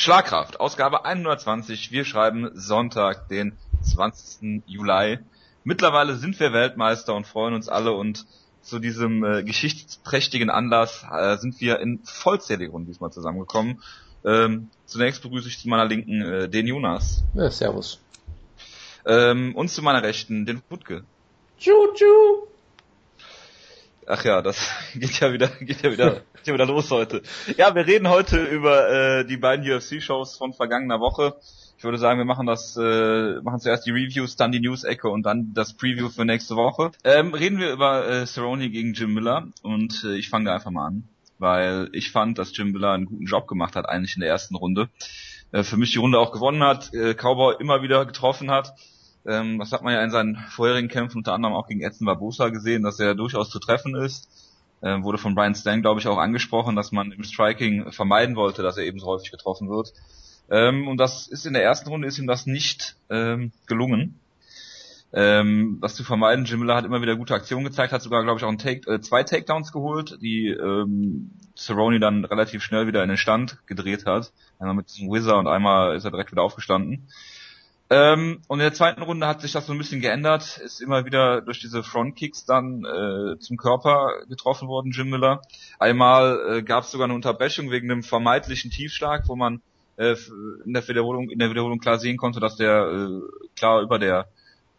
[0.00, 1.90] Schlagkraft, Ausgabe 120.
[1.90, 4.62] Wir schreiben Sonntag, den 20.
[4.64, 5.18] Juli.
[5.64, 8.24] Mittlerweile sind wir Weltmeister und freuen uns alle und
[8.62, 13.82] zu diesem äh, geschichtsträchtigen Anlass äh, sind wir in vollzähligen Runden diesmal zusammengekommen.
[14.24, 17.24] Ähm, zunächst begrüße ich zu meiner Linken äh, den Jonas.
[17.34, 17.98] Ja, servus.
[19.04, 21.02] Ähm, und zu meiner Rechten den Wutke.
[21.58, 22.46] Tschu-tschu.
[24.10, 27.20] Ach ja, das geht ja wieder, geht ja wieder, geht ja wieder los heute.
[27.58, 31.36] Ja, wir reden heute über äh, die beiden UFC-Shows von vergangener Woche.
[31.76, 35.24] Ich würde sagen, wir machen das, äh, machen zuerst die Reviews, dann die News-Ecke und
[35.24, 36.90] dann das Preview für nächste Woche.
[37.04, 40.86] Ähm, reden wir über äh, Cerrone gegen Jim Miller und äh, ich fange einfach mal
[40.86, 41.04] an,
[41.38, 44.56] weil ich fand, dass Jim Miller einen guten Job gemacht hat eigentlich in der ersten
[44.56, 44.88] Runde.
[45.52, 48.72] Äh, für mich die Runde auch gewonnen hat, äh, Cowboy immer wieder getroffen hat.
[49.26, 52.48] Ähm, das hat man ja in seinen vorherigen Kämpfen unter anderem auch gegen Edson Barbosa
[52.48, 54.28] gesehen, dass er durchaus zu treffen ist.
[54.82, 58.62] Ähm, wurde von Brian Stan, glaube ich, auch angesprochen, dass man im Striking vermeiden wollte,
[58.62, 59.92] dass er ebenso häufig getroffen wird.
[60.50, 64.20] Ähm, und das ist in der ersten Runde ist ihm das nicht ähm, gelungen.
[65.12, 68.38] Ähm, das zu vermeiden, Jim Miller hat immer wieder gute Aktionen gezeigt, hat sogar, glaube
[68.38, 73.02] ich, auch ein Take, äh, zwei Takedowns geholt, die ähm, Cerrone dann relativ schnell wieder
[73.02, 74.32] in den Stand gedreht hat.
[74.58, 77.08] Einmal mit diesem Wizard und einmal ist er direkt wieder aufgestanden.
[77.90, 81.06] Ähm, und in der zweiten Runde hat sich das so ein bisschen geändert, ist immer
[81.06, 85.40] wieder durch diese Frontkicks dann äh, zum Körper getroffen worden, Jim Miller.
[85.78, 89.62] Einmal äh, gab es sogar eine Unterbrechung wegen einem vermeintlichen Tiefschlag, wo man
[89.96, 90.16] äh,
[90.66, 93.20] in der Wiederholung in der Wiederholung klar sehen konnte, dass der äh,
[93.56, 94.28] klar über der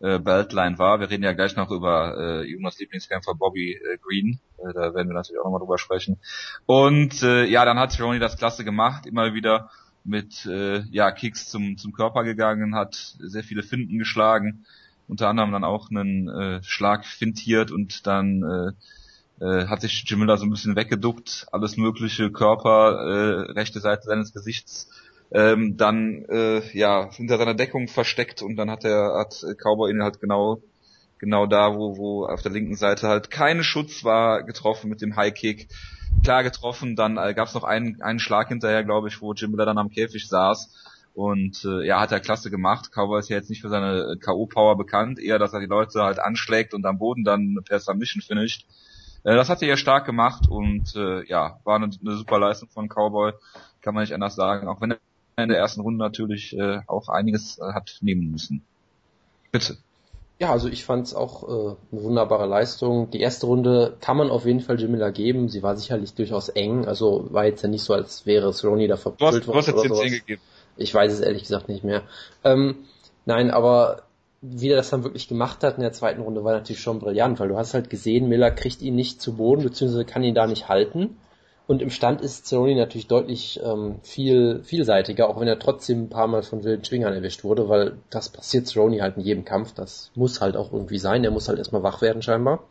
[0.01, 0.99] äh, Beltline war.
[0.99, 4.39] Wir reden ja gleich noch über äh, Jonas Lieblingskämpfer Bobby äh, Green.
[4.59, 6.19] Äh, da werden wir natürlich auch nochmal drüber sprechen.
[6.67, 9.71] Und äh, ja, dann hat Cerrone das klasse gemacht, immer wieder
[10.09, 14.65] mit äh, ja, Kicks zum, zum Körper gegangen, hat sehr viele Finden geschlagen,
[15.07, 18.75] unter anderem dann auch einen äh, Schlag fintiert und dann
[19.39, 23.79] äh, äh, hat sich Jim Miller so ein bisschen weggeduckt, alles mögliche, Körper, äh, rechte
[23.79, 24.89] Seite seines Gesichts
[25.31, 30.03] ähm, dann äh, ja hinter seiner Deckung versteckt und dann hat er hat Cowboy ihn
[30.03, 30.61] halt genau
[31.19, 35.15] genau da, wo wo auf der linken Seite halt keine Schutz war, getroffen mit dem
[35.15, 35.67] High Kick.
[36.23, 39.51] Klar getroffen, dann äh, gab es noch einen, einen Schlag hinterher, glaube ich, wo Jim
[39.51, 40.69] Miller dann am Käfig saß.
[41.13, 42.91] Und äh, ja, hat er klasse gemacht.
[42.91, 46.19] Cowboy ist ja jetzt nicht für seine K.O.-Power bekannt, eher, dass er die Leute halt
[46.19, 48.65] anschlägt und am Boden dann per Submission finisht.
[49.23, 52.69] Äh, das hat er ja stark gemacht und äh, ja, war eine, eine super Leistung
[52.69, 53.33] von Cowboy,
[53.81, 54.67] kann man nicht anders sagen.
[54.67, 58.63] Auch wenn er in der ersten Runde natürlich äh, auch einiges äh, hat nehmen müssen.
[59.51, 59.77] Bitte.
[60.39, 63.11] Ja, also ich fand es auch äh, eine wunderbare Leistung.
[63.11, 65.49] Die erste Runde kann man auf jeden Fall Jamila geben.
[65.49, 66.85] Sie war sicherlich durchaus eng.
[66.85, 69.65] Also war jetzt ja nicht so, als wäre Cerrone da verprügelt worden.
[69.65, 70.41] Jetzt oder 10 gegeben.
[70.77, 72.03] Ich weiß es ehrlich gesagt nicht mehr.
[72.45, 72.85] Ähm,
[73.25, 74.03] nein, aber
[74.41, 77.37] wie er das dann wirklich gemacht hat in der zweiten Runde, war natürlich schon brillant,
[77.41, 80.47] weil du hast halt gesehen, Miller kriegt ihn nicht zu Boden, beziehungsweise kann ihn da
[80.47, 81.17] nicht halten.
[81.69, 86.09] Und im Stand ist Cerrone natürlich deutlich ähm, viel vielseitiger, auch wenn er trotzdem ein
[86.09, 89.75] paar Mal von wilden Schwingern erwischt wurde, weil das passiert Cerrone halt in jedem Kampf.
[89.75, 91.23] Das muss halt auch irgendwie sein.
[91.23, 92.63] Er muss halt erstmal wach werden scheinbar.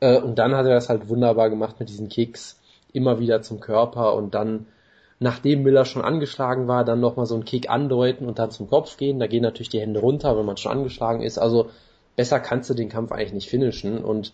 [0.00, 2.58] Äh, und dann hat er das halt wunderbar gemacht mit diesen Kicks
[2.92, 4.66] immer wieder zum Körper und dann,
[5.20, 8.96] nachdem Miller schon angeschlagen war, dann nochmal so einen Kick andeuten und dann zum Kopf
[8.96, 9.20] gehen.
[9.20, 11.38] Da gehen natürlich die Hände runter, wenn man schon angeschlagen ist.
[11.38, 11.70] Also
[12.16, 14.32] besser kannst du den Kampf eigentlich nicht finishen und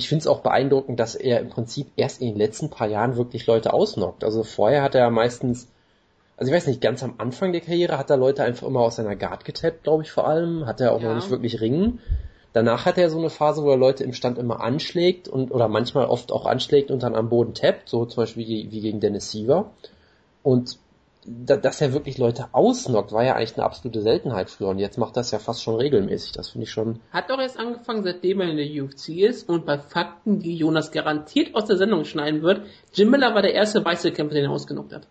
[0.00, 3.16] ich finde es auch beeindruckend, dass er im Prinzip erst in den letzten paar Jahren
[3.16, 4.24] wirklich Leute ausnockt.
[4.24, 5.68] Also vorher hat er meistens,
[6.38, 8.96] also ich weiß nicht, ganz am Anfang der Karriere hat er Leute einfach immer aus
[8.96, 10.64] seiner Guard getappt, glaube ich vor allem.
[10.64, 11.08] Hat er auch ja.
[11.08, 12.00] noch nicht wirklich ringen.
[12.54, 15.68] Danach hat er so eine Phase, wo er Leute im Stand immer anschlägt und oder
[15.68, 19.00] manchmal oft auch anschlägt und dann am Boden tappt, so zum Beispiel wie, wie gegen
[19.00, 19.70] Dennis Siever.
[20.42, 20.78] Und
[21.26, 25.16] dass er wirklich Leute ausnockt, war ja eigentlich eine absolute Seltenheit früher und jetzt macht
[25.16, 26.32] das ja fast schon regelmäßig.
[26.32, 27.00] Das finde ich schon.
[27.12, 30.92] Hat doch erst angefangen, seitdem er in der UFC ist und bei Fakten, die Jonas
[30.92, 32.62] garantiert aus der Sendung schneiden wird,
[32.94, 35.06] Jim Miller war der erste weiße Kämpfer, den er ausgenockt hat.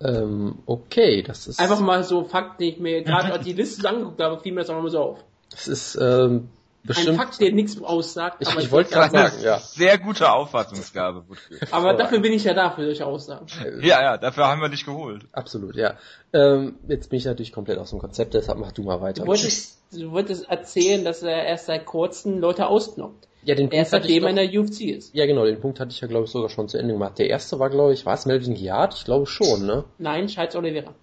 [0.00, 1.60] Ähm, okay, das ist.
[1.60, 4.70] Einfach mal so Fakten, die ich mir gerade die Liste angeguckt habe, fiel mir das
[4.70, 5.24] auch mal so auf.
[5.50, 6.48] Das ist ähm,
[6.84, 7.10] Bestimmt.
[7.10, 8.38] Ein Fakt, der nichts aussagt.
[8.40, 9.58] Ich, ich wollte gerade sagen, ja.
[9.58, 11.24] Sehr gute Auffassungsgabe.
[11.70, 13.46] aber dafür bin ich ja da, für solche Aussagen.
[13.80, 15.26] Ja, ja, dafür haben wir dich geholt.
[15.32, 15.96] Absolut, ja.
[16.32, 19.22] Ähm, jetzt bin ich natürlich komplett aus dem Konzept, deshalb mach du mal weiter.
[19.22, 23.28] Du wolltest, du wolltest erzählen, dass er erst seit kurzem Leute ausknockt.
[23.44, 25.14] Ja, den Punkt erst seitdem er in der UFC ist.
[25.14, 27.18] Ja, genau, den Punkt hatte ich ja, glaube ich, sogar schon zu Ende gemacht.
[27.18, 28.94] Der erste war, glaube ich, war es Melvin Giard?
[28.94, 29.84] Ich glaube schon, ne?
[29.98, 30.94] Nein, Scheiß Oliveira.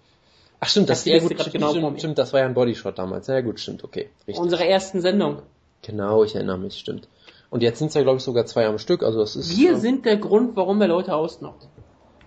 [0.60, 3.26] Ach stimmt, das, das, ja, gut, stimmt, genau stimmt, das war ja ein Bodyshot damals.
[3.28, 4.10] Ja gut, stimmt, okay.
[4.26, 4.38] Richtig.
[4.38, 5.42] Unsere ersten Sendung.
[5.82, 7.08] Genau, ich erinnere mich, stimmt.
[7.50, 9.02] Und jetzt sind es ja, glaube ich, sogar zwei am Stück.
[9.02, 9.56] Also das ist.
[9.56, 11.68] Wir äh, sind der Grund, warum er Leute ausnockt.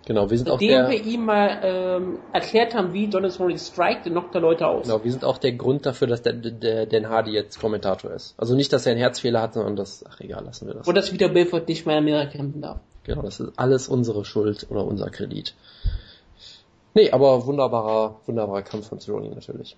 [0.05, 0.89] Genau, wir sind Indem auch der.
[0.89, 4.85] wir ihm mal ähm, erklärt haben, wie Donald Cerrone strikt, knockt er Leute aus.
[4.85, 8.35] Genau, wir sind auch der Grund dafür, dass der, der Dan Hardy jetzt Kommentator ist.
[8.37, 10.87] Also nicht, dass er einen Herzfehler hat, sondern das, ach egal, lassen wir das.
[10.87, 12.79] Und dass wieder Bilford nicht mehr in Amerika kämpfen darf.
[13.05, 15.55] Genau, das ist alles unsere Schuld oder unser Kredit.
[16.93, 19.77] Nee, aber wunderbarer, wunderbarer Kampf von Cerrone natürlich.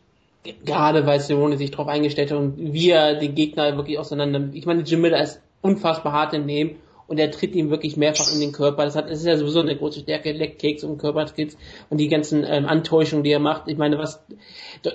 [0.65, 4.49] Gerade weil Cerrone sich darauf eingestellt hat und wie er den Gegner wirklich auseinander.
[4.53, 6.77] Ich meine, Jim Miller ist unfassbar hart im Nehmen
[7.07, 8.85] und er tritt ihm wirklich mehrfach in den Körper.
[8.85, 11.57] Das, hat, das ist ja sowieso eine große Stärke, Leckkicks und Körpertricks
[11.89, 13.67] und die ganzen ähm, Antäuschungen, die er macht.
[13.67, 14.23] Ich meine, was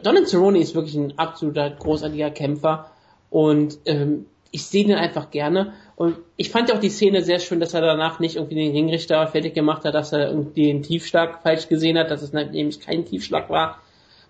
[0.03, 2.91] Donald Cerrone ist wirklich ein absoluter großartiger Kämpfer
[3.31, 5.75] und ähm, ich sehe den einfach gerne.
[5.95, 9.27] Und ich fand auch die Szene sehr schön, dass er danach nicht irgendwie den Ringrichter
[9.29, 13.05] fertig gemacht hat, dass er irgendwie den Tiefschlag falsch gesehen hat, dass es nämlich kein
[13.05, 13.79] Tiefschlag war.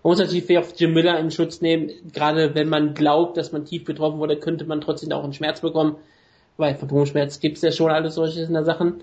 [0.02, 1.90] Man muss natürlich auf Jim Miller in Schutz nehmen.
[2.12, 5.60] Gerade wenn man glaubt, dass man tief getroffen wurde, könnte man trotzdem auch einen Schmerz
[5.60, 5.96] bekommen.
[6.56, 9.02] Weil Phantomschmerz gibt's ja schon alles solche in der Sachen.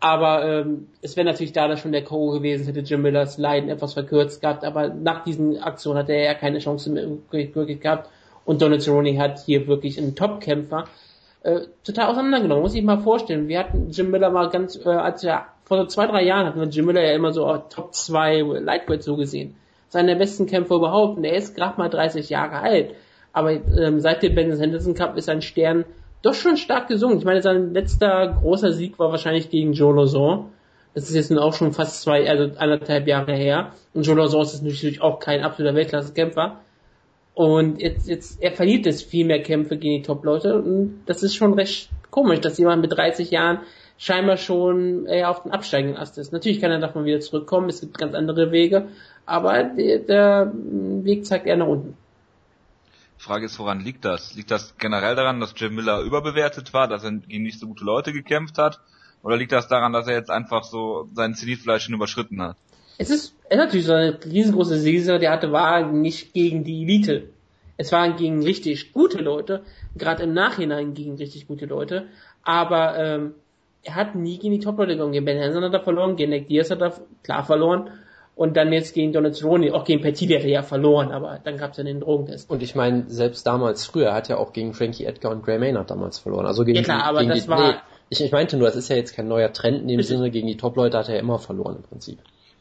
[0.00, 2.30] Aber ähm, es wäre natürlich da schon der K.O.
[2.30, 4.64] gewesen, hätte Jim Millers Leiden etwas verkürzt gehabt.
[4.64, 8.08] Aber nach diesen Aktionen hat er ja keine Chance mehr wirklich gehabt.
[8.46, 10.86] Und Donald Cerrone hat hier wirklich einen Top-Kämpfer
[11.42, 12.62] äh, total auseinandergenommen.
[12.62, 13.48] Muss ich mal vorstellen.
[13.48, 16.60] Wir hatten Jim Miller mal ganz, äh, als er vor so zwei, drei Jahren hatten
[16.60, 19.54] wir Jim Miller ja immer so oh, Top 2 Lightweight so gesehen.
[19.90, 21.18] Seiner besten Kämpfer überhaupt.
[21.18, 22.94] Und er ist gerade mal 30 Jahre alt.
[23.32, 25.84] Aber ähm, seit dem Ben Henderson Cup ist sein Stern
[26.22, 27.18] doch schon stark gesungen.
[27.18, 30.46] Ich meine, sein letzter großer Sieg war wahrscheinlich gegen Joe Lozon.
[30.94, 33.72] Das ist jetzt nun auch schon fast zwei, also anderthalb Jahre her.
[33.94, 36.60] Und Joe Lozon ist natürlich auch kein absoluter Weltklasse-Kämpfer.
[37.34, 40.56] Und jetzt, jetzt, er verliert jetzt viel mehr Kämpfe gegen die Top-Leute.
[40.56, 43.60] Und das ist schon recht komisch, dass jemand mit 30 Jahren
[44.00, 46.32] scheinbar schon eher auf den absteigenden Ast ist.
[46.32, 48.88] Natürlich kann er davon wieder zurückkommen, es gibt ganz andere Wege,
[49.30, 51.96] aber der, der Weg zeigt eher nach unten.
[53.16, 54.34] Frage ist, woran liegt das?
[54.34, 57.84] Liegt das generell daran, dass Jim Miller überbewertet war, dass er gegen nicht so gute
[57.84, 58.80] Leute gekämpft hat?
[59.22, 62.56] Oder liegt das daran, dass er jetzt einfach so seinen Zenitfleisch schon überschritten hat?
[62.98, 66.82] Es ist, es ist natürlich so eine riesengroße Serie, die hatte, war nicht gegen die
[66.82, 67.28] Elite.
[67.76, 69.62] Es waren gegen richtig gute Leute,
[69.96, 72.08] gerade im Nachhinein gegen richtig gute Leute,
[72.42, 73.34] aber ähm,
[73.84, 75.12] er hat nie gegen die Top-Leute gegangen.
[75.12, 77.90] Gegen Ben Hansen hat er verloren, gegen Nick Diaz hat er klar verloren
[78.34, 81.40] und dann jetzt gegen Donald Cerrone, auch gegen Petit, der hat er ja verloren, aber
[81.44, 82.48] dann gab es ja den Drogentest.
[82.48, 85.90] Und ich meine, selbst damals früher hat er auch gegen Frankie Edgar und Gray Maynard
[85.90, 86.46] damals verloren.
[86.46, 87.72] Also gegen ja klar, die, aber gegen das die, war...
[87.72, 87.78] Nee,
[88.08, 90.46] ich, ich meinte nur, das ist ja jetzt kein neuer Trend in dem Sinne, gegen
[90.48, 92.18] die Top-Leute hat er ja immer verloren im Prinzip.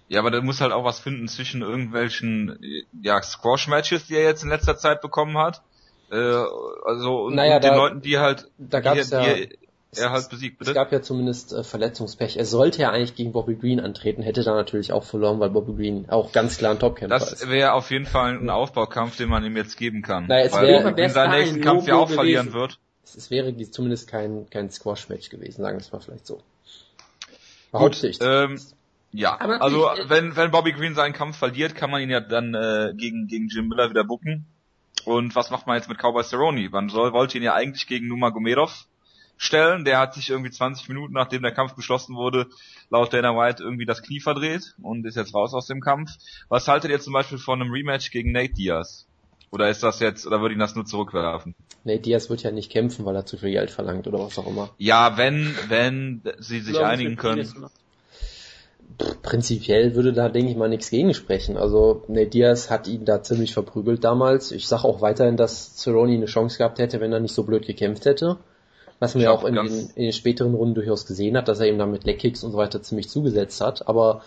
[0.07, 2.59] Ja, aber der muss halt auch was finden zwischen irgendwelchen
[3.01, 5.61] ja, Squash-Matches, die er jetzt in letzter Zeit bekommen hat.
[6.11, 9.35] Äh, also und, Naja, und den da- Leuten, die halt Da die, gab's die ja,
[9.95, 10.73] er halt besiegt, es bitte.
[10.73, 12.37] gab ja zumindest äh, Verletzungspech.
[12.37, 15.73] Er sollte ja eigentlich gegen Bobby Green antreten, hätte da natürlich auch verloren, weil Bobby
[15.73, 17.31] Green auch ganz klar ein Topkämpfer ist.
[17.41, 20.27] Das wäre auf jeden Fall ein Aufbaukampf, den man ihm jetzt geben kann.
[20.27, 22.59] Naja, es weil wär- er in seinem nächsten Kampf ja auch verlieren gewesen.
[22.59, 22.79] wird.
[23.03, 26.41] Es, es wäre zumindest kein, kein Squash-Match gewesen, sagen wir es mal vielleicht so.
[27.71, 28.19] Behaupte ich.
[28.21, 28.59] Ähm,
[29.11, 32.09] ja, Aber also natürlich, äh, wenn, wenn Bobby Green seinen Kampf verliert, kann man ihn
[32.11, 34.45] ja dann äh, gegen, gegen Jim Miller wieder booken.
[35.05, 36.69] Und was macht man jetzt mit Cowboy Cerrone?
[36.69, 38.85] Man soll, wollte ihn ja eigentlich gegen Nurmagomedov
[39.39, 39.85] stellen.
[39.85, 42.47] Der hat sich irgendwie 20 Minuten, nachdem der Kampf beschlossen wurde,
[42.91, 46.11] laut Dana White irgendwie das Knie verdreht und ist jetzt raus aus dem Kampf.
[46.49, 49.07] Was haltet ihr zum Beispiel von einem Rematch gegen Nate Diaz?
[49.51, 51.55] Oder ist das jetzt, oder würde ihn das nur zurückwerfen?
[51.85, 54.45] Nate Diaz wird ja nicht kämpfen, weil er zu viel Geld verlangt oder was auch
[54.45, 54.69] immer.
[54.77, 57.47] Ja, wenn, wenn sie sich Glaub ich, einigen können.
[59.21, 61.55] Prinzipiell würde da, denke ich mal, nichts gegen sprechen.
[61.55, 64.51] Also Nate Diaz hat ihn da ziemlich verprügelt damals.
[64.51, 67.65] Ich sage auch weiterhin, dass Cerrone eine Chance gehabt hätte, wenn er nicht so blöd
[67.65, 68.37] gekämpft hätte.
[68.99, 71.67] Was man ja auch in den, in den späteren Runden durchaus gesehen hat, dass er
[71.67, 73.87] ihm da mit Leckkicks und so weiter ziemlich zugesetzt hat.
[73.87, 74.21] Aber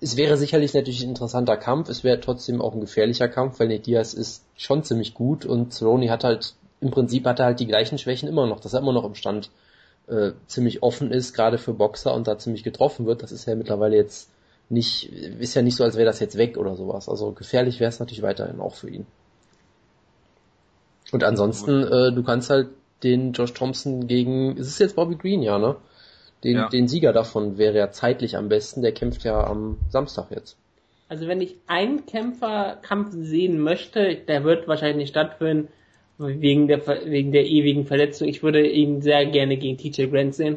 [0.00, 1.88] es wäre sicherlich natürlich ein interessanter Kampf.
[1.88, 5.72] Es wäre trotzdem auch ein gefährlicher Kampf, weil Nate Diaz ist schon ziemlich gut und
[5.72, 8.80] Cerrone hat halt, im Prinzip hat er halt die gleichen Schwächen immer noch, dass er
[8.80, 9.50] immer noch im Stand
[10.08, 13.22] äh, ziemlich offen ist, gerade für Boxer und da ziemlich getroffen wird.
[13.22, 14.30] Das ist ja mittlerweile jetzt
[14.68, 17.08] nicht, ist ja nicht so, als wäre das jetzt weg oder sowas.
[17.08, 19.06] Also gefährlich wäre es natürlich weiterhin auch für ihn.
[21.12, 22.68] Und ansonsten, äh, du kannst halt
[23.02, 25.76] den Josh Thompson gegen, ist es jetzt Bobby Green, ja, ne?
[26.44, 26.68] Den, Ja.
[26.68, 30.56] den Sieger davon wäre ja zeitlich am besten, der kämpft ja am Samstag jetzt.
[31.08, 35.68] Also wenn ich einen Kämpferkampf sehen möchte, der wird wahrscheinlich nicht stattfinden,
[36.18, 38.28] wegen der, wegen der ewigen Verletzung.
[38.28, 40.56] Ich würde ihn sehr gerne gegen TJ Grant sehen.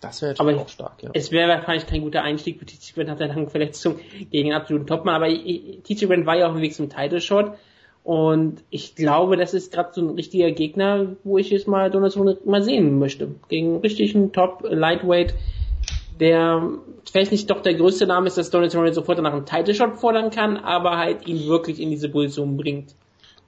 [0.00, 1.10] Das wäre Aber natürlich ich- auch stark, ja.
[1.14, 3.98] Es wäre wahrscheinlich kein guter Einstieg für TJ Grant nach der langen Verletzung
[4.30, 7.52] gegen einen absoluten Topmann, aber TJ Grant war ja auf dem Weg zum Title Shot
[8.06, 12.12] und ich glaube, das ist gerade so ein richtiger Gegner, wo ich jetzt mal Donald
[12.12, 13.34] Cerrone mal sehen möchte.
[13.48, 15.34] Gegen einen richtigen Top Lightweight,
[16.20, 16.62] der
[17.10, 19.96] vielleicht nicht doch der größte Name ist, dass Donald Cerrone sofort nach einem Title Shot
[19.96, 22.94] fordern kann, aber halt ihn wirklich in diese Position bringt.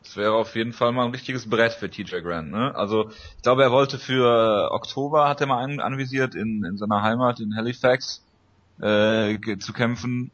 [0.03, 2.51] Das wäre auf jeden Fall mal ein richtiges Brett für TJ Grant.
[2.51, 2.75] Ne?
[2.75, 7.03] Also ich glaube, er wollte für Oktober, hat er mal an, anvisiert, in, in seiner
[7.03, 8.25] Heimat in Halifax
[8.81, 10.33] äh, zu kämpfen.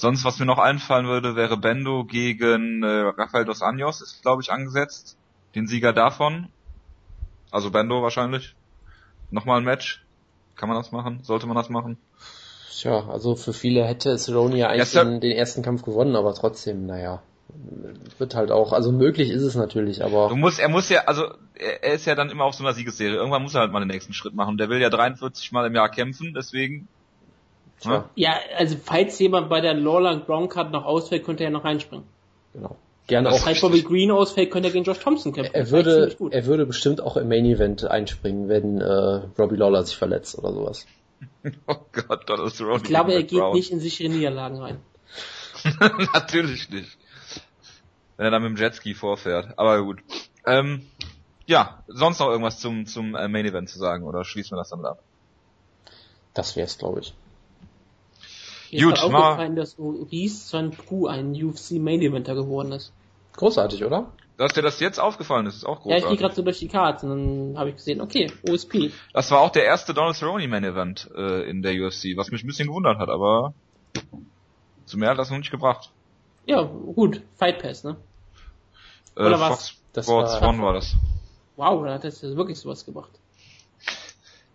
[0.00, 4.40] Sonst, was mir noch einfallen würde, wäre Bendo gegen äh, Rafael dos Anjos, ist glaube
[4.42, 5.16] ich angesetzt.
[5.56, 6.46] Den Sieger davon.
[7.50, 8.54] Also Bendo wahrscheinlich.
[9.32, 10.04] Nochmal ein Match.
[10.54, 11.24] Kann man das machen?
[11.24, 11.98] Sollte man das machen?
[12.70, 16.32] Tja, also für viele hätte Cerrone ja eigentlich Ja, den, den ersten Kampf gewonnen, aber
[16.32, 17.20] trotzdem, naja,
[18.18, 21.24] wird halt auch, also möglich ist es natürlich, aber Du musst, er muss ja, also
[21.56, 23.16] er, er ist ja dann immer auf so einer Siegesserie.
[23.16, 24.58] Irgendwann muss er halt mal den nächsten Schritt machen.
[24.58, 26.86] Der will ja 43 Mal im Jahr kämpfen, deswegen.
[27.80, 28.08] Tja.
[28.14, 32.06] Ja, also falls jemand bei der Lawler Brown Card noch ausfällt, könnte er noch reinspringen.
[32.52, 32.76] genau.
[33.06, 33.44] Gerne Das auch.
[33.44, 35.54] Falls Bobby Green ausfällt, könnte er gegen Josh Thompson kämpfen.
[35.54, 39.82] Er Das würde, er würde bestimmt auch im Main Event einspringen, wenn äh, Robbie Lawler
[39.82, 40.86] sich verletzt oder sowas.
[41.66, 42.76] Oh Gott, Donald Cerrone.
[42.76, 43.54] ich glaube, er geht Brown.
[43.54, 44.80] nicht in sichere Niederlagen rein.
[46.14, 46.96] Natürlich nicht.
[48.16, 49.58] Wenn er dann mit dem Jetski vorfährt.
[49.58, 50.00] Aber gut.
[50.46, 50.86] Ähm,
[51.46, 54.68] ja, sonst noch irgendwas zum, zum äh, Main Event zu sagen oder schließen wir das
[54.68, 55.02] damit ab?
[56.34, 57.14] Das wär's, glaube ich.
[58.70, 62.72] Mir Gut, ist auch mal- aufgefallen, dass Maurice Van Pru ein UFC Main Eventer geworden
[62.72, 62.92] ist.
[63.36, 64.12] Großartig, oder?
[64.36, 66.20] Dass dir das jetzt aufgefallen ist, ist auch Ja, ich gehe großartig.
[66.20, 68.92] gerade so durch die Cards und dann habe ich gesehen, okay, OSP.
[69.12, 72.44] das war auch der erste Donald Cerrone Main Event äh, in der UFC, was mich
[72.44, 73.54] ein bisschen gewundert hat, aber
[74.86, 75.90] zu mehr hat das noch nicht gebracht.
[76.46, 77.96] Ja, gut, Fight Pass, ne?
[79.16, 79.48] Äh, Oder was?
[79.70, 80.94] Fox Das Sports war- One war das.
[81.56, 83.10] Wow, da hat das ja wirklich sowas gemacht.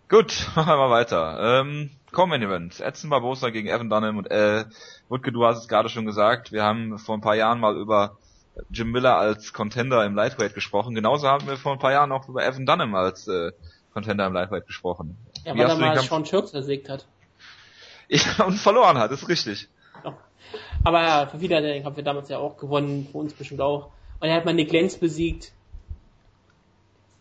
[0.08, 1.60] Gut, machen wir mal weiter.
[1.60, 2.80] Ähm, Common Event.
[2.80, 4.64] Edson Barbosa gegen Evan Dunham und äh,
[5.08, 8.16] Wutke, du hast es gerade schon gesagt, wir haben vor ein paar Jahren mal über
[8.70, 10.94] Jim Miller als Contender im Lightweight gesprochen.
[10.94, 13.52] Genauso haben wir vor ein paar Jahren auch über Evan Dunham als äh,
[13.92, 15.18] Contender im Lightweight gesprochen.
[15.44, 17.04] Ja, Wie weil er mal Kampf- Sean Shirks ersägt hat.
[18.08, 19.68] Ja, und verloren hat, ist richtig.
[20.84, 23.90] Aber ja, für wieder den Kampf wir damals ja auch gewonnen, für uns bestimmt auch.
[24.20, 25.52] Und er hat mal Nick Lenz besiegt.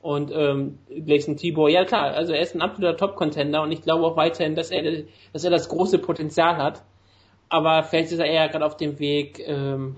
[0.04, 4.06] Und ähm, Gleison Tibor, ja klar, also er ist ein absoluter Top-Contender und ich glaube
[4.06, 6.84] auch weiterhin, dass er, dass er das große Potenzial hat.
[7.48, 9.96] Aber vielleicht ist er eher gerade auf dem Weg, ähm,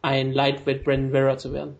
[0.00, 1.76] ein Lightweight Brandon Vera zu werden.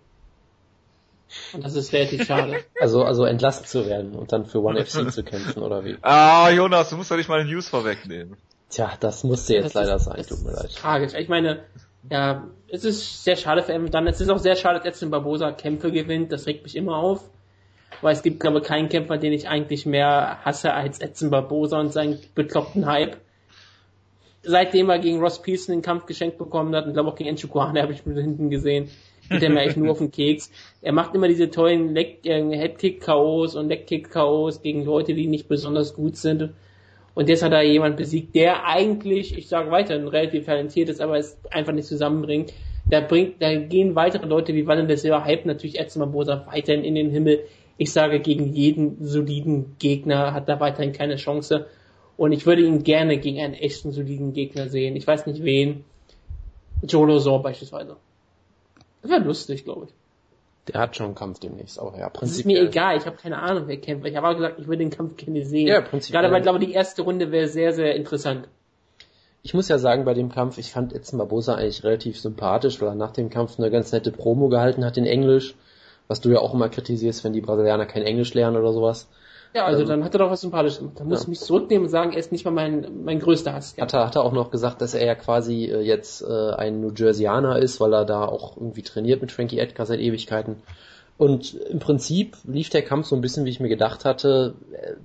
[1.54, 2.56] Und das ist relativ schade.
[2.80, 5.96] Also, also entlassen zu werden und dann für One FC zu kämpfen, oder wie?
[6.02, 8.36] Ah, Jonas, du musst doch nicht mal den News vorwegnehmen.
[8.70, 10.70] Tja, das musste jetzt Das leider ist- sein, tut mir leid.
[10.74, 11.14] Tragisch.
[11.14, 11.64] Ich meine,
[12.10, 14.06] ja, es ist sehr schade für Evan Dunn.
[14.06, 16.30] Es ist auch sehr schade, dass Edson Barbosa Kämpfe gewinnt.
[16.30, 17.24] Das regt mich immer auf.
[18.00, 21.80] Weil es gibt, glaube ich, keinen Kämpfer, den ich eigentlich mehr hasse als Edson Barbosa
[21.80, 23.16] und seinen bekloppten Hype.
[24.42, 27.82] Seitdem er gegen Ross Pearson den Kampf geschenkt bekommen hat und glaube auch gegen Kuhane
[27.82, 28.88] habe ich mir hinten gesehen,
[29.28, 30.50] geht er mir echt nur auf den Keks.
[30.80, 35.94] Er macht immer diese tollen Leg äh, Headkick-KOs und Leg-Kick-KOs gegen Leute, die nicht besonders
[35.94, 36.50] gut sind.
[37.14, 41.18] Und jetzt hat er jemand besiegt, der eigentlich, ich sage weiterhin, relativ talentiert ist, aber
[41.18, 42.52] es einfach nicht zusammenbringt.
[42.88, 46.84] Da bringt, da gehen weitere Leute wie Wanne der Silber Hype natürlich Edson Barbosa weiterhin
[46.84, 47.40] in den Himmel.
[47.78, 51.66] Ich sage, gegen jeden soliden Gegner hat er weiterhin keine Chance.
[52.16, 54.96] Und ich würde ihn gerne gegen einen echten soliden Gegner sehen.
[54.96, 55.84] Ich weiß nicht wen.
[56.82, 57.96] Jolo Zor beispielsweise.
[59.02, 59.94] Das wäre lustig, glaube ich.
[60.72, 62.66] Der hat schon einen Kampf demnächst, aber ja, Das ist mir prinzipiell.
[62.66, 64.06] egal, ich habe keine Ahnung, wer kämpft.
[64.06, 65.66] Ich habe aber gesagt, ich würde den Kampf gerne sehen.
[65.68, 66.20] Ja, prinzipiell.
[66.20, 68.48] Gerade weil, glaube ich, die erste Runde wäre sehr, sehr interessant.
[69.42, 72.88] Ich muss ja sagen, bei dem Kampf, ich fand Edson Barbosa eigentlich relativ sympathisch, weil
[72.88, 75.54] er nach dem Kampf eine ganz nette Promo gehalten hat in Englisch,
[76.08, 79.08] was du ja auch immer kritisierst, wenn die Brasilianer kein Englisch lernen oder sowas.
[79.54, 80.98] Ja, also Ähm, dann hat er doch was Sympathisches gemacht.
[80.98, 81.22] Da muss ja.
[81.22, 83.76] ich mich zurücknehmen und sagen, er ist nicht mal mein, mein größter Hass.
[83.78, 86.80] Hat er, hat er auch noch gesagt, dass er ja quasi äh, jetzt äh, ein
[86.80, 90.56] New Jerseyaner ist, weil er da auch irgendwie trainiert mit Frankie Edgar seit Ewigkeiten.
[91.16, 94.54] Und im Prinzip lief der Kampf so ein bisschen, wie ich mir gedacht hatte.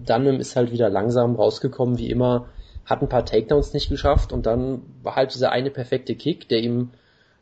[0.06, 2.46] Dunham ist halt wieder langsam rausgekommen, wie immer,
[2.86, 6.60] hat ein paar Takedowns nicht geschafft und dann war halt dieser eine perfekte Kick, der
[6.60, 6.92] ihm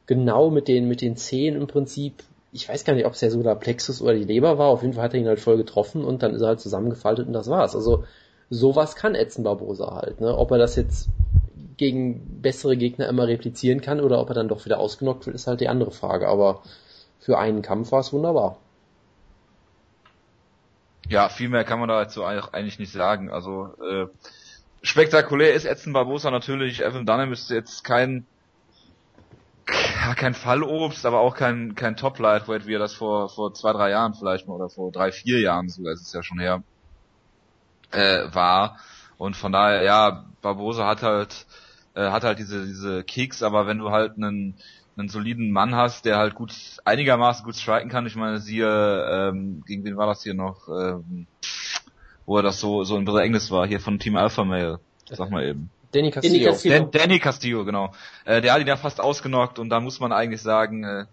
[0.05, 3.31] genau mit den, mit den Zehen im Prinzip, ich weiß gar nicht, ob es der
[3.31, 6.21] Solarplexus oder die Leber war, auf jeden Fall hat er ihn halt voll getroffen und
[6.21, 7.75] dann ist er halt zusammengefaltet und das war's.
[7.75, 8.03] Also
[8.49, 10.37] sowas kann Edson Barbosa halt, ne?
[10.37, 11.09] Ob er das jetzt
[11.77, 15.47] gegen bessere Gegner immer replizieren kann oder ob er dann doch wieder ausgenockt wird, ist
[15.47, 16.27] halt die andere Frage.
[16.27, 16.61] Aber
[17.19, 18.57] für einen Kampf war es wunderbar.
[21.07, 23.31] Ja, viel mehr kann man dazu eigentlich nicht sagen.
[23.31, 24.07] Also äh,
[24.81, 26.83] spektakulär ist Edson Barbosa natürlich.
[26.83, 28.25] Evan Dunham ist jetzt kein
[30.01, 33.71] ja, kein Fallobst, aber auch kein kein Top Lightweight, wie er das vor vor zwei
[33.71, 36.63] drei Jahren vielleicht mal oder vor drei vier Jahren sogar ist es ja schon her
[37.91, 38.77] äh, war.
[39.17, 41.45] Und von daher ja, Barbosa hat halt
[41.93, 44.55] äh, hat halt diese diese Kicks, aber wenn du halt einen
[44.97, 46.53] einen soliden Mann hast, der halt gut
[46.83, 48.07] einigermaßen gut striken kann.
[48.07, 51.27] Ich meine, siehe ähm, gegen wen war das hier noch, ähm,
[52.25, 54.79] wo er das so so in Englisch war, hier von Team Alpha Male.
[55.09, 55.69] Sag mal eben.
[55.91, 56.33] Danny Castillo.
[56.33, 56.75] Danny Castillo.
[56.75, 57.91] Dan, Danny Castillo, genau.
[58.25, 61.05] Äh, der hat ihn ja fast ausgenockt und da muss man eigentlich sagen, äh,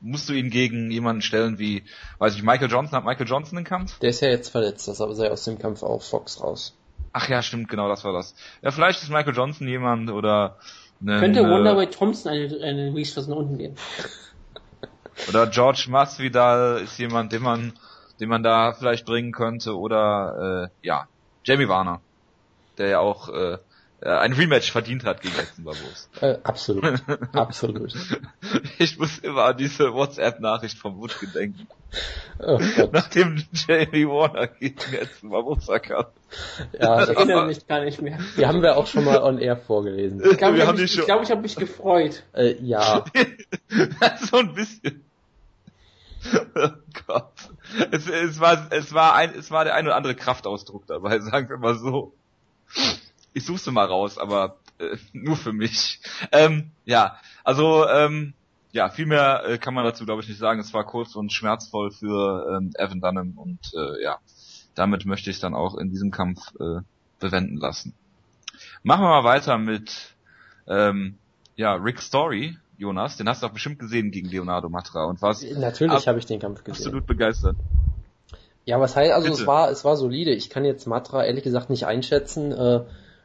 [0.00, 1.82] musst du ihn gegen jemanden stellen wie,
[2.18, 3.98] weiß ich, Michael Johnson, hat Michael Johnson den Kampf?
[4.00, 6.76] Der ist ja jetzt verletzt, deshalb sei aus dem Kampf auf Fox raus.
[7.12, 8.34] Ach ja, stimmt, genau, das war das.
[8.62, 10.58] Ja, vielleicht ist Michael Johnson jemand oder
[11.00, 13.76] einen, Könnte äh, Wonderboy Thompson eine, eine Reach nach unten gehen.
[15.28, 17.72] Oder George Masvidal ist jemand, den man,
[18.20, 19.78] den man da vielleicht bringen könnte.
[19.78, 21.06] Oder äh, ja,
[21.44, 22.00] Jamie Warner,
[22.78, 23.58] der ja auch äh,
[24.10, 26.08] ein Rematch verdient hat gegen Edson Barbosa.
[26.20, 27.94] Äh, absolut, absolut.
[28.78, 31.66] Ich muss immer an diese WhatsApp-Nachricht vom Wutke denken.
[32.38, 32.60] Oh.
[32.92, 36.06] Nachdem Jamie Warner gegen Edson Barbosa kam.
[36.78, 38.18] Ja, Ich das, erinnere mich gar nicht mehr.
[38.36, 40.22] die haben wir auch schon mal on air vorgelesen.
[40.30, 42.24] Ich glaube, ich habe mich, ich, glaub, ich hab mich gefreut.
[42.34, 43.04] Äh, ja,
[44.30, 45.04] so ein bisschen.
[46.54, 46.68] Oh
[47.06, 47.32] Gott.
[47.90, 51.48] Es, es war, es war ein, es war der ein oder andere Kraftausdruck dabei, sagen
[51.48, 52.12] wir mal so.
[53.34, 56.00] Ich such's mal raus, aber äh, nur für mich.
[56.32, 58.32] Ähm, ja, also ähm,
[58.72, 60.60] ja, viel mehr äh, kann man dazu glaube ich nicht sagen.
[60.60, 64.18] Es war kurz und schmerzvoll für ähm, Evan Dunham und äh, ja,
[64.74, 66.80] damit möchte ich dann auch in diesem Kampf äh,
[67.20, 67.94] bewenden lassen.
[68.82, 70.14] Machen wir mal weiter mit
[70.66, 71.18] ähm,
[71.56, 73.16] ja Rick Story, Jonas.
[73.16, 76.26] Den hast du auch bestimmt gesehen gegen Leonardo Matra und warst natürlich Ab- habe ich
[76.26, 76.86] den Kampf gesehen.
[76.86, 77.56] absolut begeistert.
[78.66, 79.42] Ja, was heißt, also Bitte.
[79.42, 80.30] es war, es war solide.
[80.32, 82.50] Ich kann jetzt Matra ehrlich gesagt nicht einschätzen.
[82.52, 82.84] Äh,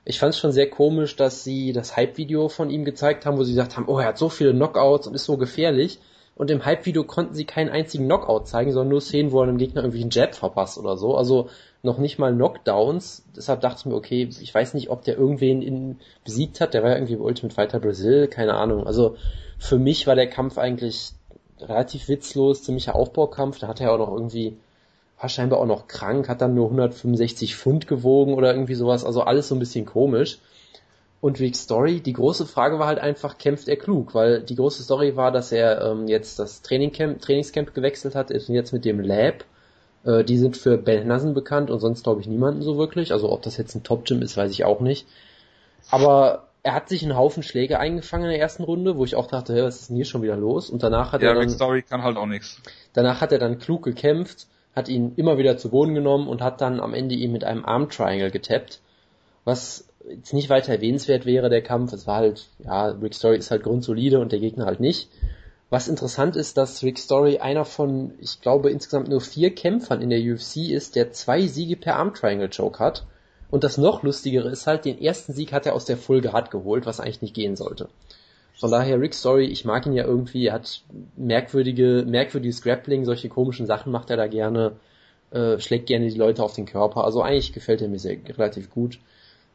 [0.09, 3.43] ich fand es schon sehr komisch, dass sie das Hype-Video von ihm gezeigt haben, wo
[3.43, 5.99] sie gesagt haben, oh, er hat so viele Knockouts und ist so gefährlich.
[6.35, 9.59] Und im Hype-Video konnten sie keinen einzigen Knockout zeigen, sondern nur Szenen, wo er einem
[9.59, 11.15] Gegner irgendwie einen Jab verpasst oder so.
[11.15, 11.49] Also
[11.83, 13.23] noch nicht mal Knockdowns.
[13.35, 16.73] Deshalb dachte ich mir, okay, ich weiß nicht, ob der irgendwen in, besiegt hat.
[16.73, 18.87] Der war ja irgendwie bei Ultimate Fighter Brazil, keine Ahnung.
[18.87, 19.15] Also
[19.59, 21.11] für mich war der Kampf eigentlich
[21.59, 23.59] relativ witzlos, ziemlicher Aufbaukampf.
[23.59, 24.57] Da hat er auch noch irgendwie
[25.19, 29.21] war scheinbar auch noch krank, hat dann nur 165 Pfund gewogen oder irgendwie sowas, also
[29.21, 30.39] alles so ein bisschen komisch.
[31.21, 34.15] Und Rick Story, die große Frage war halt einfach, kämpft er klug?
[34.15, 38.47] Weil die große Story war, dass er ähm, jetzt das Trainingcamp, Trainingscamp gewechselt hat, ist
[38.47, 39.43] jetzt mit dem Lab.
[40.05, 43.11] Äh, die sind für Ben Nassen bekannt und sonst glaube ich niemanden so wirklich.
[43.11, 45.07] Also ob das jetzt ein Top-Gym ist, weiß ich auch nicht.
[45.89, 49.27] Aber er hat sich einen Haufen Schläge eingefangen in der ersten Runde, wo ich auch
[49.27, 50.69] dachte, hey, was ist denn hier schon wieder los?
[50.69, 52.61] Und danach hat Ja, er dann Rick Story kann halt auch nichts.
[52.93, 56.61] Danach hat er dann klug gekämpft, hat ihn immer wieder zu Boden genommen und hat
[56.61, 58.81] dann am Ende ihn mit einem Arm Triangle getappt,
[59.43, 61.93] was jetzt nicht weiter erwähnenswert wäre, der Kampf.
[61.93, 65.09] Es war halt, ja, Rick Story ist halt grundsolide und der Gegner halt nicht.
[65.69, 70.09] Was interessant ist, dass Rick Story einer von, ich glaube, insgesamt nur vier Kämpfern in
[70.09, 73.05] der UFC ist, der zwei Siege per Arm Triangle Choke hat.
[73.51, 76.49] Und das noch lustigere ist halt, den ersten Sieg hat er aus der Full Guard
[76.49, 77.89] geholt, was eigentlich nicht gehen sollte.
[78.59, 80.81] Von daher, Rick Story, ich mag ihn ja irgendwie, er hat
[81.15, 84.73] merkwürdige, merkwürdiges Grappling, solche komischen Sachen macht er da gerne,
[85.31, 87.05] äh, schlägt gerne die Leute auf den Körper.
[87.05, 88.99] Also eigentlich gefällt er mir sehr relativ gut.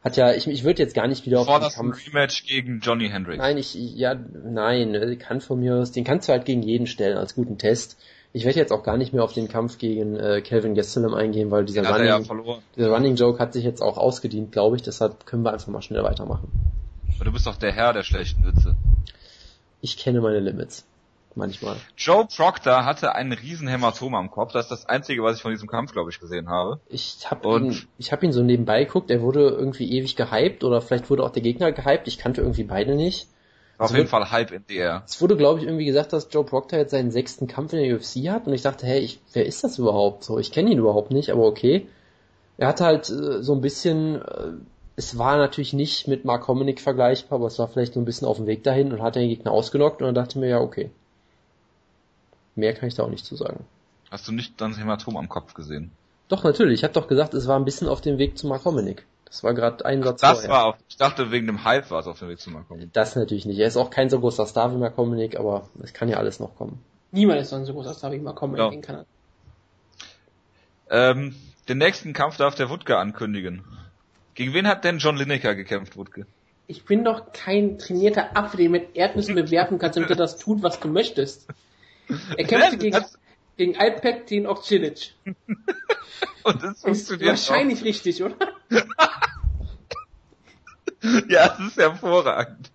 [0.02, 2.06] Hat ja, ich, ich würde jetzt gar nicht wieder auf den Forderst ein Kampf.
[2.06, 3.38] Rematch gegen Johnny Hendricks.
[3.38, 6.86] Nein, ich, ja, nein, äh, kann von mir aus, den kannst du halt gegen jeden
[6.86, 7.98] stellen als guten Test.
[8.32, 11.50] Ich werde jetzt auch gar nicht mehr auf den Kampf gegen äh, Calvin Gastelum eingehen,
[11.50, 12.62] weil dieser er ja Running, verloren.
[12.76, 14.82] dieser Running Joke hat sich jetzt auch ausgedient, glaube ich.
[14.82, 16.48] Deshalb können wir einfach mal schnell weitermachen.
[17.16, 18.74] Aber Du bist doch der Herr der schlechten Witze.
[19.84, 20.86] Ich kenne meine Limits.
[21.34, 21.76] Manchmal.
[21.98, 24.52] Joe Proctor hatte einen riesen Hämatom am Kopf.
[24.52, 26.80] Das ist das Einzige, was ich von diesem Kampf, glaube ich, gesehen habe.
[26.88, 29.10] Ich habe ihn, ich habe ihn so nebenbei geguckt.
[29.10, 32.08] Er wurde irgendwie ewig gehypt oder vielleicht wurde auch der Gegner gehypt.
[32.08, 33.28] Ich kannte irgendwie beide nicht.
[33.76, 35.02] Auf Es jeden wird- Fall Hype in air.
[35.06, 37.94] Es wurde, glaube ich, irgendwie gesagt, dass Joe Proctor jetzt seinen sechsten Kampf in der
[37.96, 40.24] UFC hat und ich dachte, hey, ich, wer ist das überhaupt?
[40.24, 41.88] So, ich kenne ihn überhaupt nicht, aber okay.
[42.56, 44.52] Er hatte halt äh, so ein bisschen, äh,
[44.96, 48.28] es war natürlich nicht mit Mark Hominick vergleichbar, aber es war vielleicht so ein bisschen
[48.28, 50.60] auf dem Weg dahin und hat den Gegner ausgenockt und dann dachte ich mir, ja,
[50.60, 50.90] okay.
[52.54, 53.64] Mehr kann ich da auch nicht zu sagen.
[54.10, 55.90] Hast du nicht dann das Hämatom am Kopf gesehen?
[56.28, 56.80] Doch, natürlich.
[56.80, 59.04] Ich habe doch gesagt, es war ein bisschen auf dem Weg zu Mark Hominick.
[59.26, 60.50] Das war gerade ein Satz Das vorher.
[60.50, 62.88] war auf, ich dachte wegen dem Hype war es auf dem Weg zu Malcolm.
[62.92, 63.58] Das natürlich nicht.
[63.58, 66.38] Er ist auch kein so großer Star wie Mark Hominick, aber es kann ja alles
[66.38, 66.78] noch kommen.
[67.10, 68.70] Niemand ist so groß, als darf ich mal kommen Ja.
[68.70, 69.06] in Kanada.
[70.88, 71.34] Ähm,
[71.68, 73.64] den nächsten Kampf darf der Wutke ankündigen.
[74.34, 76.26] Gegen wen hat denn John Lineker gekämpft, Wutke?
[76.66, 80.62] Ich bin doch kein trainierter Affe, den mit Erdnüssen bewerfen kannst, damit er das tut,
[80.62, 81.46] was du möchtest.
[82.36, 83.18] Er kämpfte gegen, das-
[83.56, 85.14] gegen Alpek, den Okcilic.
[86.42, 88.34] Und das Ist wahrscheinlich richtig, oder?
[88.98, 89.08] auch.
[91.28, 92.70] Ja, es ist hervorragend.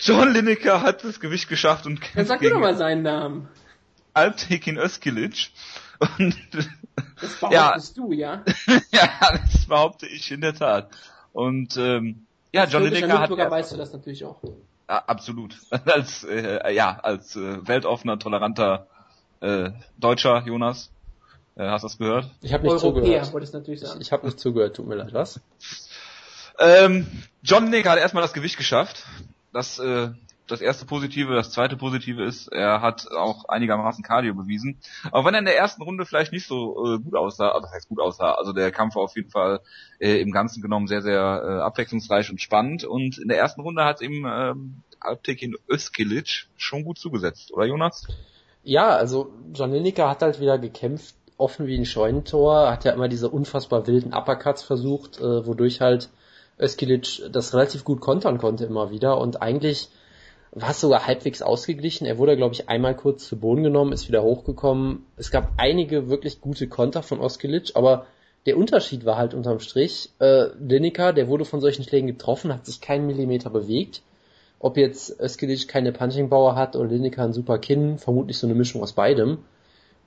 [0.00, 3.02] John Lineker hat das Gewicht geschafft und Dann kämpft sag mir doch gegen mal seinen
[3.02, 3.48] Namen.
[4.16, 5.50] Alptekin Özkilic.
[6.18, 6.36] Und
[7.20, 7.48] Das Ja.
[7.48, 8.42] behauptest du, ja?
[8.90, 9.08] ja,
[9.52, 10.90] das behaupte ich in der Tat.
[11.32, 14.40] Und ähm, ja, John Lineker hat Mitbürger weißt du das natürlich auch.
[14.88, 15.56] Ja, absolut.
[15.84, 18.86] Als äh, ja, als äh, weltoffener, toleranter
[19.40, 20.90] äh, Deutscher, Jonas.
[21.56, 22.30] Äh, hast du das gehört?
[22.42, 23.32] Ich habe nicht Europäer, zugehört.
[23.32, 24.00] wollte ich natürlich sagen.
[24.00, 25.12] Ich habe nicht zugehört, tut mir leid.
[25.12, 25.40] Was?
[26.58, 27.06] Ähm,
[27.42, 29.04] John Lineker hat erstmal das Gewicht geschafft.
[29.52, 30.10] Das äh,
[30.46, 34.78] das erste Positive, das zweite Positive ist, er hat auch einigermaßen Cardio bewiesen.
[35.10, 37.72] Auch wenn er in der ersten Runde vielleicht nicht so äh, gut aussah, also das
[37.72, 39.60] heißt gut aussah, also der Kampf war auf jeden Fall
[39.98, 42.84] äh, im Ganzen genommen sehr, sehr äh, abwechslungsreich und spannend.
[42.84, 48.06] Und in der ersten Runde hat ihm ähm, Alptekin Özkilic schon gut zugesetzt, oder Jonas?
[48.62, 53.08] Ja, also John Lineker hat halt wieder gekämpft, offen wie ein Scheunentor, hat ja immer
[53.08, 56.08] diese unfassbar wilden Uppercuts versucht, äh, wodurch halt
[56.58, 59.90] Öskilic das relativ gut kontern konnte immer wieder und eigentlich
[60.52, 62.06] war es sogar halbwegs ausgeglichen.
[62.06, 65.04] Er wurde, glaube ich, einmal kurz zu Boden genommen, ist wieder hochgekommen.
[65.16, 68.06] Es gab einige wirklich gute Konter von Oskilic, aber
[68.46, 72.64] der Unterschied war halt unterm Strich, äh, Lineker, der wurde von solchen Schlägen getroffen, hat
[72.64, 74.02] sich keinen Millimeter bewegt.
[74.58, 78.54] Ob jetzt Öskilic keine Punching Power hat oder Lineker ein super Kinn, vermutlich so eine
[78.54, 79.38] Mischung aus beidem.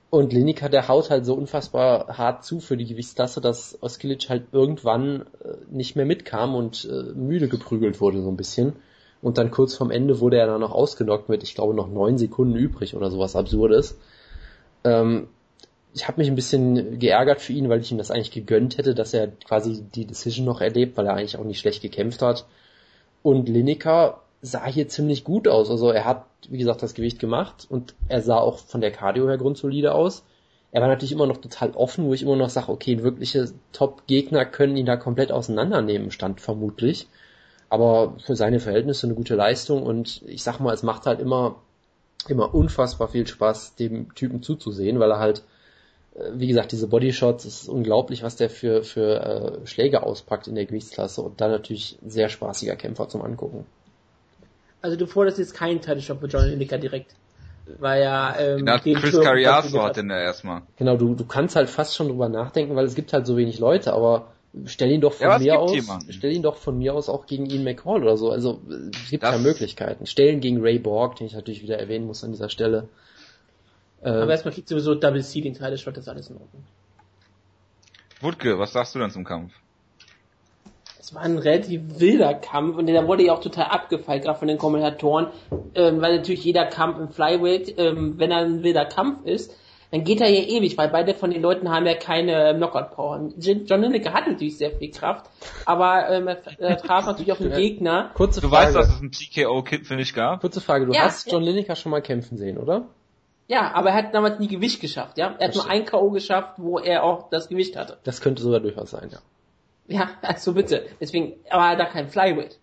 [0.08, 4.46] Und Lineker, der haut halt so unfassbar hart zu für die Gewichtsklasse, dass Oskilic halt
[4.50, 8.72] irgendwann äh, nicht mehr mitkam und äh, müde geprügelt wurde so ein bisschen.
[9.22, 12.16] Und dann kurz vorm Ende wurde er dann noch ausgenockt mit, ich glaube, noch neun
[12.16, 13.98] Sekunden übrig oder sowas Absurdes.
[14.84, 15.28] Ähm,
[15.92, 18.94] ich habe mich ein bisschen geärgert für ihn, weil ich ihm das eigentlich gegönnt hätte,
[18.94, 22.46] dass er quasi die Decision noch erlebt, weil er eigentlich auch nicht schlecht gekämpft hat.
[23.22, 25.70] Und Lineker sah hier ziemlich gut aus.
[25.70, 29.28] Also er hat, wie gesagt, das Gewicht gemacht und er sah auch von der Cardio
[29.28, 30.24] her grundsolide aus.
[30.72, 34.44] Er war natürlich immer noch total offen, wo ich immer noch sage, okay, wirkliche Top-Gegner
[34.44, 37.08] können ihn da komplett auseinandernehmen, stand vermutlich.
[37.70, 41.56] Aber für seine Verhältnisse eine gute Leistung und ich sag mal, es macht halt immer,
[42.28, 45.44] immer unfassbar viel Spaß, dem Typen zuzusehen, weil er halt,
[46.16, 50.48] äh, wie gesagt, diese Bodyshots, es ist unglaublich, was der für, für äh, Schläge auspackt
[50.48, 53.64] in der Gewichtsklasse und dann natürlich ein sehr spaßiger Kämpfer zum Angucken.
[54.82, 57.14] Also du forderst jetzt keinen Title Shot für John Lineker direkt.
[57.78, 60.62] Weil ja, ähm, Chris konfiguriert hat den ja erstmal.
[60.76, 63.60] Genau, du, du kannst halt fast schon drüber nachdenken, weil es gibt halt so wenig
[63.60, 64.32] Leute, aber
[64.66, 66.12] stell ihn doch von Ja, mir aus, jemanden.
[66.12, 68.30] stell ihn doch von mir aus auch gegen Ian McCall oder so.
[68.30, 68.60] Also
[69.04, 70.06] es gibt Das- ja Möglichkeiten.
[70.06, 72.88] Stell ihn gegen Ray Borg, den ich natürlich wieder erwähnen muss an dieser Stelle.
[74.02, 76.64] Äh, Aber erstmal kriegt sowieso Double C den Title Shot, das ist alles in Ordnung.
[78.20, 79.52] Wutke, was sagst du denn zum Kampf?
[80.98, 84.48] Es war ein relativ wilder Kampf und der wurde ja auch total abgefeilt, gerade von
[84.48, 85.28] den Kommentatoren,
[85.74, 89.54] ähm, weil natürlich jeder Kampf im Flyweight, ähm, wenn er ein wilder Kampf ist,
[89.90, 93.30] dann geht er ja ewig, weil beide von den Leuten haben ja keine Knockout-Power.
[93.38, 95.28] John Lineker hat natürlich sehr viel Kraft,
[95.66, 98.10] aber ähm, er, traf natürlich auf einen Gegner.
[98.14, 98.66] kurze Du Frage.
[98.66, 100.40] weißt, dass es ein TKO-Finish gab?
[100.40, 101.30] kurze Frage, du Ja, hast.
[101.30, 102.86] John Lineker schon mal kämpfen sehen, oder?
[103.48, 105.34] Ja, aber er hat damals nie Gewicht geschafft, ja.
[105.38, 106.10] Er hat nur ein K.O.
[106.10, 107.98] geschafft, wo er auch das Gewicht hatte.
[108.04, 109.18] Das könnte sogar durchaus sein, ja.
[109.88, 110.86] Ja, also bitte.
[111.00, 112.60] Deswegen, aber er hat da kein Flyweight.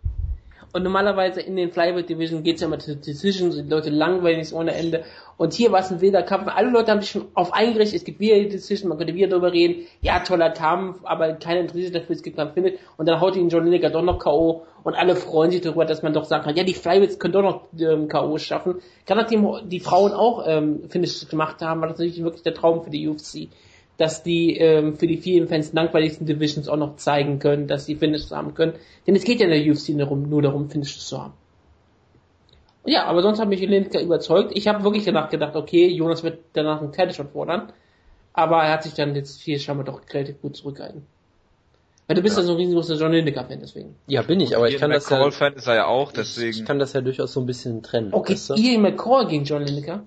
[0.74, 4.54] Und normalerweise in den Flyweight Division geht's ja immer zu Decisions, die Leute langweilig ist
[4.54, 5.04] ohne Ende.
[5.38, 6.48] Und hier war es ein wilder Kampf.
[6.48, 9.28] Alle Leute haben sich schon auf eingerichtet, es gibt wieder die Decision, man könnte wieder
[9.28, 12.80] darüber reden, ja, toller Kampf, aber keiner interessiert dafür, es gibt keinen findet.
[12.98, 14.64] Und dann haut ihn John Lineker doch noch K.O.
[14.84, 17.44] und alle freuen sich darüber, dass man doch sagen kann, ja, die Flyweights können doch
[17.44, 18.38] noch ähm, K.O.
[18.40, 18.76] schaffen.
[19.06, 22.84] Kann nachdem die Frauen auch ähm, Finishes gemacht haben, war das natürlich wirklich der Traum
[22.84, 23.50] für die UFC
[23.98, 27.96] dass die ähm, für die vielen Fans langweiligsten Divisions auch noch zeigen können, dass sie
[27.96, 28.74] Finishes haben können.
[29.08, 31.34] Denn es geht ja in der UFC nur darum Finishes zu haben.
[32.88, 34.54] Ja, aber sonst hat mich Lineker überzeugt.
[34.56, 37.74] Ich habe wirklich danach gedacht, okay, Jonas wird danach einen Title fordern.
[38.32, 41.06] Aber er hat sich dann jetzt hier scheinbar doch relativ gut zurückgehalten.
[42.08, 43.96] Weil du bist ja, so ein riesengroßer John Lineker-Fan, deswegen.
[44.08, 46.52] Ja, bin ich, aber ich kann das ja, McCall-Fan ist er ja auch, ich, deswegen.
[46.52, 48.14] ich kann das ja durchaus so ein bisschen trennen.
[48.14, 48.54] Okay, weißt du?
[48.56, 50.04] Ian McCall gegen John Lineker.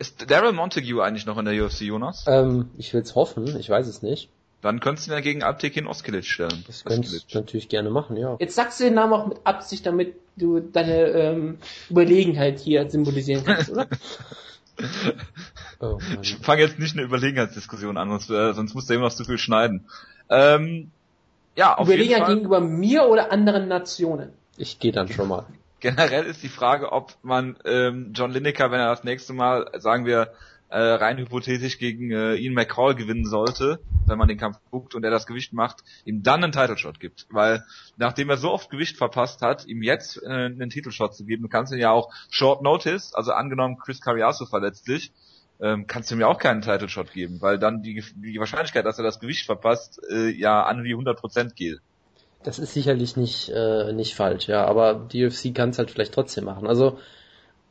[0.00, 2.24] Ist Daryl Montague eigentlich noch in der UFC, Jonas?
[2.26, 4.30] Ähm, ich will's hoffen, ich weiß es nicht.
[4.62, 6.64] Dann könntest du ihn ja gegen Alptekin Oskilic stellen.
[6.66, 8.36] Das könntest du natürlich gerne machen, ja.
[8.38, 13.44] Jetzt sagst du den Namen auch mit Absicht, damit du deine ähm, Überlegenheit hier symbolisieren
[13.44, 13.88] kannst, oder?
[15.82, 15.98] Oh.
[16.20, 19.38] Ich fange jetzt nicht eine Überlegenheitsdiskussion an, sonst, äh, sonst muss der Jonas zu viel
[19.38, 19.86] schneiden.
[20.28, 20.90] Ähm,
[21.56, 22.34] ja, auf jeden Überlegenheit Fall.
[22.34, 24.30] gegenüber mir oder anderen Nationen.
[24.58, 25.46] Ich gehe dann schon mal.
[25.80, 30.04] Generell ist die Frage, ob man ähm, John Lineker, wenn er das nächste Mal, sagen
[30.04, 30.32] wir,
[30.70, 35.04] äh, rein hypothetisch gegen äh, Ian McCall gewinnen sollte, wenn man den Kampf guckt und
[35.04, 37.26] er das Gewicht macht, ihm dann einen Title-Shot gibt.
[37.30, 37.64] Weil
[37.96, 41.72] nachdem er so oft Gewicht verpasst hat, ihm jetzt äh, einen Titelshot zu geben, kannst
[41.72, 45.12] du ja auch Short Notice, also angenommen Chris Carriazo verletzt sich,
[45.60, 48.98] ähm, kannst du ihm ja auch keinen Title-Shot geben, weil dann die, die Wahrscheinlichkeit, dass
[48.98, 51.80] er das Gewicht verpasst, äh, ja an die 100% gilt.
[52.42, 56.14] Das ist sicherlich nicht, äh, nicht falsch, ja, aber die UFC kann es halt vielleicht
[56.14, 56.66] trotzdem machen.
[56.66, 56.98] Also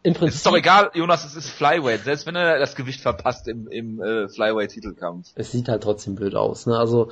[0.03, 0.29] im Prinzip.
[0.29, 3.67] Es ist doch egal, Jonas, es ist Flyweight, selbst wenn er das Gewicht verpasst im,
[3.67, 5.29] im äh, Flyweight-Titelkampf.
[5.35, 6.65] Es sieht halt trotzdem blöd aus.
[6.65, 6.77] Ne?
[6.77, 7.11] Also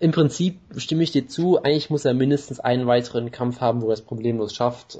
[0.00, 3.88] im Prinzip stimme ich dir zu, eigentlich muss er mindestens einen weiteren Kampf haben, wo
[3.88, 4.96] er es problemlos schafft.
[4.96, 4.98] Äh,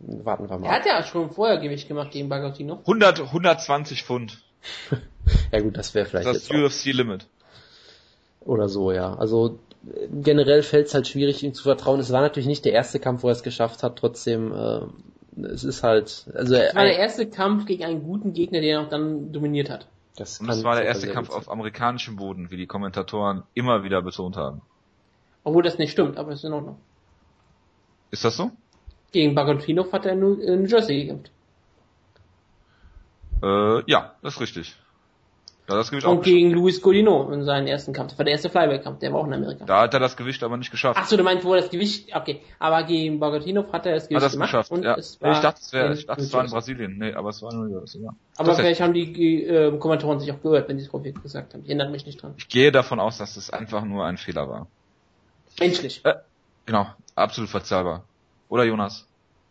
[0.00, 0.70] warten wir Er mal.
[0.70, 2.78] hat ja schon vorher Gewicht gemacht gegen Bagotino.
[2.80, 4.38] 100, 120 Pfund.
[5.52, 7.26] Ja gut, das wäre vielleicht Das jetzt ist UFC-Limit.
[8.42, 9.12] auch, oder so, ja.
[9.14, 9.58] Also
[10.22, 11.98] generell fällt es halt schwierig, ihm zu vertrauen.
[11.98, 13.96] Es war natürlich nicht der erste Kampf, wo er es geschafft hat.
[13.98, 14.80] Trotzdem, äh,
[15.36, 18.82] es ist halt, also Das war der er, erste Kampf gegen einen guten Gegner, der
[18.82, 19.86] noch dann dominiert hat.
[20.16, 24.02] das, Und das war der erste Kampf auf amerikanischem Boden, wie die Kommentatoren immer wieder
[24.02, 24.62] betont haben.
[25.44, 26.78] Obwohl das nicht stimmt, aber ist in Ordnung.
[28.10, 28.50] Ist das so?
[29.12, 31.30] Gegen Bagotino hat er in New in New Jersey gekämpft.
[33.42, 34.76] Äh, ja, das ist richtig.
[35.66, 38.10] Da hat das Gewicht Und gegen Luis Godino in seinen ersten Kampf.
[38.10, 39.64] Das war der erste Flyweight-Kampf, der war auch in Amerika.
[39.64, 40.96] Da hat er das Gewicht aber nicht geschafft.
[41.02, 42.40] Ach so, du meinst, wo das Gewicht, okay.
[42.60, 44.50] Aber gegen Bogatinov hat er das hat Gewicht das gemacht.
[44.50, 44.94] geschafft, und ja.
[44.94, 46.50] es war ich dachte, es, wär, ich dachte, es war in.
[46.50, 46.98] Brasilien.
[46.98, 48.10] Nee, aber es war in New Jersey, ja.
[48.36, 51.52] Aber Das- vielleicht haben die äh, Kommentatoren sich auch gehört, wenn sie es korrekt gesagt
[51.54, 51.62] haben.
[51.64, 52.34] Ich erinnere mich nicht dran.
[52.36, 54.68] Ich gehe davon aus, dass es einfach nur ein Fehler war.
[55.58, 56.02] Menschlich.
[56.66, 58.04] Genau, absolut verzeihbar.
[58.48, 59.06] Oder Jonas?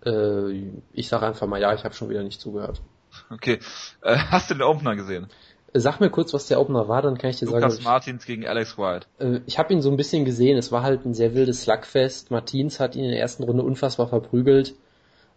[0.06, 2.82] Äh, ich sage einfach mal ja, ich habe schon wieder nicht zugehört.
[3.30, 3.60] Okay.
[4.02, 5.28] Äh, hast du den Opener gesehen?
[5.78, 7.86] Sag mir kurz, was der Opener war, dann kann ich dir sagen, Lukas ob ich,
[7.86, 9.08] Martins gegen Alex White.
[9.20, 10.58] äh, ich habe ihn so ein bisschen gesehen.
[10.58, 12.32] Es war halt ein sehr wildes Slugfest.
[12.32, 14.74] Martins hat ihn in der ersten Runde unfassbar verprügelt.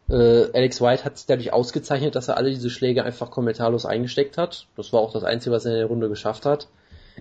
[0.08, 4.38] Äh, Alex White hat sich dadurch ausgezeichnet, dass er alle diese Schläge einfach kommentarlos eingesteckt
[4.38, 4.66] hat.
[4.76, 6.68] Das war auch das Einzige, was er in der Runde geschafft hat.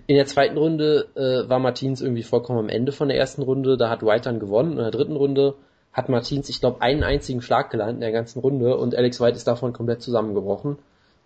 [0.06, 3.76] In der zweiten Runde äh, war Martins irgendwie vollkommen am Ende von der ersten Runde.
[3.76, 4.72] Da hat White dann gewonnen.
[4.72, 5.54] In der dritten Runde
[5.92, 9.36] hat Martins, ich glaube, einen einzigen Schlag gelandet in der ganzen Runde und Alex White
[9.36, 10.78] ist davon komplett zusammengebrochen.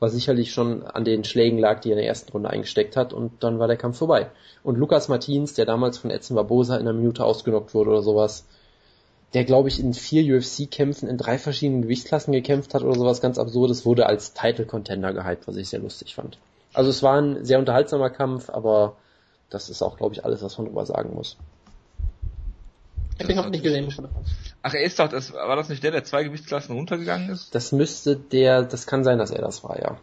[0.03, 3.13] Was sicherlich schon an den Schlägen lag, die er in der ersten Runde eingesteckt hat
[3.13, 4.33] und dann war der Kampf vorbei.
[4.65, 8.45] Und Lukas Martins, der damals von Edson Barbosa in einer Minute ausgenockt wurde oder sowas,
[9.33, 13.39] der glaube ich in vier UFC-Kämpfen in drei verschiedenen Gewichtsklassen gekämpft hat oder sowas ganz
[13.39, 16.37] absurdes, wurde als Title-Contender gehypt, was ich sehr lustig fand.
[16.75, 18.97] Also es war ein sehr unterhaltsamer Kampf, aber
[19.51, 21.37] das ist auch, glaube ich, alles, was man drüber sagen muss.
[23.21, 23.95] Ich habe nicht gesehen.
[24.63, 27.55] Ach, er ist doch, das, war das nicht der, der zwei Gewichtsklassen runtergegangen ist?
[27.55, 29.97] Das müsste der, das kann sein, dass er das war, ja.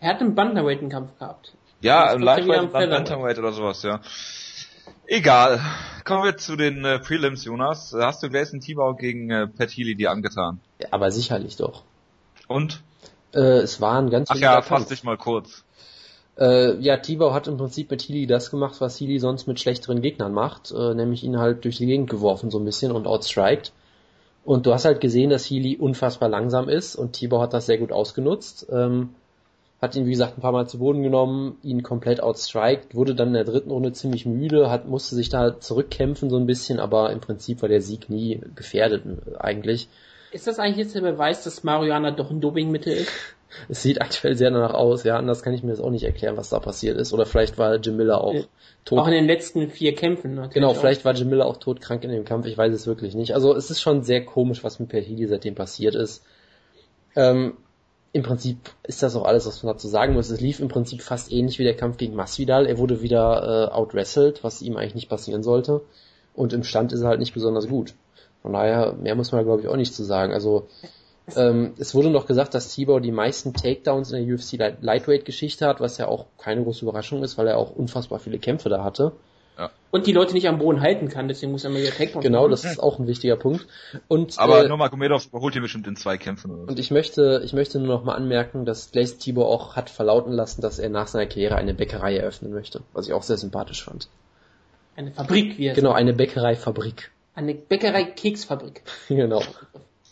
[0.00, 1.52] Er hat im Bantamweight einen Kampf gehabt.
[1.80, 2.72] Ja, im wieder Lightweight.
[2.72, 4.00] Bantamweight oder sowas, ja.
[5.06, 5.60] Egal.
[6.04, 7.94] Kommen wir zu den äh, Prelims, Jonas.
[7.96, 10.60] Hast du Gleison Tibau gegen äh, Pat Healy dir angetan?
[10.90, 11.82] Aber sicherlich doch.
[12.48, 12.82] Und?
[13.32, 15.64] Äh, es war ein ganz Ach ja, fass dich mal kurz.
[16.38, 20.00] Äh, ja, Tibau hat im Prinzip mit Healy das gemacht, was Healy sonst mit schlechteren
[20.00, 23.72] Gegnern macht, äh, nämlich ihn halt durch die Gegend geworfen so ein bisschen und outstriked.
[24.44, 27.78] Und du hast halt gesehen, dass Healy unfassbar langsam ist und Tibau hat das sehr
[27.78, 28.66] gut ausgenutzt.
[28.70, 29.10] Ähm,
[29.80, 33.28] hat ihn, wie gesagt, ein paar Mal zu Boden genommen, ihn komplett outstriked, wurde dann
[33.28, 37.10] in der dritten Runde ziemlich müde, hat, musste sich da zurückkämpfen so ein bisschen, aber
[37.12, 39.88] im Prinzip war der Sieg nie gefährdet äh, eigentlich.
[40.32, 43.10] Ist das eigentlich jetzt der Beweis, dass Marihuana doch ein Dopingmittel ist?
[43.68, 46.36] Es sieht aktuell sehr danach aus, ja, anders kann ich mir das auch nicht erklären,
[46.36, 47.12] was da passiert ist.
[47.12, 48.42] Oder vielleicht war Jim Miller auch Ja.
[48.84, 48.98] tot.
[49.00, 50.34] Auch in den letzten vier Kämpfen.
[50.34, 50.76] natürlich Genau, auch.
[50.76, 53.34] vielleicht war Jim Miller auch todkrank in dem Kampf, ich weiß es wirklich nicht.
[53.34, 56.22] Also es ist schon sehr komisch, was mit Perhidi seitdem passiert ist.
[57.16, 57.54] Ähm,
[58.12, 60.30] Im Prinzip ist das auch alles, was man dazu sagen muss.
[60.30, 62.66] Es lief im Prinzip fast ähnlich wie der Kampf gegen Masvidal.
[62.66, 65.80] Er wurde wieder äh, outwrestled, was ihm eigentlich nicht passieren sollte.
[66.34, 67.94] Und im Stand ist er halt nicht besonders gut.
[68.42, 70.32] Von daher, mehr muss man glaube ich auch nicht zu sagen.
[70.32, 70.66] Also
[71.36, 75.66] ähm, es wurde noch gesagt, dass Tibau die meisten Takedowns in der UFC Light- Lightweight-Geschichte
[75.66, 78.82] hat, was ja auch keine große Überraschung ist, weil er auch unfassbar viele Kämpfe da
[78.84, 79.12] hatte.
[79.92, 82.42] Und die Leute nicht am Boden halten kann, deswegen muss er mal wieder Takedowns Genau,
[82.42, 82.50] machen.
[82.52, 83.66] das ist auch ein wichtiger Punkt.
[84.06, 86.68] Und, Aber äh, Nurmagomedov überholt ihn bestimmt in zwei Kämpfen oder so.
[86.68, 90.32] und ich möchte, ich möchte nur noch mal anmerken, dass Blaze Tibor auch hat verlauten
[90.32, 93.82] lassen, dass er nach seiner Karriere eine Bäckerei eröffnen möchte, was ich auch sehr sympathisch
[93.84, 94.08] fand.
[94.96, 96.00] Eine Fabrik, wie er Genau, sagt.
[96.00, 97.10] eine Bäckereifabrik.
[97.34, 98.82] Eine Bäckerei-Keksfabrik.
[99.08, 99.42] genau.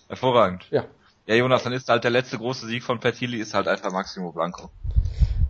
[0.08, 0.64] Hervorragend.
[0.72, 0.84] Ja,
[1.28, 4.32] Ja, Jonas, dann ist halt der letzte große Sieg von Healy ist halt einfach Maximo
[4.32, 4.70] Blanco.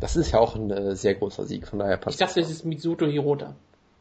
[0.00, 2.50] das ist ja auch ein äh, sehr großer Sieg, von daher Ich passt dachte, das.
[2.50, 3.54] es ist Mitsuto Hirota.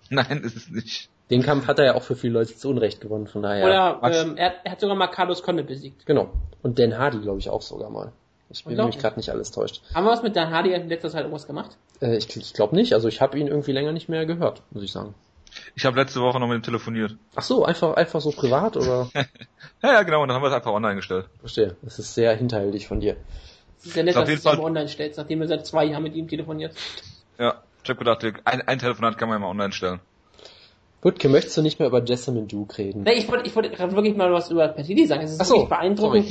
[0.09, 1.09] Nein, ist es nicht.
[1.29, 3.63] Den Kampf hat er ja auch für viele Leute zu Unrecht gewonnen, von daher.
[3.65, 6.05] Oder Max- ähm, er, er hat sogar mal Carlos Conde besiegt.
[6.07, 6.31] Genau.
[6.63, 8.11] Und Dan Hardy, glaube ich, auch sogar mal.
[8.49, 9.81] Ich bin mich gerade nicht alles täuscht.
[9.93, 11.77] Haben wir was mit Dan Hardy in letzter Zeit irgendwas gemacht?
[12.01, 14.83] Äh, ich ich glaube nicht, also ich habe ihn irgendwie länger nicht mehr gehört, muss
[14.83, 15.13] ich sagen.
[15.75, 17.15] Ich habe letzte Woche noch mit ihm telefoniert.
[17.35, 19.09] Ach so, einfach, einfach so privat oder?
[19.83, 21.27] Ja, ja, genau, und dann haben wir es einfach online gestellt.
[21.39, 21.75] Verstehe.
[21.83, 23.15] Das ist sehr hinterhältig von dir.
[23.79, 26.01] Es ist ja nett, dass du es Fall- online stellst, nachdem wir seit zwei Jahren
[26.03, 26.73] mit ihm telefoniert.
[27.37, 29.99] Ja, ich habe gedacht, ein, ein Telefonat kann man ja mal online stellen.
[31.03, 33.03] Wutke, möchtest du nicht mehr über Jessamine Duke reden?
[33.03, 35.21] Nee, ich wollte ich wollte gerade wirklich mal was über Petiti sagen.
[35.21, 36.27] Es ist Ach so, wirklich beeindruckend.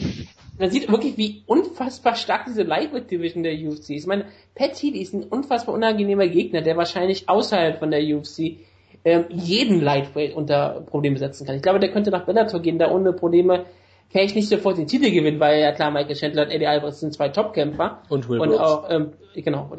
[0.59, 3.91] Man sieht wirklich, wie unfassbar stark diese Lightweight Division der UFC ist.
[3.91, 4.25] Ich meine,
[4.57, 8.57] Pat Healy ist ein unfassbar unangenehmer Gegner, der wahrscheinlich außerhalb von der UFC
[9.07, 11.55] ähm, jeden Lightweight unter Probleme setzen kann.
[11.55, 13.65] Ich glaube, der könnte nach Bellator gehen, da ohne Probleme
[14.13, 16.99] kann ich nicht sofort den Titel gewinnen, weil ja klar, Michael Chandler und Eddie Alvarez
[16.99, 18.03] sind zwei Topkämpfer.
[18.09, 18.61] Und Will und Brooks.
[18.61, 19.71] auch, ähm, genau,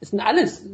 [0.00, 0.66] es sind alles,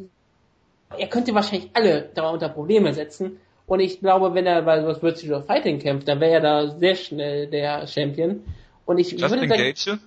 [0.98, 3.38] er könnte wahrscheinlich alle da unter Probleme setzen.
[3.68, 6.96] Und ich glaube, wenn er bei was Virtual Fighting kämpft, dann wäre er da sehr
[6.96, 8.42] schnell der Champion.
[8.84, 9.98] Und ich Justin würde sagen, Gage?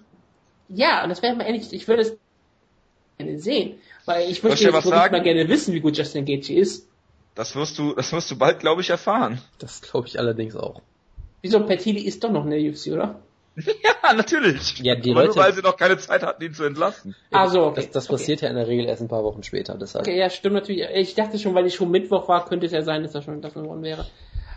[0.67, 2.17] ja, und das wäre mal ehrlich, ich würde es
[3.17, 3.79] gerne sehen.
[4.05, 5.13] Weil ich möchte jetzt was sagen?
[5.13, 6.89] mal gerne wissen, wie gut Justin Gaethje ist.
[7.39, 9.39] Das wirst du, das wirst du bald, glaube ich, erfahren.
[9.59, 10.81] Das glaube ich allerdings auch.
[11.41, 13.15] Wieso, Petili ist doch noch in der UFC, oder?
[14.05, 14.77] Ja, natürlich.
[14.79, 17.15] Ja, die Aber Leute- nur weil sie noch keine Zeit hatten, ihn zu entlassen.
[17.31, 17.75] Also, okay.
[17.77, 18.13] Das, das okay.
[18.17, 20.05] passiert ja in der Regel erst ein paar Wochen später, deshalb.
[20.05, 20.83] Okay, ja, stimmt natürlich.
[20.95, 23.41] Ich dachte schon, weil ich schon Mittwoch war, könnte es ja sein, dass er schon
[23.41, 24.05] das geworden wäre.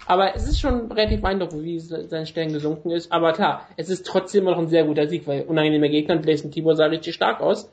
[0.07, 3.13] Aber es ist schon relativ beeindruckend, wie se- sein Stern gesunken ist.
[3.13, 6.51] Aber klar, es ist trotzdem immer noch ein sehr guter Sieg, weil unangenehmer Gegner, Blason
[6.51, 7.71] Tibor sah richtig stark aus.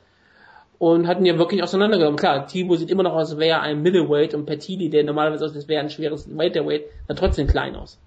[0.80, 2.18] Und hatten ja wirklich auseinandergenommen.
[2.18, 5.44] Klar, Tibo sieht immer noch aus, als wäre er ein Middleweight und Petiti, der normalerweise
[5.44, 7.98] aus, als wäre ein schweres Welterweight, sah trotzdem klein aus.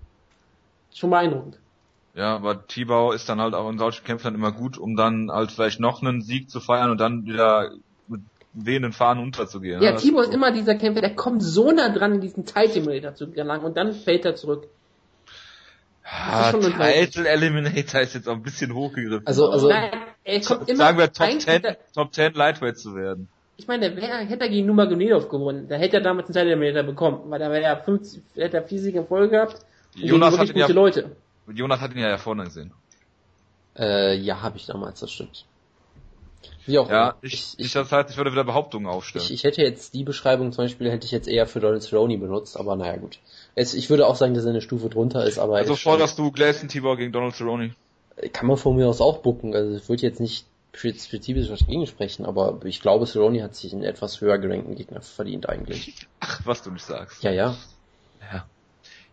[0.91, 1.59] Schon beeindruckend.
[2.15, 5.31] Ja, aber Tibau ist dann halt auch in solchen Kämpfen dann immer gut, um dann
[5.31, 7.73] halt vielleicht noch einen Sieg zu feiern und dann wieder
[8.07, 8.21] mit
[8.53, 9.79] wehenden Fahnen unterzugehen.
[9.83, 9.97] Ja, ne?
[9.97, 13.29] Tibau ist immer dieser Kämpfer, der kommt so nah dran, in diesen Title Eliminator zu
[13.29, 14.67] gelangen und dann fällt er zurück.
[16.03, 19.25] Ah, Title Eliminator ist jetzt auch ein bisschen hochgegriffen.
[19.25, 19.89] Also, also, Nein,
[20.23, 23.29] er kommt immer Sagen wir Top eigentlich 10, der- Top 10 Lightweight zu werden.
[23.55, 27.19] Ich meine, hätte er gegen Nurmagomedov gewonnen, da hätte er damals einen Title Eliminator bekommen,
[27.29, 29.57] weil da wäre er 50, hätte er vier Siege in Folge gehabt
[29.95, 31.15] Jonas wirklich hat ihn ja, gute Leute.
[31.53, 32.71] Jonas hat ihn ja, ja vorne gesehen.
[33.77, 35.45] äh, ja, habe ich damals, das stimmt.
[36.65, 37.15] Wie auch Ja, immer.
[37.21, 39.25] ich, ich, ich, das heißt, ich würde wieder Behauptungen aufstellen.
[39.25, 42.17] ich, ich hätte jetzt die Beschreibung zum Beispiel, hätte ich jetzt eher für Donald Cerrone
[42.17, 43.19] benutzt, aber naja, gut.
[43.55, 46.31] Es, ich würde auch sagen, dass er eine Stufe drunter ist, aber also forderst du
[46.31, 47.71] Gleison Tibau gegen Donald Cerrone?
[48.31, 49.55] kann man von mir aus auch bucken.
[49.55, 53.55] Also ich würde jetzt nicht spe- spezifisch was dagegen sprechen, aber ich glaube, Cerrone hat
[53.55, 56.07] sich einen etwas höher gerankten Gegner verdient eigentlich.
[56.19, 57.23] Ach, was du nicht sagst.
[57.23, 57.31] Ja.
[57.31, 57.55] Ja.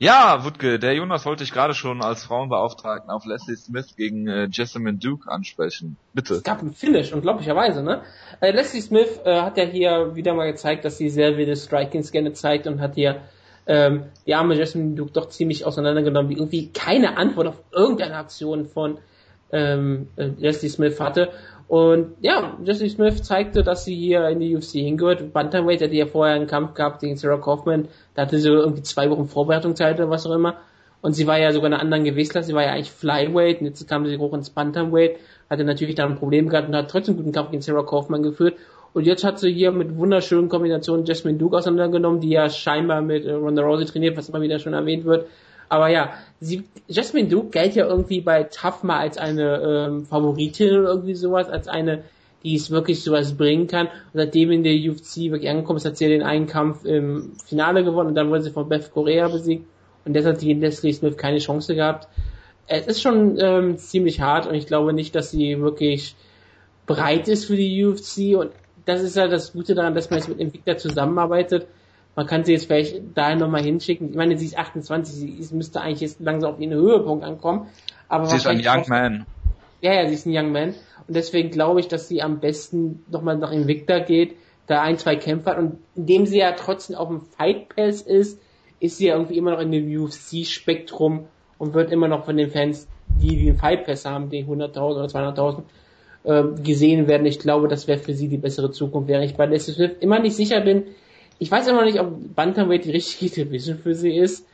[0.02, 4.48] Ja, Wutke, der Jonas wollte ich gerade schon als Frauenbeauftragten auf Leslie Smith gegen äh,
[4.50, 5.98] Jessamine Duke ansprechen.
[6.14, 6.36] Bitte.
[6.36, 8.00] Es gab ein Finish, unglaublicherweise, ne?
[8.40, 12.12] Äh, Leslie Smith äh, hat ja hier wieder mal gezeigt, dass sie sehr wilde Strikings
[12.12, 13.20] gerne zeigt und hat hier
[13.66, 18.64] ähm, die arme Jasmine Duke doch ziemlich auseinandergenommen, die irgendwie keine Antwort auf irgendeine Aktion
[18.64, 18.96] von
[19.52, 21.28] ähm, äh, Leslie Smith hatte.
[21.70, 25.32] Und ja, Leslie Smith zeigte, dass sie hier in die UFC hingehört.
[25.32, 27.86] Bantamweight hatte ja vorher einen Kampf gehabt gegen Sarah Kaufman.
[28.16, 30.56] Da hatte sie irgendwie zwei Wochen Vorbereitungszeit oder was auch immer.
[31.00, 32.48] Und sie war ja sogar in einer anderen Gewichtsklasse.
[32.48, 33.60] Sie war ja eigentlich Flyweight.
[33.60, 35.20] Und jetzt kam sie hoch ins Bantamweight.
[35.48, 38.24] Hatte natürlich da ein Problem gehabt und hat trotzdem einen guten Kampf gegen Sarah Kaufman
[38.24, 38.56] geführt.
[38.92, 43.24] Und jetzt hat sie hier mit wunderschönen Kombinationen Jasmine Duke auseinandergenommen, die ja scheinbar mit
[43.24, 45.26] äh, Ronda Rousey trainiert, was immer wieder schon erwähnt wird.
[45.70, 50.80] Aber ja, sie, Jasmine Duke galt ja irgendwie bei Tough mal als eine ähm, Favoritin
[50.80, 52.02] oder irgendwie sowas, als eine,
[52.42, 53.86] die es wirklich sowas bringen kann.
[53.86, 57.32] Und seitdem in der UFC wirklich angekommen ist, hat sie ja den einen Kampf im
[57.46, 59.64] Finale gewonnen und dann wurde sie von Beth Correa besiegt.
[60.04, 62.08] Und deshalb hat sie gegen Leslie Smith keine Chance gehabt.
[62.66, 66.16] Es ist schon ähm, ziemlich hart und ich glaube nicht, dass sie wirklich
[66.86, 68.50] bereit ist für die UFC und
[68.86, 71.68] das ist ja das Gute daran, dass man jetzt mit Invicta zusammenarbeitet.
[72.16, 74.10] Man kann sie jetzt vielleicht dahin nochmal hinschicken.
[74.10, 77.68] Ich meine, sie ist 28, sie ist, müsste eigentlich jetzt langsam auf ihren Höhepunkt ankommen.
[78.08, 79.26] Aber Sie ist ein Young braucht- Man.
[79.80, 80.70] ja, ja, sie ist ein Young Man.
[81.06, 84.34] Und deswegen glaube ich, dass sie am besten nochmal nach Invicta geht,
[84.66, 85.58] da ein, zwei Kämpfe hat.
[85.58, 88.40] Und indem sie ja trotzdem auf dem Fight Pass ist,
[88.80, 91.26] ist sie ja irgendwie immer noch in dem UFC-Spektrum
[91.58, 92.88] und wird immer noch von den Fans,
[93.22, 95.62] die den Fight Pass haben, die 100.000 oder 200.000,
[96.24, 97.26] ähm, gesehen werden.
[97.26, 100.18] Ich glaube, das wäre für sie die bessere Zukunft, während ich bei Leslie Smith immer
[100.18, 100.84] nicht sicher bin.
[101.40, 104.46] Ich weiß immer nicht, ob Bantamweight die richtige Division für sie ist.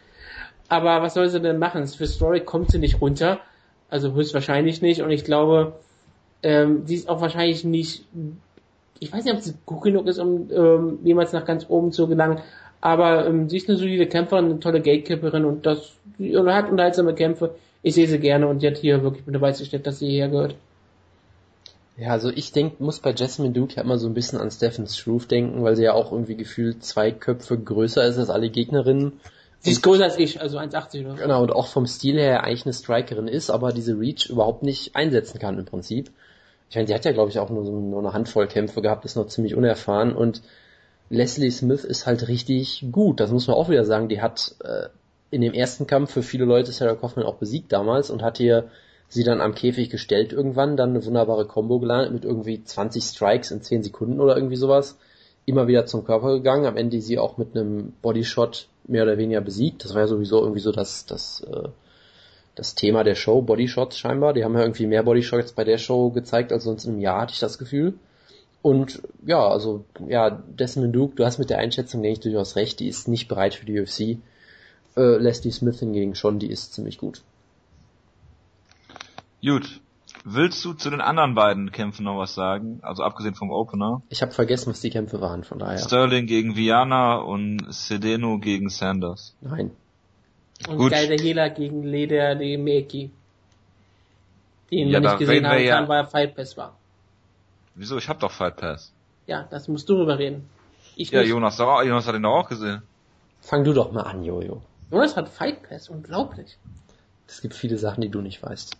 [0.68, 1.86] Aber was soll sie denn machen?
[1.86, 3.40] Für Story kommt sie nicht runter.
[3.90, 5.02] Also höchstwahrscheinlich nicht.
[5.02, 5.74] Und ich glaube,
[6.44, 8.04] ähm, sie ist auch wahrscheinlich nicht,
[9.00, 12.06] ich weiß nicht, ob sie gut genug ist, um ähm, jemals nach ganz oben zu
[12.06, 12.38] gelangen.
[12.80, 17.14] Aber ähm, sie ist eine solide Kämpferin, eine tolle Gatekeeperin und das sie hat unterhaltsame
[17.14, 17.56] Kämpfe.
[17.82, 20.28] Ich sehe sie gerne und die hat hier wirklich mit Beweis gestellt, dass sie hierher
[20.28, 20.54] gehört.
[21.96, 24.86] Ja, also ich denk, muss bei Jasmine Duke ja immer so ein bisschen an Stephen
[24.86, 29.14] Struve denken, weil sie ja auch irgendwie gefühlt zwei Köpfe größer ist als alle Gegnerinnen.
[29.60, 31.22] Sie ist größer als ich, also 1,80 oder so.
[31.22, 34.94] Genau, und auch vom Stil her eigentlich eine Strikerin ist, aber diese Reach überhaupt nicht
[34.94, 36.10] einsetzen kann im Prinzip.
[36.68, 39.04] Ich meine, die hat ja, glaube ich, auch nur, so, nur eine Handvoll Kämpfe gehabt,
[39.04, 40.42] ist noch ziemlich unerfahren und
[41.08, 44.08] Leslie Smith ist halt richtig gut, das muss man auch wieder sagen.
[44.08, 44.88] Die hat äh,
[45.30, 48.70] in dem ersten Kampf für viele Leute Sarah Kaufman auch besiegt damals und hat hier
[49.08, 53.50] sie dann am Käfig gestellt irgendwann, dann eine wunderbare Combo gelandet mit irgendwie 20 Strikes
[53.50, 54.98] in 10 Sekunden oder irgendwie sowas.
[55.44, 59.40] Immer wieder zum Körper gegangen, am Ende sie auch mit einem Bodyshot mehr oder weniger
[59.40, 59.84] besiegt.
[59.84, 61.68] Das war ja sowieso irgendwie so das, das, äh,
[62.56, 64.32] das Thema der Show, Bodyshots scheinbar.
[64.32, 67.32] Die haben ja irgendwie mehr Bodyshots bei der Show gezeigt als sonst einem Jahr, hatte
[67.32, 67.94] ich das Gefühl.
[68.62, 72.80] Und ja, also ja, Desmond Duke, du hast mit der Einschätzung, denke ich, durchaus recht,
[72.80, 74.18] die ist nicht bereit für die UFC.
[74.96, 77.22] Äh, Leslie Smith hingegen schon, die ist ziemlich gut.
[79.42, 79.80] Gut.
[80.24, 82.80] Willst du zu den anderen beiden Kämpfen noch was sagen?
[82.82, 84.02] Also abgesehen vom Opener.
[84.08, 85.78] Ich habe vergessen, was die Kämpfe waren, von daher.
[85.78, 89.36] Sterling gegen Viana und Sedeno gegen Sanders.
[89.40, 89.70] Nein.
[90.68, 90.90] Und Gut.
[90.92, 93.10] Geil der Hela gegen Leder de Meki.
[94.72, 96.76] Den Ja, da nicht gesehen wir haben ja- kann, weil er Fight Pass war.
[97.74, 97.98] Wieso?
[97.98, 98.92] Ich hab doch Fight Pass.
[99.26, 100.48] Ja, das musst du drüber reden.
[100.96, 101.28] Ich Ja, nicht.
[101.28, 102.82] Jonas, doch, Jonas hat ihn doch auch gesehen.
[103.42, 104.62] Fang du doch mal an, Jojo.
[104.90, 106.56] Jonas hat Fight Pass, unglaublich.
[107.28, 108.76] Es gibt viele Sachen, die du nicht weißt.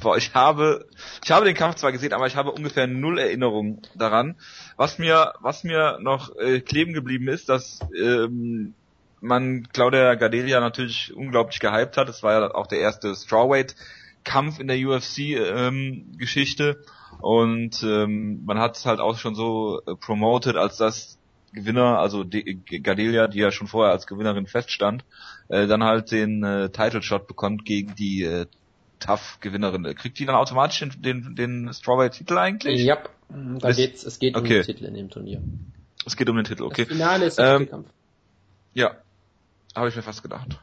[0.00, 0.86] Boah, ich habe,
[1.22, 4.36] ich habe den Kampf zwar gesehen, aber ich habe ungefähr null Erinnerung daran.
[4.76, 8.74] Was mir, was mir noch äh, kleben geblieben ist, dass ähm,
[9.20, 12.08] man Claudia Gadelia natürlich unglaublich gehypt hat.
[12.08, 13.74] Es war ja auch der erste Strawweight
[14.24, 16.68] Kampf in der UFC-Geschichte.
[16.68, 21.18] Ähm, und ähm, man hat es halt auch schon so äh, promoted, als das
[21.52, 25.04] Gewinner, also die, Gadelia, die ja schon vorher als Gewinnerin feststand,
[25.48, 28.46] äh, dann halt den äh, Title Shot bekommt gegen die äh,
[29.00, 29.82] Tough-Gewinnerin.
[29.96, 32.82] Kriegt die dann automatisch den, den, den Strawberry-Titel eigentlich?
[32.82, 32.98] Ja,
[33.28, 34.60] da es, geht's, es geht okay.
[34.60, 35.40] um den Titel in dem Turnier.
[36.06, 36.84] Es geht um den Titel, okay.
[36.84, 37.88] Das Finale ist der ähm, Kampf.
[38.74, 38.96] Ja,
[39.74, 40.58] habe ich mir fast gedacht.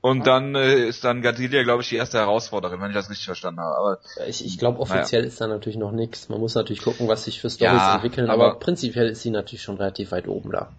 [0.00, 0.24] Und ja.
[0.24, 3.60] dann äh, ist dann Gadilia, glaube ich, die erste Herausforderin, wenn ich das richtig verstanden
[3.60, 3.76] habe.
[3.76, 5.28] Aber ich, ich glaube, offiziell naja.
[5.28, 6.28] ist da natürlich noch nichts.
[6.28, 9.30] Man muss natürlich gucken, was sich für Storys ja, entwickeln, aber, aber, prinzipiell ist sie
[9.30, 10.72] natürlich schon relativ weit oben da.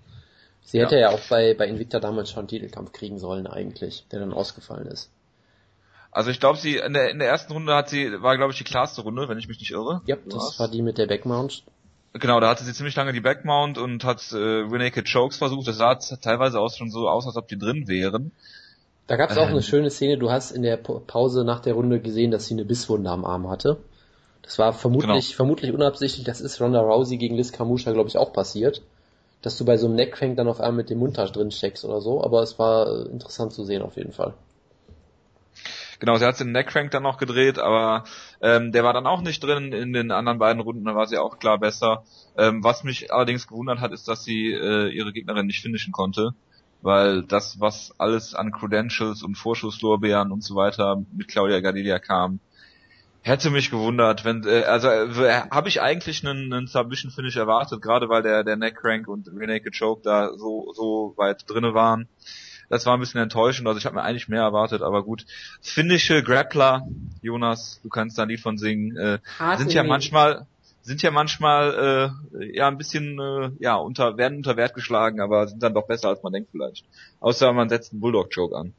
[0.66, 0.84] Sie ja.
[0.84, 4.34] hätte ja auch bei, bei Invicta damals schon einen Titelkampf kriegen sollen eigentlich, der dann
[4.34, 5.10] ausgefallen ist.
[6.14, 8.58] Also ich glaube, sie in der, in der ersten Runde hat sie, war glaube ich
[8.58, 10.02] die klarste Runde, wenn ich mich nicht irre.
[10.06, 10.60] Ja, das was?
[10.60, 11.64] war die mit der Backmount.
[12.14, 15.68] Genau, da hatte sie ziemlich lange die Backmount und hat äh, Renaked Chokes versucht.
[15.68, 18.32] Das sah teilweise auch schon so aus, als ob die drin wären.
[19.08, 20.18] Da gab es auch ähm, eine schöne Szene.
[20.20, 23.50] Du hast in der Pause nach der Runde gesehen, dass sie eine Bisswunde am Arm
[23.50, 23.78] hatte.
[24.44, 25.36] Das war vermutlich, genau.
[25.36, 26.26] vermutlich unabsichtlich.
[26.26, 28.84] Das ist Ronda Rousey gegen Liz Kamusha, glaube ich, auch passiert.
[29.42, 32.00] Dass du bei so einem Neckcrank dann auf einmal mit dem Mund drin steckst oder
[32.00, 32.24] so.
[32.24, 34.36] Aber es war äh, interessant zu sehen auf jeden Fall.
[36.04, 38.04] Genau, sie hat den Neckcrank dann noch gedreht, aber
[38.42, 41.40] ähm, der war dann auch nicht drin in den anderen beiden Runden, war sie auch
[41.40, 42.04] klar besser.
[42.38, 46.32] Ähm, was mich allerdings gewundert hat, ist, dass sie äh, ihre Gegnerin nicht finishen konnte,
[46.82, 52.42] weil das, was alles an Credentials und Vorschusslorbeeren und so weiter mit Claudia Gardelia kam,
[53.22, 57.82] hätte mich gewundert, wenn äh, also äh, habe ich eigentlich einen, einen Submission Finish erwartet,
[57.82, 62.10] gerade weil der der Neckcrank und Renaked Choke da so so weit drinne waren.
[62.74, 63.68] Das war ein bisschen enttäuschend.
[63.68, 65.28] Also ich habe mir eigentlich mehr erwartet, aber gut.
[65.62, 66.88] Finnische Grappler,
[67.22, 69.20] Jonas, du kannst da ein Lied von singen, äh,
[69.58, 70.48] sind ja manchmal
[70.82, 75.48] sind ja manchmal äh, ja ein bisschen äh, ja unter werden unter Wert geschlagen, aber
[75.48, 76.84] sind dann doch besser als man denkt vielleicht.
[77.20, 78.74] Außer man setzt einen Bulldog Joke an.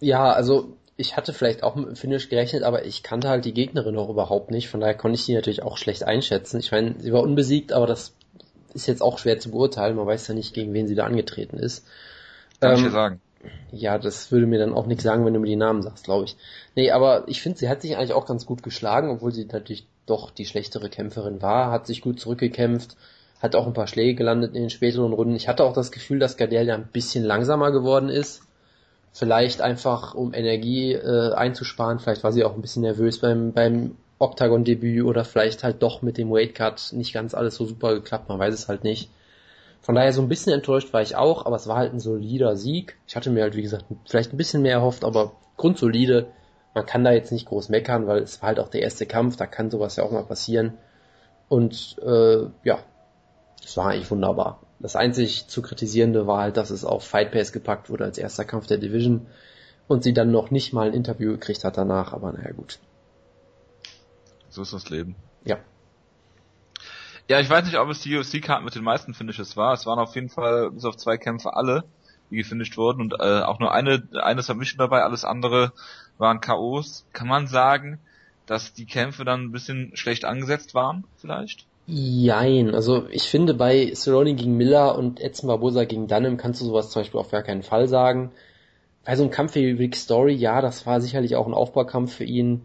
[0.00, 3.54] Ja, also ich hatte vielleicht auch mit dem Finish gerechnet, aber ich kannte halt die
[3.54, 6.58] Gegnerin auch überhaupt nicht, von daher konnte ich sie natürlich auch schlecht einschätzen.
[6.58, 8.14] Ich meine, sie war unbesiegt, aber das
[8.74, 11.56] ist jetzt auch schwer zu beurteilen, man weiß ja nicht, gegen wen sie da angetreten
[11.56, 11.86] ist.
[12.60, 13.20] Kann ähm, ich dir sagen.
[13.72, 16.24] Ja, das würde mir dann auch nichts sagen, wenn du mir die Namen sagst, glaube
[16.24, 16.36] ich.
[16.76, 19.86] Nee, aber ich finde, sie hat sich eigentlich auch ganz gut geschlagen, obwohl sie natürlich
[20.06, 22.96] doch die schlechtere Kämpferin war, hat sich gut zurückgekämpft,
[23.40, 25.34] hat auch ein paar Schläge gelandet in den späteren Runden.
[25.34, 28.42] Ich hatte auch das Gefühl, dass Gardelia ein bisschen langsamer geworden ist.
[29.12, 32.00] Vielleicht einfach, um Energie äh, einzusparen.
[32.00, 36.18] Vielleicht war sie auch ein bisschen nervös beim, beim Octagon-Debüt oder vielleicht halt doch mit
[36.18, 38.28] dem Weightcut nicht ganz alles so super geklappt.
[38.28, 39.10] Man weiß es halt nicht.
[39.84, 42.56] Von daher so ein bisschen enttäuscht war ich auch, aber es war halt ein solider
[42.56, 42.96] Sieg.
[43.06, 46.28] Ich hatte mir halt, wie gesagt, vielleicht ein bisschen mehr erhofft, aber grundsolide.
[46.72, 49.36] Man kann da jetzt nicht groß meckern, weil es war halt auch der erste Kampf,
[49.36, 50.78] da kann sowas ja auch mal passieren.
[51.50, 52.78] Und äh, ja,
[53.62, 54.62] es war eigentlich wunderbar.
[54.78, 58.46] Das einzig zu kritisierende war halt, dass es auf Fight Pass gepackt wurde als erster
[58.46, 59.26] Kampf der Division
[59.86, 62.78] und sie dann noch nicht mal ein Interview gekriegt hat danach, aber naja gut.
[64.48, 65.14] So ist das Leben.
[65.44, 65.58] Ja.
[67.28, 69.72] Ja, ich weiß nicht, ob es die UFC-Karten mit den meisten Finishes war.
[69.72, 71.84] Es waren auf jeden Fall bis auf zwei Kämpfe alle,
[72.30, 75.72] die gefinisht wurden und äh, auch nur eine, eine Submission dabei, alles andere
[76.18, 77.06] waren K.O.s.
[77.12, 77.98] Kann man sagen,
[78.46, 81.66] dass die Kämpfe dann ein bisschen schlecht angesetzt waren, vielleicht?
[81.86, 86.66] Jein, also ich finde bei Cerrone gegen Miller und Edson Barbosa gegen Dunham kannst du
[86.66, 88.32] sowas zum Beispiel auf gar keinen Fall sagen.
[89.04, 92.24] Bei so einem Kampf wie Rick Story, ja, das war sicherlich auch ein Aufbaukampf für
[92.24, 92.62] ihn.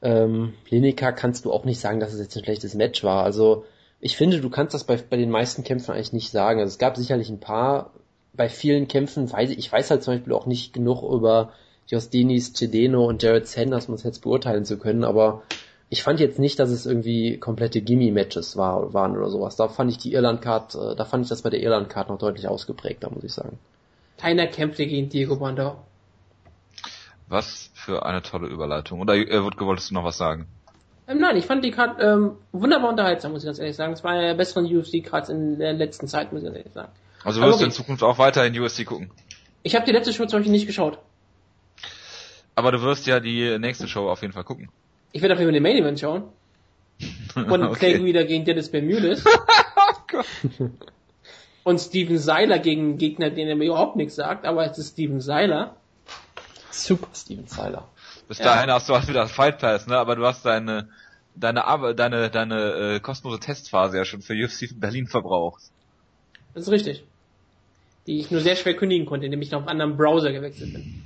[0.00, 3.22] Ähm, Lineker kannst du auch nicht sagen, dass es jetzt ein schlechtes Match war.
[3.22, 3.64] Also
[4.00, 6.60] ich finde, du kannst das bei, bei den meisten Kämpfen eigentlich nicht sagen.
[6.60, 7.90] Also es gab sicherlich ein paar,
[8.32, 11.52] bei vielen Kämpfen weiß ich, ich weiß halt zum Beispiel auch nicht genug über
[11.86, 15.42] Josdinis, Cedeno und Jared Sanders, um es jetzt beurteilen zu können, aber
[15.90, 19.56] ich fand jetzt nicht, dass es irgendwie komplette Gimme-Matches war, waren oder sowas.
[19.56, 22.48] Da fand ich die Irland-Card, äh, da fand ich das bei der Irland-Card noch deutlich
[22.48, 23.58] ausgeprägter, muss ich sagen.
[24.18, 25.76] Keiner kämpfte gegen Diego Brandau.
[27.28, 29.00] Was für eine tolle Überleitung.
[29.00, 30.46] Oder äh, wolltest du noch was sagen?
[31.06, 33.92] Ähm, nein, ich fand die Card ähm, wunderbar unterhaltsam, muss ich ganz ehrlich sagen.
[33.92, 36.92] Es war ja besseren UFC-Cards in der letzten Zeit, muss ich ganz ehrlich sagen.
[37.22, 39.10] Also wirst du in Zukunft auch weiter in UFC gucken?
[39.62, 40.98] Ich habe die letzte Show zum Beispiel nicht geschaut.
[42.54, 44.68] Aber du wirst ja die nächste Show auf jeden Fall gucken.
[45.12, 46.24] Ich werde auf jeden Fall den Main Event schauen.
[47.32, 47.78] Von okay.
[47.78, 49.24] Clay Guida gegen Dennis Bermudes.
[50.12, 50.68] oh
[51.64, 54.92] Und Steven Seiler gegen einen Gegner, den er mir überhaupt nichts sagt, aber es ist
[54.92, 55.76] Steven Seiler.
[56.70, 57.88] Super Steven Seiler.
[58.28, 58.44] Bis ja.
[58.44, 59.98] dahin hast du halt wieder Fight Pass, ne?
[59.98, 60.88] Aber du hast deine
[61.34, 65.62] deine Arbeit, deine deine äh, kostenlose Testphase ja schon für UFC Berlin verbraucht.
[66.54, 67.04] Das ist richtig.
[68.06, 70.74] Die ich nur sehr schwer kündigen konnte, indem ich noch auf einen anderen Browser gewechselt
[70.74, 71.04] bin.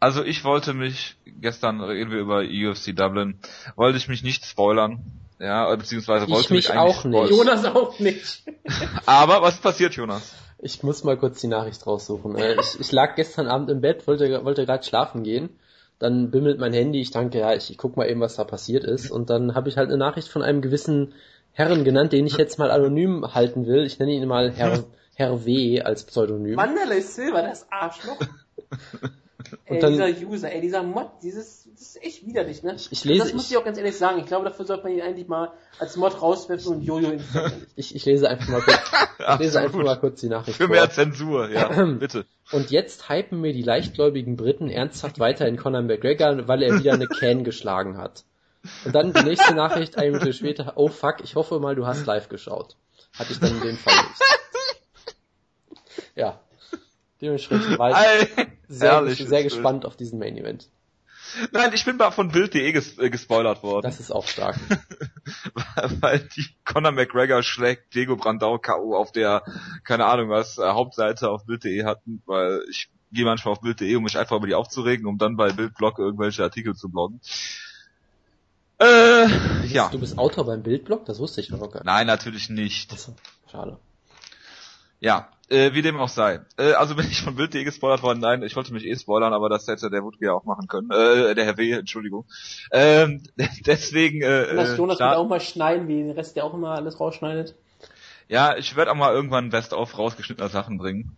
[0.00, 3.38] Also ich wollte mich, gestern reden wir über UFC Dublin,
[3.76, 5.00] wollte ich mich nicht spoilern.
[5.38, 7.30] Ja, beziehungsweise wollte ich mich, mich auch nicht.
[7.30, 8.42] Jonas auch nicht.
[9.06, 10.34] Aber was passiert, Jonas?
[10.58, 12.36] Ich muss mal kurz die Nachricht raussuchen.
[12.36, 15.50] Äh, ich, ich lag gestern Abend im Bett, wollte, wollte gerade schlafen gehen
[15.98, 18.84] dann bimmelt mein Handy, ich danke, ja, ich, ich guck mal eben, was da passiert
[18.84, 19.10] ist.
[19.10, 21.14] Und dann habe ich halt eine Nachricht von einem gewissen
[21.52, 23.84] Herren genannt, den ich jetzt mal anonym halten will.
[23.84, 24.84] Ich nenne ihn mal Herr,
[25.14, 25.82] Herr W.
[25.82, 26.56] als Pseudonym.
[26.56, 28.18] Wanderlei Silver, das Arschloch.
[29.66, 32.76] ey, dann- dieser User, ey, dieser Mod, dieses, das ist echt widerlich, ne?
[32.90, 34.18] Ich lese- das muss ich auch ganz ehrlich sagen.
[34.18, 37.66] Ich glaube, dafür sollte man ihn eigentlich mal als Mod rauswerfen und Jojo installieren.
[37.76, 38.78] Ich, ich lese einfach mal kurz,
[39.34, 40.74] ich lese einfach mal kurz die Nachricht Für vor.
[40.74, 41.68] mehr Zensur, ja,
[41.98, 42.26] bitte.
[42.52, 46.92] Und jetzt hypen mir die leichtgläubigen Briten ernsthaft weiter in Conor McGregor, weil er wieder
[46.92, 48.24] eine Can geschlagen hat.
[48.84, 52.06] Und dann die nächste Nachricht, eine Minute später, oh fuck, ich hoffe mal, du hast
[52.06, 52.76] live geschaut.
[53.18, 54.20] Hatte ich dann in dem Fall nicht.
[56.14, 56.40] Ja.
[57.20, 60.68] Dementsprechend war ich sehr, herrlich, sehr gespannt auf diesen Main Event.
[61.50, 63.84] Nein, ich bin mal von Bild.de ges äh, gespoilert worden.
[63.84, 64.58] Das ist auch stark.
[66.00, 68.94] weil die Conor McGregor schlägt Diego Brandau K.O.
[68.96, 69.42] auf der,
[69.84, 74.04] keine Ahnung was, äh, Hauptseite auf Bild.de hatten, weil ich gehe manchmal auf Bild.de, um
[74.04, 77.20] mich einfach über die aufzuregen, um dann bei Bildblog irgendwelche Artikel zu bloggen.
[78.78, 79.88] Äh, ja.
[79.90, 81.04] Du bist Autor beim Bildblog?
[81.06, 81.84] Das wusste ich noch gar nicht.
[81.84, 82.92] Nein, natürlich nicht.
[82.92, 83.14] Achso,
[83.50, 83.78] Schade.
[84.98, 86.40] Ja, äh, wie dem auch sei.
[86.56, 88.20] Äh, also bin ich von Bild.de gespoilert worden.
[88.20, 90.90] Nein, ich wollte mich eh spoilern, aber das hätte der Wutke ja auch machen können.
[90.90, 92.24] Äh, der Herr W., Entschuldigung.
[92.70, 93.22] Ähm,
[93.66, 96.70] deswegen, äh, äh, Jonas da- wird auch mal schneiden, wie den Rest, der auch immer
[96.70, 97.54] alles rausschneidet.
[98.28, 101.16] Ja, ich werde auch mal irgendwann Best-of rausgeschnittener Sachen bringen.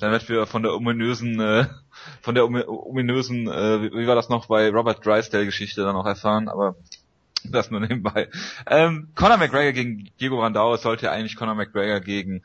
[0.00, 1.66] Dann wird wir von der ominösen, äh,
[2.20, 6.04] von der omi- ominösen, äh, wie, wie war das noch bei Robert Drysdale-Geschichte dann auch
[6.06, 6.74] erfahren, aber
[7.44, 8.28] das nur nebenbei.
[8.66, 12.42] Ähm, Conor McGregor gegen Diego Brandao, sollte eigentlich Conor McGregor gegen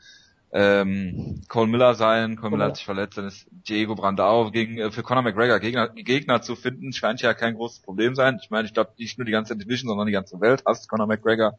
[0.52, 2.36] ähm, Cole Miller sein.
[2.36, 5.88] Cole Miller hat sich verletzt, dann ist Diego Brandao gegen äh, für Conor McGregor Gegner,
[5.88, 8.38] Gegner zu finden, scheint ja kein großes Problem sein.
[8.42, 11.06] Ich meine, ich glaube nicht nur die ganze Division, sondern die ganze Welt hasst Conor
[11.06, 11.56] McGregor.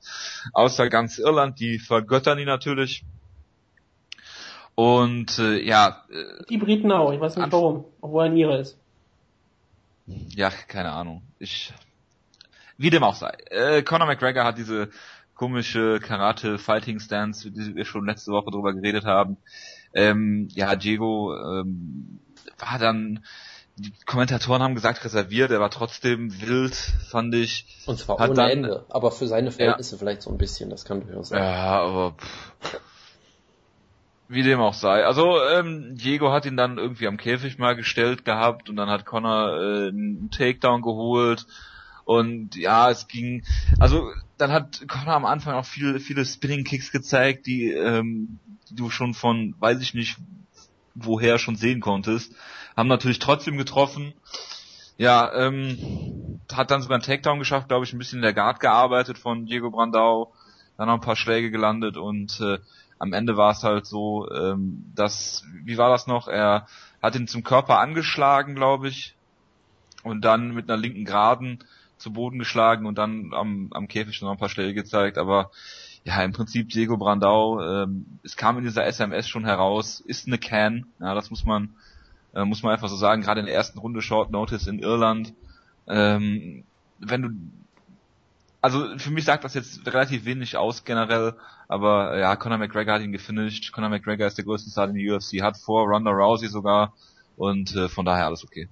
[0.54, 3.06] Außer ganz Irland, die vergöttern ihn natürlich.
[4.76, 8.60] Und äh, ja, äh, Die Briten auch, ich weiß nicht warum, obwohl er ein Ire
[8.60, 8.78] ist.
[10.30, 11.22] ja, keine Ahnung.
[11.40, 11.74] Ich
[12.78, 13.32] wie dem auch sei.
[13.52, 14.90] Äh, Conor McGregor hat diese
[15.42, 19.38] komische Karate-Fighting-Stance, die wir schon letzte Woche drüber geredet haben.
[19.92, 22.20] Ähm, ja, Diego ähm,
[22.60, 23.24] war dann,
[23.76, 27.66] die Kommentatoren haben gesagt, reserviert, er war trotzdem wild, fand ich.
[27.88, 28.86] Und zwar Hat ohne dann- Ende.
[28.90, 31.42] Aber für seine Verhältnisse vielleicht so ein bisschen, das kann durchaus sein.
[31.42, 32.80] Ja, aber pff.
[34.28, 35.04] wie dem auch sei.
[35.04, 39.06] Also ähm, Diego hat ihn dann irgendwie am Käfig mal gestellt gehabt und dann hat
[39.08, 41.48] Connor äh, einen Takedown geholt
[42.06, 43.44] und ja, es ging.
[43.80, 48.40] Also dann hat Connor am Anfang auch viele viele Spinning Kicks gezeigt, die, ähm,
[48.70, 50.18] du schon von, weiß ich nicht,
[50.96, 52.34] woher schon sehen konntest.
[52.76, 54.14] Haben natürlich trotzdem getroffen.
[54.98, 58.60] Ja, ähm, hat dann sogar einen Takedown geschafft, glaube ich, ein bisschen in der Guard
[58.60, 60.32] gearbeitet von Diego Brandao
[60.82, 62.58] dann noch ein paar Schläge gelandet und äh,
[62.98, 66.66] am Ende war es halt so, ähm, dass, wie war das noch, er
[67.04, 69.16] hat ihn zum Körper angeschlagen, glaube ich,
[70.04, 71.64] und dann mit einer linken Geraden
[72.02, 75.52] zu Boden geschlagen und dann am, am Käfig noch ein paar Schläge gezeigt, aber
[76.04, 80.38] ja, im Prinzip Diego Brandau, ähm, es kam in dieser SMS schon heraus, ist eine
[80.38, 81.76] Can, ja, das muss man,
[82.34, 85.34] äh, muss man einfach so sagen, gerade in der ersten Runde Short Notice in Irland,
[85.88, 86.64] ähm,
[87.00, 87.30] wenn du
[88.62, 91.34] also für mich sagt das jetzt relativ wenig aus generell,
[91.68, 93.72] aber ja, Conor McGregor hat ihn gefinisht.
[93.72, 96.94] Conor McGregor ist der größte Star in der UFC, hat vor Ronda Rousey sogar.
[97.38, 98.70] Und äh, von daher alles okay.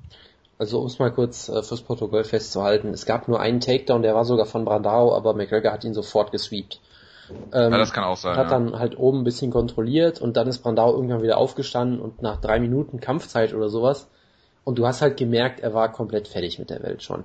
[0.59, 4.13] Also um es mal kurz äh, fürs Protokoll festzuhalten, es gab nur einen Takedown, der
[4.13, 6.81] war sogar von Brandao, aber McGregor hat ihn sofort gesweept.
[7.53, 8.35] Ähm, Ja, das kann auch sein.
[8.35, 8.59] hat ja.
[8.59, 12.41] dann halt oben ein bisschen kontrolliert und dann ist Brandao irgendwann wieder aufgestanden und nach
[12.41, 14.09] drei Minuten Kampfzeit oder sowas
[14.65, 17.23] und du hast halt gemerkt, er war komplett fertig mit der Welt schon.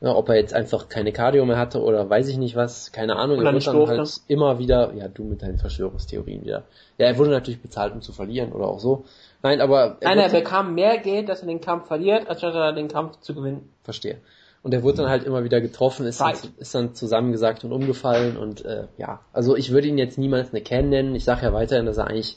[0.00, 3.16] Ja, ob er jetzt einfach keine Cardio mehr hatte oder weiß ich nicht was, keine
[3.16, 3.38] Ahnung.
[3.38, 6.64] Oder er wurde dann halt immer wieder, ja du mit deinen Verschwörungstheorien wieder.
[6.96, 9.04] Ja, er wurde natürlich bezahlt, um zu verlieren oder auch so.
[9.42, 12.54] Nein, aber er Nein, er bekam mehr Geld, dass er den Kampf verliert, als statt
[12.54, 13.72] er den Kampf zu gewinnen.
[13.82, 14.20] Verstehe.
[14.62, 18.36] Und er wurde dann halt immer wieder getroffen, ist, dann, ist dann zusammengesagt und umgefallen
[18.36, 21.14] und äh, ja, also ich würde ihn jetzt niemals eine Can nennen.
[21.14, 22.36] Ich sage ja weiterhin, dass er eigentlich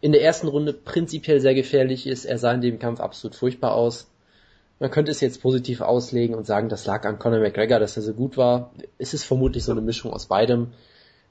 [0.00, 2.24] in der ersten Runde prinzipiell sehr gefährlich ist.
[2.24, 4.08] Er sah in dem Kampf absolut furchtbar aus.
[4.78, 8.04] Man könnte es jetzt positiv auslegen und sagen, das lag an Conor McGregor, dass er
[8.04, 8.70] so gut war.
[8.98, 10.68] Es ist vermutlich so eine Mischung aus beidem.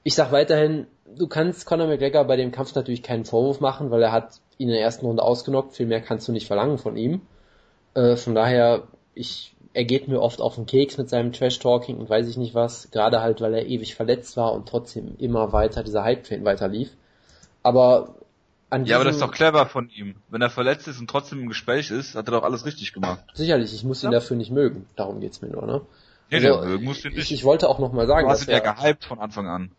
[0.03, 4.01] Ich sag weiterhin, du kannst Conor McGregor bei dem Kampf natürlich keinen Vorwurf machen, weil
[4.03, 5.73] er hat ihn in der ersten Runde ausgenockt.
[5.75, 7.21] Viel mehr kannst du nicht verlangen von ihm.
[7.93, 8.83] Äh, von daher,
[9.13, 12.53] ich, er geht mir oft auf den Keks mit seinem Trash-Talking und weiß ich nicht
[12.55, 12.89] was.
[12.91, 16.89] Gerade halt, weil er ewig verletzt war und trotzdem immer weiter dieser Hype-Train weiter lief.
[17.63, 18.15] Aber
[18.69, 20.15] an Ja, aber das ist doch clever von ihm.
[20.29, 23.23] Wenn er verletzt ist und trotzdem im Gespräch ist, hat er doch alles richtig gemacht.
[23.33, 24.19] Sicherlich, ich muss ihn Ja.
[24.19, 24.87] dafür nicht mögen.
[24.95, 25.81] Darum geht's mir nur, ne?
[26.29, 27.31] Nee, Also, der mögen musst du Ich, nicht.
[27.31, 29.71] ich wollte auch nochmal sagen, du hast dass ihn ja er, gehypt von Anfang an.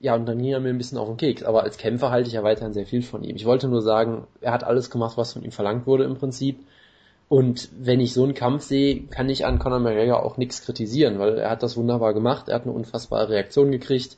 [0.00, 1.42] Ja, und dann ging er mir ein bisschen auf den Keks.
[1.42, 3.36] Aber als Kämpfer halte ich ja weiterhin sehr viel von ihm.
[3.36, 6.60] Ich wollte nur sagen, er hat alles gemacht, was von ihm verlangt wurde im Prinzip.
[7.28, 11.18] Und wenn ich so einen Kampf sehe, kann ich an Conor McGregor auch nichts kritisieren,
[11.18, 14.16] weil er hat das wunderbar gemacht, er hat eine unfassbare Reaktion gekriegt,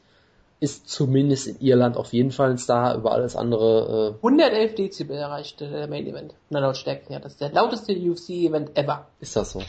[0.61, 4.17] ist zumindest in Irland auf jeden Fall ein Star, über alles andere.
[4.23, 6.35] Äh 111 Dezibel erreichte der Main Event.
[6.51, 9.07] Na Lautstärke, ja, das ist der lauteste UFC-Event ever.
[9.19, 9.63] Ist das so?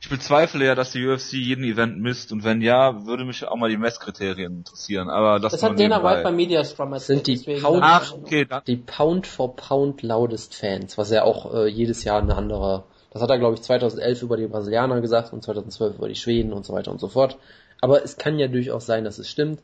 [0.00, 3.56] Ich bezweifle ja, dass die UFC jeden Event misst und wenn ja, würde mich auch
[3.56, 5.10] mal die Messkriterien interessieren.
[5.10, 7.26] Aber das, das hat Dana White bei Mediastrom erzählt.
[7.26, 11.66] Sind die Pound, Ach, okay, die Pound for Pound loudest Fans, was ja auch äh,
[11.66, 12.84] jedes Jahr eine andere.
[13.10, 16.52] Das hat er glaube ich 2011 über die Brasilianer gesagt und 2012 über die Schweden
[16.52, 17.36] und so weiter und so fort.
[17.80, 19.60] Aber es kann ja durchaus sein, dass es stimmt.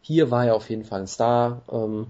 [0.00, 1.62] Hier war er auf jeden Fall ein Star.
[1.70, 2.06] Ähm,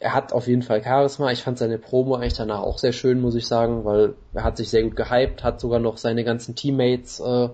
[0.00, 1.30] er hat auf jeden Fall Charisma.
[1.30, 4.56] Ich fand seine Promo eigentlich danach auch sehr schön, muss ich sagen, weil er hat
[4.56, 7.48] sich sehr gut gehypt, hat sogar noch seine ganzen Teammates äh,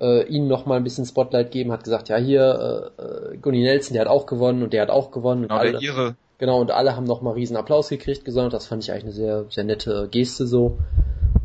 [0.00, 3.62] äh, ihnen noch mal ein bisschen Spotlight gegeben, hat gesagt, ja hier, äh, äh, Gunny
[3.62, 5.42] Nelson, der hat auch gewonnen und der hat auch gewonnen.
[5.42, 6.16] Genau, alle, der ihre.
[6.38, 8.54] Genau, und alle haben noch mal riesen Applaus gekriegt, gesondert.
[8.54, 10.78] Das fand ich eigentlich eine sehr, sehr nette Geste so.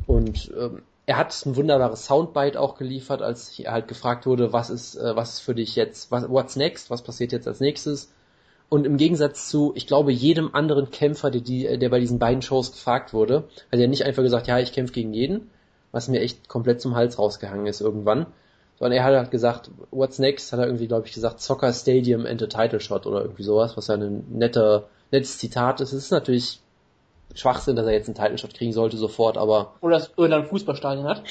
[0.07, 4.69] Und ähm, er hat ein wunderbares Soundbite auch geliefert, als er halt gefragt wurde, was
[4.69, 8.11] ist, äh, was ist für dich jetzt, was, what's next, was passiert jetzt als nächstes?
[8.69, 12.41] Und im Gegensatz zu, ich glaube, jedem anderen Kämpfer, der, die, der bei diesen beiden
[12.41, 15.49] Shows gefragt wurde, hat er nicht einfach gesagt, ja, ich kämpfe gegen jeden,
[15.91, 18.25] was mir echt komplett zum Hals rausgehangen ist irgendwann,
[18.79, 22.25] sondern er hat halt gesagt, what's next, hat er irgendwie, glaube ich, gesagt, Soccer Stadium
[22.25, 25.93] and a Title Shot oder irgendwie sowas, was ja ein netter, nettes Zitat ist.
[25.93, 26.59] Es ist natürlich
[27.35, 29.73] Schwachsinn, dass er jetzt einen Title Shot kriegen sollte sofort, aber...
[29.81, 31.23] Oder dass Irland Fußballstadion hat.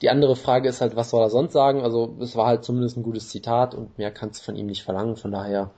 [0.00, 1.82] Die andere Frage ist halt, was soll er sonst sagen?
[1.82, 4.82] Also es war halt zumindest ein gutes Zitat und mehr kannst du von ihm nicht
[4.82, 5.70] verlangen, von daher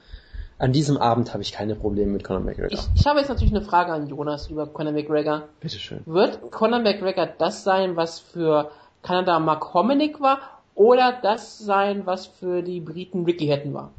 [0.63, 2.71] an diesem Abend habe ich keine Probleme mit Conor McGregor.
[2.71, 5.49] Ich, ich habe jetzt natürlich eine Frage an Jonas über Conor McGregor.
[5.59, 6.03] Bitteschön.
[6.07, 8.71] Wird Conor McGregor das sein, was für
[9.03, 10.39] Kanada Mark Hominick war,
[10.77, 13.91] oder das sein, was für die Briten Ricky Hatton war?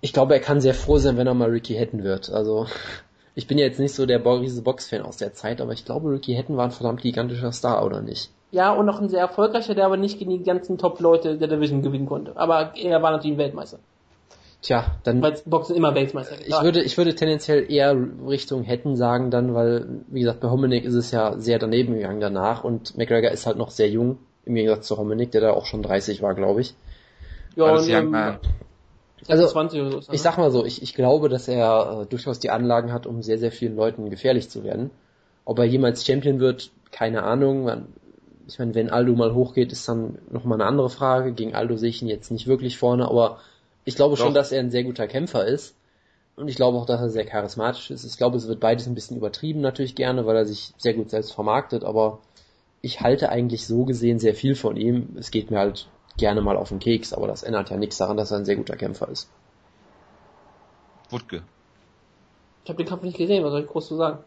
[0.00, 2.30] Ich glaube, er kann sehr froh sein, wenn er mal Ricky Hatton wird.
[2.30, 2.66] Also,
[3.34, 6.12] ich bin ja jetzt nicht so der riese Box-Fan aus der Zeit, aber ich glaube,
[6.12, 8.30] Ricky Hatton war ein verdammt gigantischer Star, oder nicht?
[8.52, 11.82] Ja, und noch ein sehr erfolgreicher, der aber nicht gegen die ganzen Top-Leute der Division
[11.82, 12.36] gewinnen konnte.
[12.36, 13.80] Aber er war natürlich Weltmeister.
[14.64, 15.20] Tja, dann.
[15.20, 17.94] Weil Boxen immer Weltmeister Ich würde, ich würde tendenziell eher
[18.26, 22.20] Richtung hätten sagen dann, weil, wie gesagt, bei Hominick ist es ja sehr daneben gegangen
[22.20, 25.66] danach und McGregor ist halt noch sehr jung, im Gegensatz zu Hominick, der da auch
[25.66, 26.74] schon 30 war, glaube ich.
[27.56, 28.14] Ja, und, ähm,
[29.28, 32.90] also, so, ich sag mal so, ich, ich glaube, dass er äh, durchaus die Anlagen
[32.90, 34.90] hat, um sehr, sehr vielen Leuten gefährlich zu werden.
[35.44, 37.86] Ob er jemals Champion wird, keine Ahnung.
[38.46, 41.32] Ich meine, wenn Aldo mal hochgeht, ist dann nochmal eine andere Frage.
[41.32, 43.38] Gegen Aldo sehe ich ihn jetzt nicht wirklich vorne, aber
[43.84, 44.24] ich glaube Doch.
[44.24, 45.76] schon, dass er ein sehr guter Kämpfer ist.
[46.36, 48.04] Und ich glaube auch, dass er sehr charismatisch ist.
[48.04, 51.10] Ich glaube, es wird beides ein bisschen übertrieben natürlich gerne, weil er sich sehr gut
[51.10, 52.18] selbst vermarktet, aber
[52.82, 55.16] ich halte eigentlich so gesehen sehr viel von ihm.
[55.16, 58.16] Es geht mir halt gerne mal auf den Keks, aber das ändert ja nichts daran,
[58.16, 59.30] dass er ein sehr guter Kämpfer ist.
[61.10, 61.42] Wutke.
[62.64, 64.18] Ich habe den Kampf nicht gesehen, was soll ich groß zu sagen?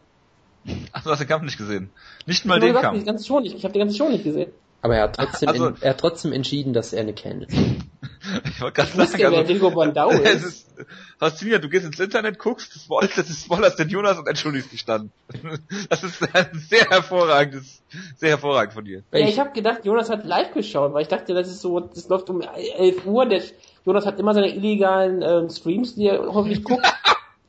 [0.93, 1.89] Ach, du hast den Kampf nicht gesehen.
[2.25, 2.99] Nicht mal den Kampf.
[2.99, 3.55] Die ganze Show nicht.
[3.55, 4.51] Ich habe die ganze Show nicht gesehen.
[4.87, 7.47] Aber er hat trotzdem, also, in, er hat trotzdem entschieden, dass er eine kennt.
[7.51, 10.25] ich wollte gerade sagen, also, Diego Bondau ist.
[10.25, 10.75] es ist
[11.17, 11.65] faszinierend.
[11.65, 14.85] Du gehst ins Internet, guckst, das Wall, das ist Wallace den Jonas und entschuldigst dich
[14.85, 15.11] dann.
[15.89, 17.83] Das ist ein sehr hervorragendes,
[18.15, 19.03] sehr hervorragend von dir.
[19.11, 22.07] Ja, ich habe gedacht, Jonas hat live geschaut, weil ich dachte, das ist so, das
[22.07, 23.25] läuft um 11 Uhr.
[23.25, 23.41] Der,
[23.85, 26.85] Jonas hat immer seine illegalen ähm, Streams, die er hoffentlich guckt.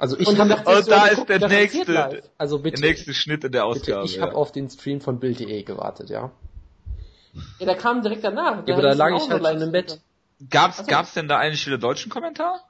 [0.01, 3.43] Also ich und, hab, und so, da ist der nächste, also bitte, der nächste Schnitt
[3.43, 4.03] in der Ausgabe.
[4.03, 6.31] Bitte, ich habe auf den Stream von Bild.de gewartet, ja.
[7.59, 8.67] Ja, der kam direkt danach.
[8.67, 10.01] Ja, aber da lag ich halt schon im Bett.
[10.51, 12.61] Gab's, also, gab's denn da eigentlich wieder deutschen Kommentar?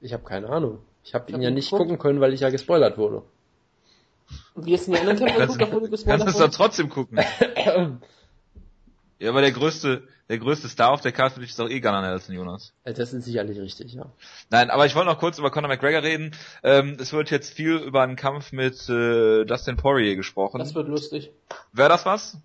[0.00, 0.80] Ich habe keine Ahnung.
[1.02, 1.82] Ich habe ihn ja nicht geguckt.
[1.82, 3.22] gucken können, weil ich ja gespoilert wurde.
[4.54, 6.56] Und wie ist denn die anderen Kämpfer geguckt, obwohl du gespoilert Kannst du es doch
[6.56, 7.18] trotzdem gucken.
[9.18, 12.34] ja, aber der größte, der größte Star auf der Karte ist doch eh Gunnar Nelson,
[12.34, 12.74] Jonas.
[12.84, 14.06] Das ist sicherlich richtig, ja.
[14.50, 16.32] Nein, aber ich wollte noch kurz über Conor McGregor reden.
[16.62, 20.58] Ähm, es wird jetzt viel über einen Kampf mit äh, Dustin Poirier gesprochen.
[20.58, 21.30] Das wird lustig.
[21.72, 22.38] Wäre das was?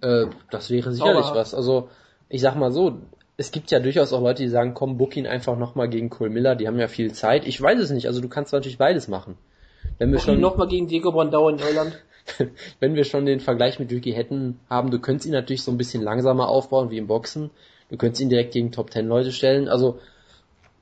[0.00, 1.34] Äh, das wäre sicherlich Zauberhaft.
[1.34, 1.54] was.
[1.54, 1.88] Also,
[2.28, 2.98] ich sag mal so,
[3.36, 6.30] es gibt ja durchaus auch Leute, die sagen, komm, book ihn einfach nochmal gegen Cole
[6.30, 7.46] Miller, die haben ja viel Zeit.
[7.46, 9.36] Ich weiß es nicht, also du kannst natürlich beides machen.
[9.98, 11.98] Wenn wir schon nochmal gegen Diego Brandau in Irland.
[12.80, 15.78] wenn wir schon den Vergleich mit Ricky hätten haben, du könntest ihn natürlich so ein
[15.78, 17.50] bisschen langsamer aufbauen wie im Boxen.
[17.90, 19.68] Du könntest ihn direkt gegen Top Ten Leute stellen.
[19.68, 19.98] Also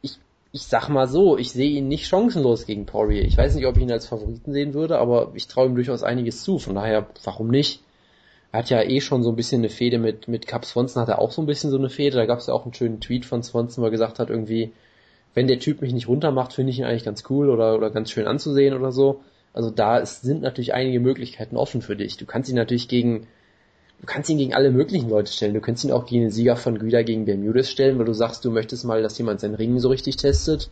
[0.02, 0.18] ich,
[0.52, 3.22] ich sag mal so, ich sehe ihn nicht chancenlos gegen Poirier.
[3.22, 6.02] Ich weiß nicht, ob ich ihn als Favoriten sehen würde, aber ich traue ihm durchaus
[6.02, 6.58] einiges zu.
[6.58, 7.82] Von daher, warum nicht?
[8.56, 11.10] Er hat ja eh schon so ein bisschen eine Fehde mit, mit Cap Swanson, hat
[11.10, 12.16] er auch so ein bisschen so eine Fehde.
[12.16, 14.72] Da gab es ja auch einen schönen Tweet von Swanson, wo er gesagt hat, irgendwie,
[15.34, 18.10] wenn der Typ mich nicht runtermacht, finde ich ihn eigentlich ganz cool oder, oder ganz
[18.10, 19.20] schön anzusehen oder so.
[19.52, 22.16] Also da ist, sind natürlich einige Möglichkeiten offen für dich.
[22.16, 23.26] Du kannst ihn natürlich gegen,
[24.00, 25.52] du kannst ihn gegen alle möglichen Leute stellen.
[25.52, 28.42] Du kannst ihn auch gegen den Sieger von Güda gegen Bermudes stellen, weil du sagst,
[28.46, 30.70] du möchtest mal, dass jemand seinen Ring so richtig testet.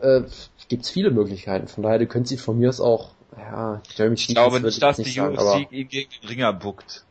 [0.00, 0.22] Äh,
[0.68, 1.68] gibt's viele Möglichkeiten.
[1.68, 4.96] Von daher, du könntest ihn von mir aus auch Ja, Jeremy Ich glaube nicht, dass
[4.96, 7.04] die sagen, UFC aber ihn gegen den Ringer buckt.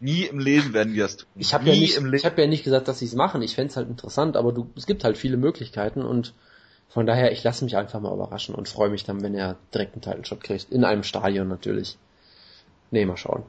[0.00, 1.28] Nie im Leben werden die das tun.
[1.36, 3.40] ich habe ja nicht, ich habe ja nicht gesagt, dass sie es machen.
[3.42, 6.34] Ich fänd's halt interessant, aber du, es gibt halt viele Möglichkeiten und
[6.92, 9.94] von daher, ich lasse mich einfach mal überraschen und freue mich dann, wenn er direkt
[9.94, 10.70] einen Title Shot kriegt.
[10.70, 11.96] In einem Stadion natürlich.
[12.90, 13.44] Nee, mal schauen.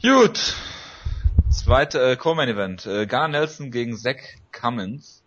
[0.00, 0.54] Gut.
[1.50, 2.86] Zweite äh, Co-Main Event.
[2.86, 4.16] Äh, Gar Nelson gegen Zach
[4.52, 5.23] Cummins,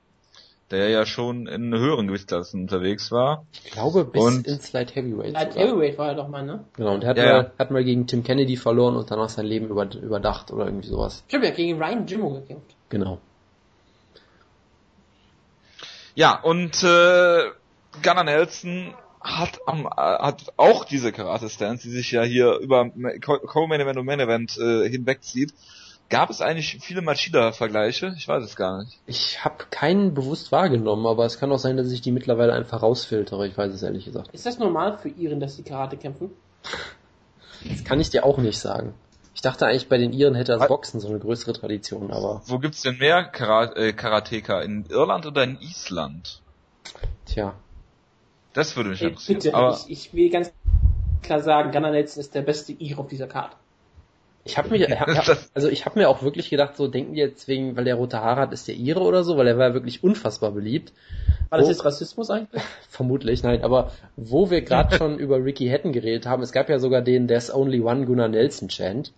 [0.72, 3.46] der ja schon in höheren Gewichtsklassen unterwegs war.
[3.64, 5.32] Ich glaube bis Und- ins Light Heavyweight.
[5.34, 5.68] Light sogar.
[5.68, 6.66] Heavyweight war er doch mal, ne?
[6.76, 7.52] Genau, und er hat, Ja, mal, ja.
[7.58, 11.24] hat mal gegen Tim Kennedy verloren und danach sein Leben über, überdacht oder irgendwie sowas.
[11.28, 12.76] Stimmt, er hat gegen Ryan Jimmo gekämpft.
[12.90, 13.20] Genau.
[16.16, 17.44] Ja, und äh,
[18.04, 22.90] Gunnar Nelson hat, am, äh, hat auch diese Karate-Stance, die sich ja hier über
[23.24, 25.54] Co- Co-Main Event und Main Event äh, hinwegzieht.
[26.10, 28.14] Gab es eigentlich viele Machida-Vergleiche?
[28.18, 28.98] Ich weiß es gar nicht.
[29.08, 32.82] Ich habe keinen bewusst wahrgenommen, aber es kann auch sein, dass ich die mittlerweile einfach
[32.82, 33.46] rausfiltere.
[33.48, 34.30] Ich weiß es ehrlich gesagt.
[34.34, 36.32] Ist das normal für Iren, dass sie Karate kämpfen?
[37.70, 38.94] Das kann ich dir auch nicht sagen.
[39.36, 40.68] Ich dachte eigentlich, bei den Iren hätte das?
[40.68, 44.62] Boxen so eine größere Tradition, aber Wo gibt's denn mehr Kara äh, Karateka?
[44.62, 46.42] In Irland oder in Island?
[47.26, 47.54] tja.
[48.54, 49.40] Das würde mich Ey, interessieren.
[49.40, 50.52] bitte, Aber ich, ich will ganz
[51.22, 53.56] klar sagen, Gunnar Nelson ist der beste Ire auf dieser Karte.
[54.48, 54.88] Ich habe mir,
[55.54, 58.22] also ich habe mir auch wirklich gedacht, so denken die jetzt wegen, weil der rote
[58.22, 60.94] Haare hat, ist der Ire oder so, weil er war wirklich unfassbar beliebt.
[61.50, 62.62] War das Wo- jetzt Rassismus eigentlich?
[62.90, 66.80] Vermutlich, nein, aber wo wir gerade schon über Ricky Hatton geredet haben, es gab ja
[66.80, 69.14] sogar den There's Only One Gunnar Nelson Chant,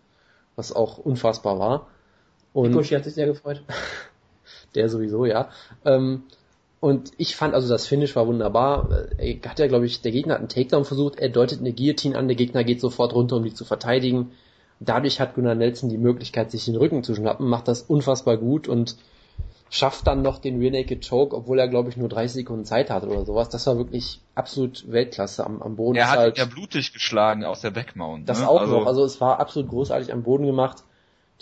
[0.55, 1.87] was auch unfassbar war.
[2.53, 3.63] Und Koshi hat sich sehr gefreut.
[4.75, 5.49] der sowieso, ja.
[5.85, 6.23] Ähm,
[6.79, 8.89] und ich fand, also das Finish war wunderbar.
[9.17, 11.73] Äh, Er hat ja, glaube ich, der Gegner hat einen Takedown versucht, er deutet eine
[11.73, 14.31] Guillotine an, der Gegner geht sofort runter, um die zu verteidigen.
[14.79, 18.67] Dadurch hat Gunnar Nelson die Möglichkeit, sich den Rücken zu schnappen, macht das unfassbar gut
[18.67, 18.95] und
[19.69, 22.89] schafft dann noch den Rear Naked Choke, obwohl er, glaube ich, nur 30 Sekunden Zeit
[22.89, 23.49] hatte oder sowas.
[23.49, 25.97] Das war wirklich absolut Weltklasse am, am Boden.
[25.97, 28.27] er hat halt- ja blutig geschlagen aus der Backmount.
[28.27, 28.49] das ne?
[28.49, 28.87] auch noch.
[28.87, 30.83] Also es war absolut großartig am Boden gemacht.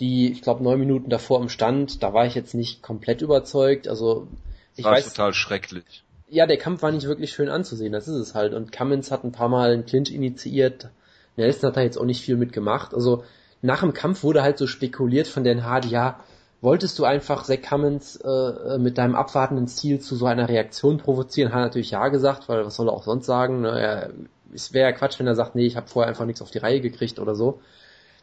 [0.00, 3.88] Die, ich glaube, neun Minuten davor im Stand, da war ich jetzt nicht komplett überzeugt.
[3.88, 4.28] Also
[4.76, 6.04] ich war weiß, total schrecklich.
[6.28, 8.52] ja, der Kampf war nicht wirklich schön anzusehen, das ist es halt.
[8.54, 10.90] Und Cummins hat ein paar Mal einen Clinch initiiert.
[11.38, 12.92] Nelson hat da jetzt auch nicht viel mitgemacht.
[12.92, 13.24] Also
[13.62, 16.20] nach dem Kampf wurde halt so spekuliert von den Hardy, ja,
[16.60, 21.52] wolltest du einfach Zach Cummins äh, mit deinem abwartenden Ziel zu so einer Reaktion provozieren?
[21.52, 23.62] Hat er natürlich ja gesagt, weil was soll er auch sonst sagen?
[23.62, 23.80] Ne?
[23.80, 24.10] Er,
[24.52, 26.58] es wäre ja Quatsch, wenn er sagt, nee, ich habe vorher einfach nichts auf die
[26.58, 27.60] Reihe gekriegt oder so.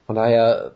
[0.05, 0.74] Von daher,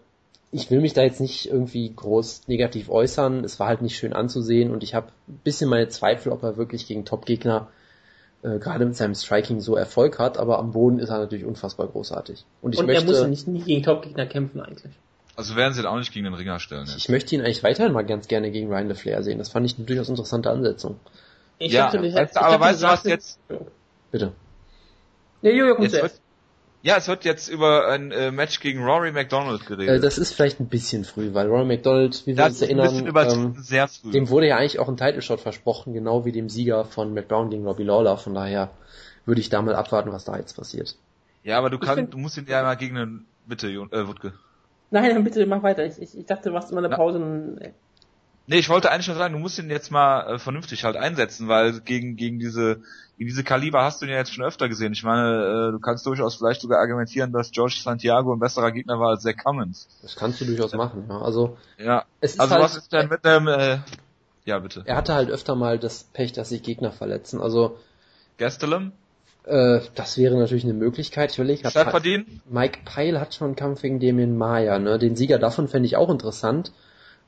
[0.51, 3.43] ich will mich da jetzt nicht irgendwie groß negativ äußern.
[3.43, 6.57] Es war halt nicht schön anzusehen und ich habe ein bisschen meine Zweifel, ob er
[6.57, 7.67] wirklich gegen Top-Gegner
[8.41, 11.87] äh, gerade mit seinem Striking so Erfolg hat, aber am Boden ist er natürlich unfassbar
[11.87, 12.45] großartig.
[12.61, 14.93] Und ich Und möchte, er muss ja nicht nie gegen Top-Gegner kämpfen eigentlich.
[15.35, 16.85] Also werden sie ihn auch nicht gegen den Ringer stellen.
[16.85, 16.97] Jetzt.
[16.97, 19.37] ich möchte ihn eigentlich weiterhin mal ganz gerne gegen Ryan LeFlair sehen.
[19.37, 20.99] Das fand ich eine durchaus interessante Ansetzung.
[21.57, 23.39] Ich ja, dachte, du, ich aber weißt du, was sagst jetzt?
[24.11, 24.33] Bitte.
[25.41, 26.21] Nee, Jojo, kommt jetzt.
[26.82, 30.03] Ja, es wird jetzt über ein äh, Match gegen Rory McDonald Äh, geredet.
[30.03, 33.55] das ist vielleicht ein bisschen früh, weil Roy McDonald, wie wir das uns erinnern, ähm,
[33.59, 34.11] sehr früh.
[34.11, 37.27] dem wurde ja eigentlich auch ein Title Shot versprochen, genau wie dem Sieger von Matt
[37.27, 38.17] Brown gegen Robbie Lawler.
[38.17, 38.71] Von daher
[39.25, 40.95] würde ich da mal abwarten, was da jetzt passiert.
[41.43, 44.07] ja, aber du Ich kannst, du musst ihn ja mal gegen einen, bitte, Jon- äh,
[44.07, 44.34] Wutke.
[44.91, 45.86] Nein, dann bitte mach weiter.
[45.86, 46.95] Ich, ich, ich dachte, du machst immer eine Na.
[46.95, 47.19] Pause.
[47.19, 47.73] Und, äh,
[48.49, 51.47] Nee, ich wollte eigentlich nur sagen, du musst ihn jetzt mal äh, vernünftig halt einsetzen,
[51.47, 52.81] weil gegen gegen diese
[53.17, 54.91] gegen diese Kaliber hast du ihn ja jetzt schon öfter gesehen.
[54.93, 58.99] Ich meine, äh, du kannst durchaus vielleicht sogar argumentieren, dass George Santiago ein besserer Gegner
[58.99, 59.87] war als Zach Cummins.
[60.01, 61.05] Das kannst du durchaus machen.
[61.07, 61.21] Ja.
[61.21, 62.05] Also Ja.
[62.21, 63.77] es ist Also halt, was ist denn mit dem äh,
[64.45, 64.81] ja bitte.
[64.83, 67.39] er hatte halt öfter mal das Pech, dass sich Gegner verletzen.
[67.41, 67.77] Also
[68.39, 68.93] Gastelum?
[69.43, 71.31] äh, das wäre natürlich eine Möglichkeit.
[71.33, 72.41] Ich überlege gerade, Stadtverdienen?
[72.49, 74.97] Mike Pyle hat schon einen Kampf gegen Damien Maya, ne?
[74.97, 76.71] Den Sieger davon fände ich auch interessant.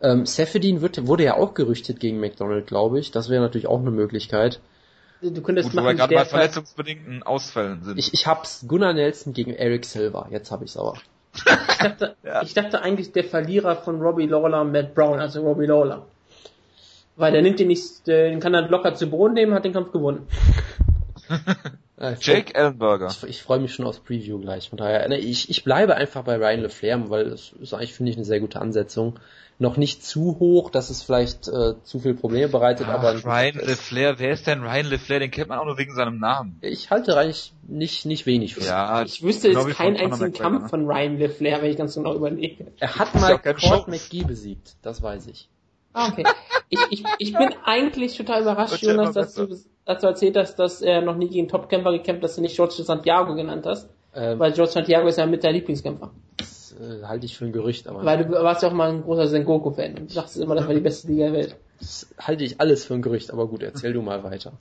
[0.02, 3.12] Ähm, Sefedin wird, wurde ja auch gerüchtet gegen McDonald, glaube ich.
[3.12, 4.60] Das wäre natürlich auch eine Möglichkeit.
[5.22, 8.00] du könntest Gut, machen, gerade bei der, verletzungsbedingten Ausfällen sind.
[8.00, 10.28] Ich, ich hab's Gunnar Nelson gegen Eric Silver.
[10.32, 10.96] Jetzt habe ich's aber.
[11.36, 12.42] ich, dachte, Ja.
[12.42, 16.06] ich dachte eigentlich der Verlierer von Robbie Lawler und Matt Brown, also Robbie Lawler.
[17.16, 19.92] Weil der nimmt den nicht, den kann er locker zu Boden nehmen, hat den Kampf
[19.92, 20.28] gewonnen.
[22.02, 23.08] Äh, ich Jake Ellenberger.
[23.08, 24.70] Ich, ich freue mich schon aufs Preview gleich.
[24.70, 28.12] Von daher, ne, ich, ich bleibe einfach bei Ryan LeFlair, weil es ist eigentlich, finde
[28.12, 29.20] ich, eine sehr gute Ansetzung.
[29.60, 33.64] Noch nicht zu hoch, dass es vielleicht äh, zu viel Probleme bereitet, aber Ach, Ryan
[33.64, 35.20] LeFlair, wer ist denn Ryan LeFlair?
[35.20, 36.58] Den kennt man auch nur wegen seinem Namen.
[36.62, 38.64] ich halte eigentlich nicht, nicht wenig für.
[38.64, 42.16] Ja, Ich wüsste jetzt keinen von einzigen Kampf von Ryan LeFlair, wenn ich ganz genau
[42.16, 42.72] überlege.
[42.80, 43.92] Er hat mal Chance.
[43.92, 45.48] McGee besiegt, das weiß ich.
[45.94, 46.24] Ah, okay.
[46.70, 49.48] Ich, ich, ich bin eigentlich total überrascht, Jonas, dass du,
[49.86, 52.76] dass du erzählt hast, dass er noch nie gegen Topkämpfer gekämpft, dass du nicht George
[52.84, 53.90] Santiago genannt hast.
[54.14, 56.12] Ähm, Weil George Santiago ist ja mit dein Lieblingskämpfer.
[56.38, 59.04] das äh, halte ich für ein Gerücht, aber Weil du warst ja auch mal ein
[59.04, 61.56] großer Sengoku-Fan und dachtest immer, das war die beste Liga der Welt.
[61.80, 64.54] das halte ich alles für ein Gerücht, aber gut, erzähl du mal weiter.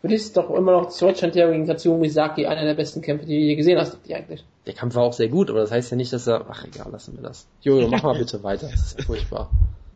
[0.00, 3.26] Für dich ist doch immer noch Deutschland ja gegen Katsuo Misaki einer der besten Kämpfe,
[3.26, 4.42] die du je gesehen hast, die eigentlich.
[4.64, 6.46] Der Kampf war auch sehr gut, aber das heißt ja nicht, dass er.
[6.48, 7.46] Ach egal, lassen wir das.
[7.60, 8.68] Jojo, mach mal bitte weiter.
[8.70, 9.50] Das ist ja furchtbar.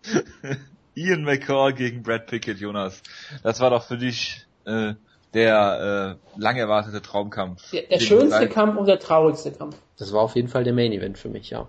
[0.94, 3.02] Ian McCall gegen Brad Pickett, Jonas.
[3.42, 4.94] Das war doch für dich äh,
[5.32, 7.70] der äh, lang erwartete Traumkampf.
[7.70, 9.76] Der, der schönste du- Kampf und der traurigste Kampf.
[9.98, 11.68] Das war auf jeden Fall der Main Event für mich, ja.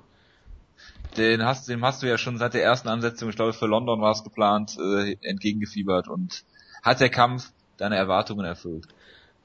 [1.18, 4.02] Den hast, dem hast du ja schon seit der ersten Ansetzung, ich glaube für London
[4.02, 6.44] war es geplant, äh, entgegengefiebert und
[6.84, 8.86] hat der Kampf deine Erwartungen erfüllt.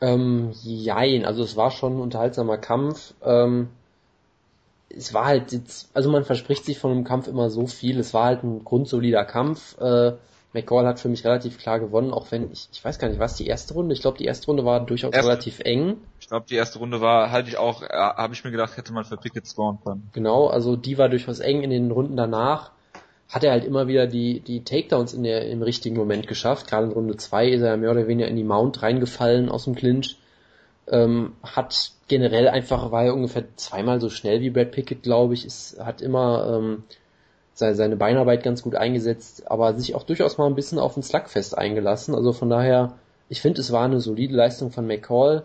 [0.00, 3.14] Ähm, jein, also es war schon ein unterhaltsamer Kampf.
[3.22, 3.68] Ähm,
[4.96, 7.98] es war halt, jetzt, also man verspricht sich von einem Kampf immer so viel.
[7.98, 9.78] Es war halt ein grundsolider Kampf.
[9.80, 10.12] Äh,
[10.52, 13.36] McCall hat für mich relativ klar gewonnen, auch wenn ich, ich weiß gar nicht, was
[13.36, 13.94] die erste Runde.
[13.94, 15.28] Ich glaube, die erste Runde war durchaus Erste.
[15.28, 15.98] relativ eng.
[16.18, 18.92] Ich glaube, die erste Runde war, halte ich auch, äh, habe ich mir gedacht, hätte
[18.92, 20.10] man für Pickett scoren können.
[20.12, 22.72] Genau, also die war durchaus eng in den Runden danach.
[23.28, 26.66] Hat er halt immer wieder die, die Takedowns in der, im richtigen Moment geschafft.
[26.66, 29.76] Gerade in Runde zwei ist er mehr oder weniger in die Mount reingefallen aus dem
[29.76, 30.16] Clinch.
[30.90, 35.46] Ähm, hat generell einfach, war er ungefähr zweimal so schnell wie Brad Pickett, glaube ich.
[35.46, 36.84] Ist, hat immer ähm,
[37.54, 41.02] seine, seine Beinarbeit ganz gut eingesetzt, aber sich auch durchaus mal ein bisschen auf ein
[41.02, 42.14] Slugfest eingelassen.
[42.14, 42.94] Also von daher,
[43.28, 45.44] ich finde, es war eine solide Leistung von McCall.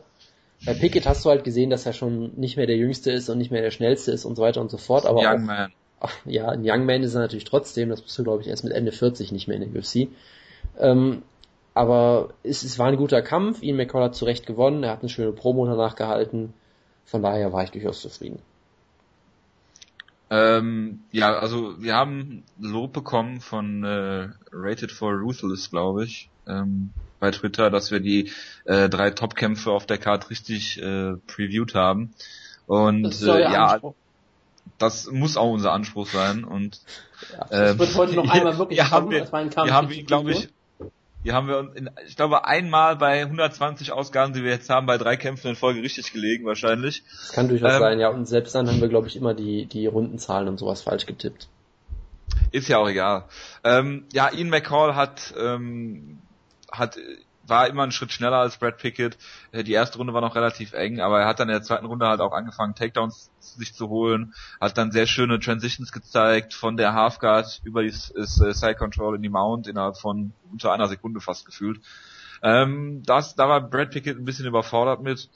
[0.66, 3.38] Bei Pickett hast du halt gesehen, dass er schon nicht mehr der Jüngste ist und
[3.38, 5.06] nicht mehr der Schnellste ist und so weiter und so fort.
[5.06, 5.74] Aber Young auch, Man.
[6.00, 8.64] Ach, ja, ein Young Man ist er natürlich trotzdem, das bist du glaube ich erst
[8.64, 10.08] mit Ende 40 nicht mehr in der UFC.
[10.80, 11.22] Ähm,
[11.76, 15.02] aber es, es war ein guter Kampf, Ian McCall hat zu Recht gewonnen, er hat
[15.02, 16.54] eine schöne Promo danach gehalten,
[17.06, 18.40] von daher war ich durchaus zufrieden.
[20.30, 26.92] Ähm, ja, also wir haben Lob bekommen von äh, Rated for Ruthless, glaube ich, ähm,
[27.20, 28.32] bei Twitter, dass wir die
[28.64, 32.14] äh, drei Topkämpfe auf der Card richtig äh, previewed haben.
[32.68, 33.96] Und Das äh, ja, Anspruch.
[34.80, 36.44] das muss auch unser Anspruch sein.
[36.44, 36.82] Und
[37.50, 39.90] Das ähm, wird heute noch einmal wirklich haben kommen, wir, als mein Kampf hier haben
[39.90, 40.50] wir, glaube ich,
[41.26, 44.86] hier haben wir uns in, ich glaube, einmal bei 120 Ausgaben, die wir jetzt haben,
[44.86, 47.02] bei drei Kämpfen in Folge richtig gelegen, wahrscheinlich.
[47.04, 49.66] Das kann durchaus Ähm, sein, ja, und selbst dann haben wir glaube ich immer die,
[49.66, 51.48] die Rundenzahlen und sowas falsch getippt.
[52.52, 53.24] Ist ja auch egal.
[53.64, 56.20] Ähm, ja, Ian McCall hat, ähm,
[56.72, 57.00] hat,
[57.48, 59.18] war immer einen Schritt schneller als Brad Pickett.
[59.52, 61.86] Äh, Die erste Runde war noch relativ eng, aber er hat dann in der zweiten
[61.86, 66.78] Runde halt auch angefangen, Takedowns sich zu holen, hat dann sehr schöne Transitions gezeigt von
[66.78, 71.20] der Halfguard über die äh, Side Control in die Mount innerhalb von unter einer Sekunde
[71.20, 71.82] fast gefühlt.
[72.42, 75.30] Ähm, das, da war Brad Pickett ein bisschen überfordert mit.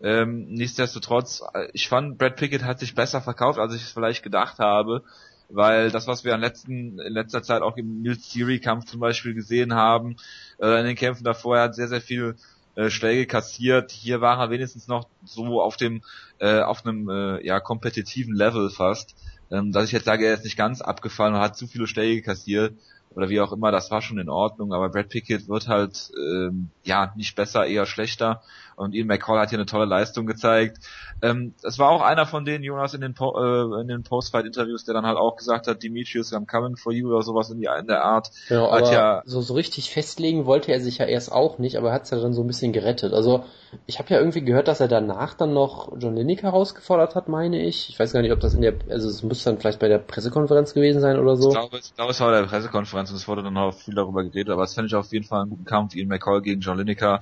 [0.00, 4.22] Ähm, nichtsdestotrotz, äh, ich fand, Brad Pickett hat sich besser verkauft, als ich es vielleicht
[4.22, 5.04] gedacht habe
[5.52, 9.00] weil das, was wir in, letzten, in letzter Zeit auch im Nils Theory Kampf zum
[9.00, 10.16] Beispiel gesehen haben,
[10.58, 12.36] äh, in den Kämpfen davor, er hat sehr, sehr viel
[12.74, 13.90] äh, Schläge kassiert.
[13.90, 16.02] Hier war er wenigstens noch so auf dem,
[16.38, 19.14] äh, auf einem, äh, ja, kompetitiven Level fast,
[19.50, 22.22] ähm, dass ich jetzt sage, er ist nicht ganz abgefallen und hat zu viele Schläge
[22.22, 22.74] kassiert
[23.14, 26.70] oder wie auch immer, das war schon in Ordnung, aber Brad Pickett wird halt, ähm,
[26.82, 28.42] ja, nicht besser, eher schlechter
[28.82, 30.78] und Ian McCall hat hier eine tolle Leistung gezeigt.
[31.22, 34.84] Ähm, das war auch einer von denen, Jonas, in den, po äh, in den Post-Fight-Interviews,
[34.84, 37.68] der dann halt auch gesagt hat, Demetrius, I'm coming for you oder sowas in, die,
[37.78, 38.28] in der Art.
[38.48, 41.76] Genau, Hat aber ja- so, so richtig festlegen wollte er sich ja erst auch nicht,
[41.76, 43.12] aber er hat es ja dann so ein bisschen gerettet.
[43.12, 43.44] Also
[43.86, 47.62] ich habe ja irgendwie gehört, dass er danach dann noch John Lineker herausgefordert hat, meine
[47.62, 47.88] ich.
[47.88, 49.98] Ich weiß gar nicht, ob das in der, also es muss dann vielleicht bei der
[49.98, 51.48] Pressekonferenz gewesen sein oder so.
[51.48, 53.94] Ich glaube, ich glaube, es war bei der Pressekonferenz und es wurde dann auch viel
[53.94, 56.60] darüber geredet, aber es fände ich auf jeden Fall einen guten Kampf, Ian McCall gegen
[56.60, 57.20] John Lineker.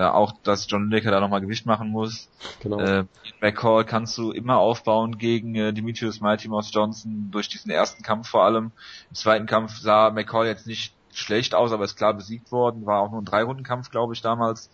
[0.00, 2.30] Äh, auch, dass John Lineker da nochmal Gewicht machen muss.
[2.60, 2.80] Genau.
[2.80, 3.04] Äh,
[3.42, 8.30] McCall kannst du immer aufbauen gegen äh, Demetrius Mighty Mouse Johnson durch diesen ersten Kampf
[8.30, 8.72] vor allem.
[9.10, 12.86] Im zweiten Kampf sah McCall jetzt nicht schlecht aus, aber ist klar besiegt worden.
[12.86, 14.70] War auch nur ein Drei-Runden-Kampf, glaube ich, damals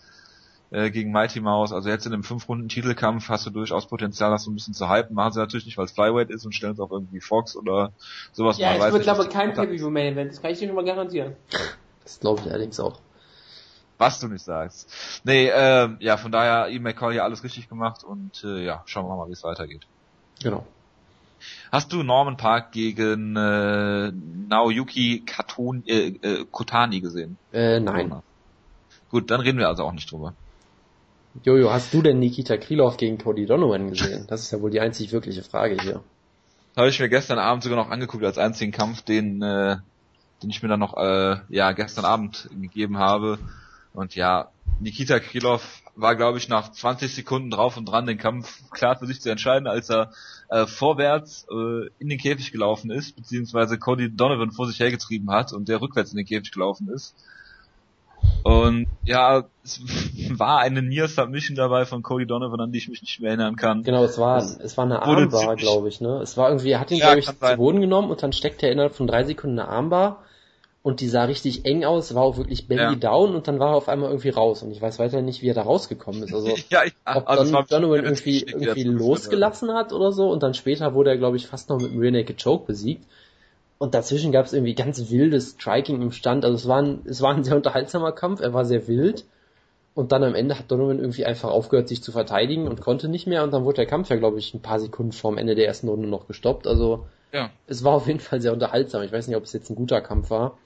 [0.71, 1.73] äh, gegen Mighty Mouse.
[1.73, 5.17] Also jetzt in einem Fünf-Runden-Titelkampf hast du durchaus Potenzial, das so ein bisschen zu hypen.
[5.17, 7.91] Machen sie natürlich nicht, weil es Flyweight ist und stellen es auf irgendwie Fox oder
[8.31, 8.59] sowas.
[8.59, 9.55] Ja, Man es weiß wird, glaube ich, kein.
[9.55, 11.35] Pay-Per-View-Main-Event, das kann ich dir schon mal garantieren.
[12.05, 13.01] Das glaube ich allerdings auch.
[13.99, 14.93] Was du nicht sagst.
[15.25, 19.07] Nee, äh, ja, von daher, Ian McCall hier alles richtig gemacht und äh, ja, schauen
[19.07, 19.87] wir mal, wie es weitergeht.
[20.43, 20.67] Genau.
[21.73, 24.13] Hast du Norman Park gegen äh,
[24.49, 27.39] Naoyuki Katon, äh, äh, Kotani gesehen?
[27.53, 28.15] Äh, nein.
[29.11, 30.35] Gut, dann reden wir also auch nicht drüber.
[31.45, 34.27] Jojo, hast du denn Nikita Krylov gegen Cody Donovan gesehen?
[34.29, 36.03] Das ist ja wohl die einzig wirkliche Frage hier.
[36.77, 39.77] Habe ich mir gestern Abend sogar noch angeguckt als einzigen Kampf, den, äh,
[40.43, 43.39] den ich mir dann noch äh, ja gestern Abend gegeben habe.
[43.97, 48.71] Und ja, Nikita Krylov war, glaube ich, nach 20 Sekunden drauf und dran, den Kampf
[48.71, 50.13] klar für sich zu entscheiden, als er
[50.51, 55.55] äh, vorwärts äh, in den Käfig gelaufen ist, beziehungsweise Cody Donovan vor sich hergetrieben hat
[55.55, 57.15] und der rückwärts in den Käfig gelaufen ist.
[58.43, 59.81] Und ja, es
[60.39, 63.57] war eine Near Submission dabei von Cody Donovan, an die ich mich nicht mehr erinnern
[63.57, 63.83] kann.
[63.83, 66.21] Genau, es war, Das es war eine Armbar, glaube ich, ne?
[66.21, 67.57] Es war irgendwie, er hat ihn, Ja, glaube ich, zu.
[67.57, 70.23] Boden genommen und dann steckt er innerhalb von drei Sekunden eine Armbar
[70.87, 72.95] und die sah richtig eng aus, war auch wirklich belly Ja.
[72.95, 75.49] down und dann war er auf einmal irgendwie raus und ich weiß weiter nicht, wie
[75.49, 76.33] er da rausgekommen ist.
[76.33, 80.55] Also ja, ich, ob also Don, Donovan irgendwie, irgendwie losgelassen hat oder so und dann
[80.55, 83.05] später wurde er, glaube ich, fast noch mit einem Rear Naked Choke besiegt.
[83.79, 86.45] Und dazwischen gab es irgendwie ganz wildes Striking im Stand.
[86.45, 89.25] Also es war, ein, es war ein sehr unterhaltsamer Kampf, er war sehr wild.
[89.95, 93.27] Und dann am Ende hat Donovan irgendwie einfach aufgehört, sich zu verteidigen und konnte nicht
[93.27, 93.43] mehr.
[93.43, 95.89] Und dann wurde der Kampf ja, glaube ich, ein paar Sekunden vorm Ende der ersten
[95.89, 96.69] Runde noch gestoppt.
[96.69, 97.07] Also
[97.37, 97.51] Ja.
[97.67, 99.03] es war auf jeden Fall sehr unterhaltsam.
[99.03, 100.57] Ich weiß nicht, ob es jetzt ein guter Kampf war.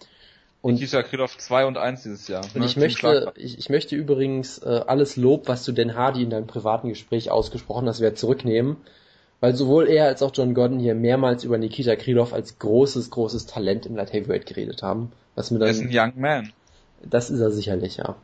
[0.62, 2.44] Und Nikita Krylov 2 und 1 dieses Jahr.
[2.44, 2.66] und ne?
[2.66, 6.46] ich möchte, ich, ich möchte übrigens äh, alles Lob, was du Dan Hardy in deinem
[6.46, 8.76] privaten Gespräch ausgesprochen hast, wieder zurücknehmen.
[9.40, 13.46] Weil sowohl er als auch John Gordon hier mehrmals über Nikita Krylov als großes, großes
[13.46, 15.12] Talent im Light Heavyweight geredet haben.
[15.34, 16.52] Was mir Er ist ein dann, Young Man.
[17.02, 18.16] das ist er sicherlich, ja.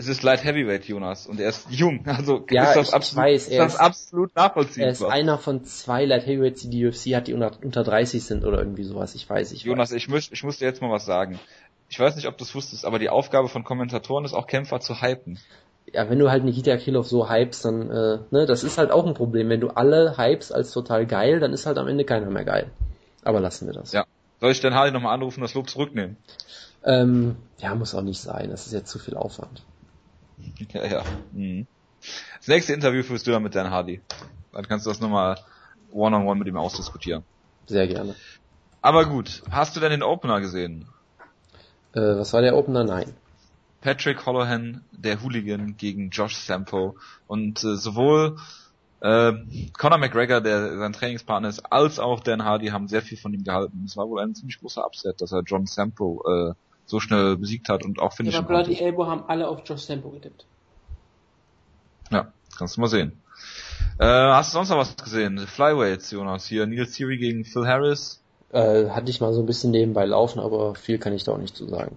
[0.00, 2.00] Es ist Light Heavyweight, Jonas, und er ist jung.
[2.06, 5.10] Also Ja, ist das absolut, weiß, ist er das ist- absolut Er ist nachvollziehbar.
[5.12, 8.58] einer von zwei Light Heavyweights, die die UFC hat, die unter, unter 30 sind oder
[8.58, 9.14] irgendwie sowas.
[9.14, 11.38] Ich weiß, ich Jonas, ich muss, ich muss dir jetzt mal was sagen.
[11.90, 14.80] Ich weiß nicht, ob du es wusstest, aber die Aufgabe von Kommentatoren ist auch Kämpfer
[14.80, 15.38] zu hypen.
[15.92, 19.04] ja, wenn du halt Nikita Krylov so hypst, dann, äh, ne, das ist halt auch
[19.06, 19.48] ein Problem.
[19.50, 22.70] Wenn du alle hypst als total geil, dann ist halt am Ende keiner mehr geil.
[23.22, 23.92] Aber lassen wir das.
[23.92, 24.06] Ja.
[24.40, 26.16] Soll ich den Hardy nochmal anrufen, das Lob zurücknehmen?
[26.84, 28.48] Ähm, ja, muss auch nicht sein.
[28.50, 29.62] Das ist jetzt zu viel Aufwand.
[30.72, 31.04] Ja, ja.
[31.32, 31.66] Mhm.
[32.38, 34.02] Das nächste Interview führst du dann mit Dan Hardy.
[34.52, 35.38] Dann kannst du das nochmal
[35.90, 37.24] one-on-one mit ihm ausdiskutieren.
[37.66, 38.14] Sehr gerne.
[38.80, 40.88] Aber gut, hast du denn den Opener gesehen?
[41.92, 42.84] Äh, was war der Opener?
[42.84, 43.14] Nein.
[43.80, 48.36] Patrick Holohan, der Hooligan gegen Josh Sampo und äh, sowohl
[49.00, 49.32] äh,
[49.78, 53.44] Conor McGregor, der sein Trainingspartner ist, als auch Dan Hardy haben sehr viel von ihm
[53.44, 53.84] gehalten.
[53.86, 56.54] Es war wohl ein ziemlich großer Upset, dass er John Sampo äh,
[56.86, 58.74] so schnell besiegt hat und auch Ja, finishen aber Bloody.
[58.80, 60.46] Elbow haben alle auf Josh Tempo getippt.
[62.10, 63.22] Ja, kannst du mal sehen.
[63.98, 65.38] Äh, hast du sonst noch was gesehen?
[65.38, 66.46] Flyweights, Jonas.
[66.46, 68.22] Hier Neil Theory gegen Phil Harris.
[68.52, 71.38] Äh, hatte ich mal so ein bisschen nebenbei laufen, aber viel kann ich da auch
[71.38, 71.96] nicht zu sagen.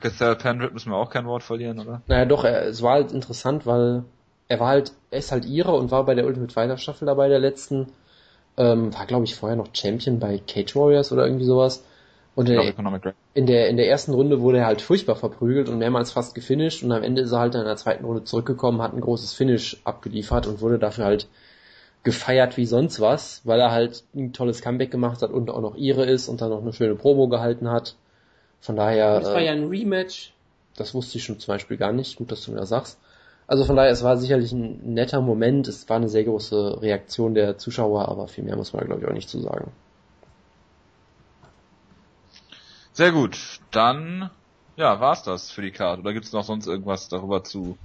[0.00, 2.02] Cathal Pendrit müssen wir auch kein Wort verlieren, oder?
[2.06, 4.04] Naja, doch, er, es war halt interessant, weil
[4.48, 7.28] er war halt, er ist halt ihre und war bei der Ultimate Fighter Staffel dabei,
[7.28, 7.92] der letzten.
[8.56, 11.84] Ähm, war, glaube ich, vorher noch Champion bei Cage Warriors oder irgendwie sowas.
[12.34, 13.12] Und in, McGregor.
[13.34, 16.82] in der, in der ersten Runde wurde er halt furchtbar verprügelt und mehrmals fast gefinisht
[16.82, 19.80] und am Ende ist er halt in der zweiten Runde zurückgekommen, hat ein großes Finish
[19.84, 21.28] abgeliefert und wurde dafür halt
[22.04, 25.76] gefeiert wie sonst was, weil er halt ein tolles Comeback gemacht hat und auch noch
[25.76, 27.96] ihre ist und dann noch eine schöne Promo gehalten hat.
[28.60, 30.32] Von daher, Das war äh, ja ein Rematch.
[30.76, 32.16] das wusste ich schon zum Beispiel gar nicht.
[32.16, 32.98] Gut, dass du mir das sagst.
[33.46, 35.68] Also von daher, es war sicherlich ein netter Moment.
[35.68, 39.06] Es war eine sehr große Reaktion der Zuschauer, aber viel mehr muss man, glaube ich,
[39.08, 39.72] auch nicht zu sagen.
[42.92, 43.38] Sehr gut.
[43.70, 44.30] Dann,
[44.76, 46.02] ja, war's das für die Karte.
[46.02, 47.78] Oder gibt's noch sonst irgendwas darüber zu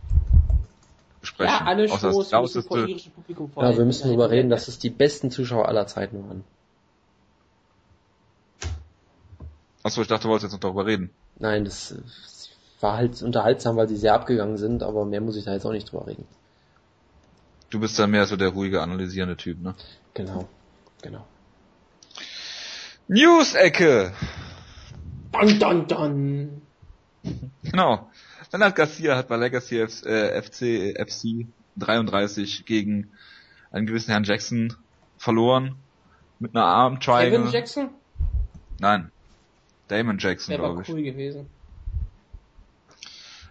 [1.21, 1.53] besprechen?
[1.53, 4.49] Ja, alle Außer das Shows müssen lauteste- vor irischem Publikum Ja, wir müssen darüber reden,
[4.49, 6.43] dass es die besten Zuschauer aller Zeiten waren.
[9.83, 11.11] Achso, ich dachte, du wolltest jetzt noch darüber reden.
[11.39, 12.01] Nein, das äh,
[12.81, 15.71] war halt unterhaltsam, weil sie sehr abgegangen sind, aber mehr muss ich da jetzt auch
[15.71, 16.27] nicht drüber reden.
[17.69, 19.75] Du bist dann mehr so der ruhige, analysierende Typ, ne?
[20.13, 20.47] Genau,
[21.01, 21.25] genau.
[23.07, 24.13] News-Ecke!
[25.31, 26.61] Dun, dun, dun.
[27.63, 28.09] Genau.
[28.51, 33.11] Leonard Garcia hat bei Legacy F äh, FC, FC 33 gegen
[33.71, 34.73] einen gewissen Herrn Jackson
[35.17, 35.75] verloren.
[36.39, 37.39] Mit einer Arm Triangle.
[37.39, 37.89] Kevin Jackson?
[38.79, 39.11] Nein.
[39.87, 40.89] Damon Jackson, glaube ich.
[40.89, 41.49] cool gewesen.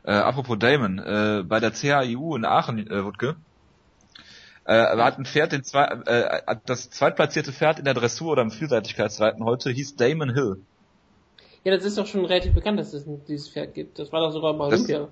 [0.05, 3.37] Äh, apropos Damon, äh, bei der CHIU in Aachen, äh, Wutke,
[4.65, 8.43] äh, hat ein Pferd, den zwei, äh, hat das zweitplatzierte Pferd in der Dressur oder
[8.43, 10.63] im Vielseitigkeitsreiten heute hieß Damon Hill.
[11.67, 13.99] Ja, das ist doch schon relativ bekannt, dass es dieses Pferd gibt.
[13.99, 15.09] Das war doch sogar bei Das- Olympia.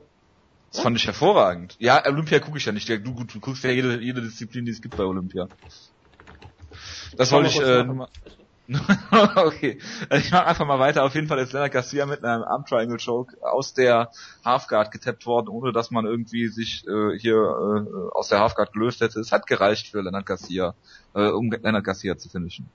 [0.70, 1.74] Das fand ich hervorragend.
[1.80, 2.88] Ja, Olympia gucke ich ja nicht.
[2.88, 5.48] Du, gut, du guckst ja jede, jede Disziplin, die es gibt bei Olympia.
[7.16, 8.06] Das wollte ich, äh, mal
[9.36, 9.78] okay.
[10.10, 11.02] Äh, Ich mache einfach mal weiter.
[11.02, 14.12] Auf jeden Fall ist Leonard Garcia mit einem Arm Triangle Choke aus der
[14.44, 19.00] Halfguard getappt worden, ohne dass man irgendwie sich äh, hier äh, aus der Halfguard gelöst
[19.00, 19.18] hätte.
[19.18, 20.74] Es hat gereicht für Leonard Garcia,
[21.14, 22.68] äh, um Leonard Garcia zu finishen.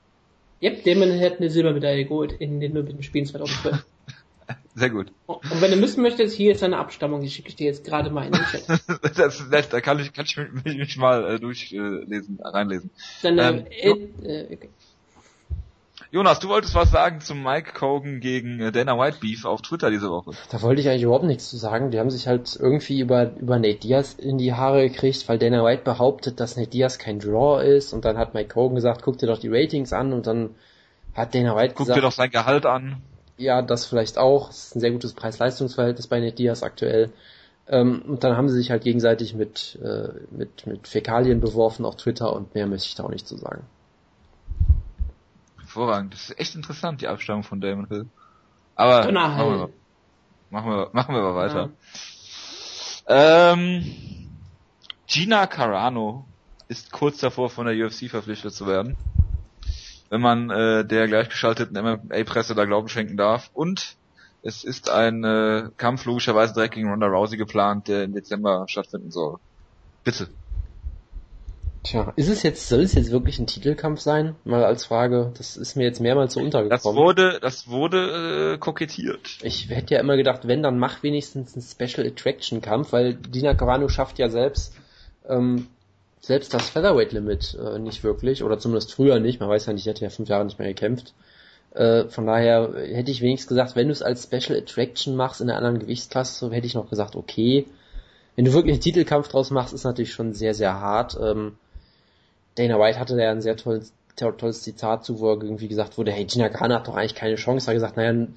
[0.61, 3.85] Yep, Damon hat eine Silbermedaille geholt in den Olympischen Spielen 2012.
[4.75, 5.11] Sehr gut.
[5.25, 8.09] Und wenn du wissen möchtest, hier ist seine Abstammung, die schicke ich dir jetzt gerade
[8.09, 8.67] mal in den Chat.
[9.17, 9.67] das ist nett.
[9.71, 12.89] Da kann ich, kann ich mich, mich mal äh, durchlesen, äh, reinlesen.
[13.21, 14.69] Seine, Ähm, äh, äh, okay.
[16.11, 19.91] Jonas, du wolltest was sagen zum Mike Cogan gegen äh, Dana White Beef auf Twitter
[19.91, 20.31] diese Woche.
[20.49, 21.91] Da wollte ich eigentlich überhaupt nichts zu sagen.
[21.91, 25.63] Die haben sich halt irgendwie über, über Nate Diaz in die Haare gekriegt, weil Dana
[25.63, 29.19] White behauptet, dass Nate Diaz kein Draw ist und dann hat Mike Hogan gesagt, guck
[29.19, 30.55] dir doch die Ratings an und dann
[31.13, 33.03] hat Dana White Guck gesagt, dir doch sein Gehalt an.
[33.37, 34.49] ja, das vielleicht auch.
[34.49, 37.11] Es ist ein sehr gutes Preis-Leistungs-Verhältnis bei Nate Diaz aktuell.
[37.67, 41.97] Ähm, und dann haben sie sich halt gegenseitig mit, äh, mit, mit Fäkalien beworfen auf
[41.97, 43.61] Twitter und mehr möchte ich da auch nicht zu sagen.
[45.69, 46.15] Hervorragend.
[46.15, 48.07] Das ist echt interessant, die Abstammung von Damon Hill.
[48.73, 49.69] Aber machen wir,
[50.49, 51.69] machen wir, machen wir mal weiter.
[53.05, 54.31] Ähm,
[55.05, 56.25] Gina Carano
[56.69, 58.97] ist kurz davor, von der UFC verpflichtet zu werden.
[60.09, 63.51] Wenn man äh, der gleichgeschalteten MMA-Presse da Glauben schenken darf.
[63.53, 63.95] Und
[64.41, 69.11] es ist ein äh, Kampf logischerweise direkt gegen Ronda Rousey geplant, der im Dezember stattfinden
[69.11, 69.37] soll.
[70.03, 70.29] Bitte.
[71.83, 74.35] Tja, ist es jetzt, soll es jetzt wirklich ein Titelkampf sein?
[74.43, 75.31] Mal als Frage.
[75.37, 76.97] Das ist mir jetzt mehrmals so Das untergekommen.
[77.01, 79.39] wurde, das wurde äh, kokettiert.
[79.43, 83.53] Ich hätte ja immer gedacht, wenn, dann mach wenigstens einen Special Attraction Kampf, weil Dina
[83.53, 84.75] Carano schafft ja selbst,
[85.27, 85.67] ähm,
[86.19, 89.85] selbst das Featherweight Limit äh, nicht wirklich, oder zumindest früher nicht, man weiß ja nicht,
[89.85, 91.13] die hat ja fünf Jahre nicht mehr gekämpft.
[91.73, 95.49] Äh, von daher hätte ich wenigstens gesagt, wenn du es als Special Attraction machst in
[95.49, 97.67] einer anderen Gewichtsklasse, hätte ich noch gesagt, okay.
[98.35, 101.17] Wenn du wirklich einen Titelkampf draus machst, ist natürlich schon sehr, sehr hart.
[101.21, 101.53] Ähm,
[102.59, 105.67] Dana White hatte da ja ein sehr tolles, to- tolles Zitat zu, wo er irgendwie
[105.69, 107.65] gesagt wurde, hey, Gina Carano hat doch eigentlich keine Chance.
[107.65, 108.27] Er hat gesagt, naja,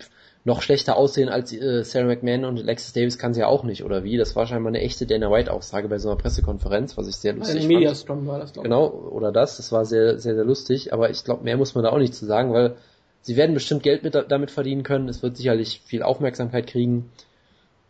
[0.44, 3.84] noch schlechter aussehen als äh, Sarah McMahon und Alexis Davis kann sie ja auch nicht,
[3.84, 4.16] oder wie?
[4.16, 7.62] Das war scheinbar eine echte Dana White-Aussage bei so einer Pressekonferenz, was ich sehr lustig
[7.62, 7.68] fand.
[7.68, 8.70] Mediastrom war das, glaube ich.
[8.70, 11.84] Genau, oder das, das war sehr, sehr, sehr lustig, aber ich glaube, mehr muss man
[11.84, 12.76] da auch nicht zu sagen, weil
[13.20, 17.10] sie werden bestimmt Geld mit, damit verdienen können, es wird sicherlich viel Aufmerksamkeit kriegen.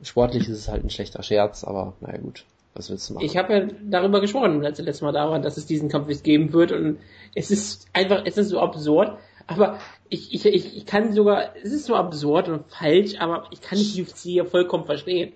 [0.02, 2.44] Sportlich ist es halt ein schlechter Scherz, aber naja gut,
[2.74, 3.24] was willst du machen?
[3.24, 6.52] Ich habe ja darüber gesprochen, letztes Mal da waren, dass es diesen Kampf nicht geben
[6.52, 6.98] wird und
[7.34, 11.72] es ist einfach, es ist so absurd, aber ich, ich, ich, ich kann sogar, es
[11.72, 15.32] ist so absurd und falsch, aber ich kann die UFC hier vollkommen verstehen.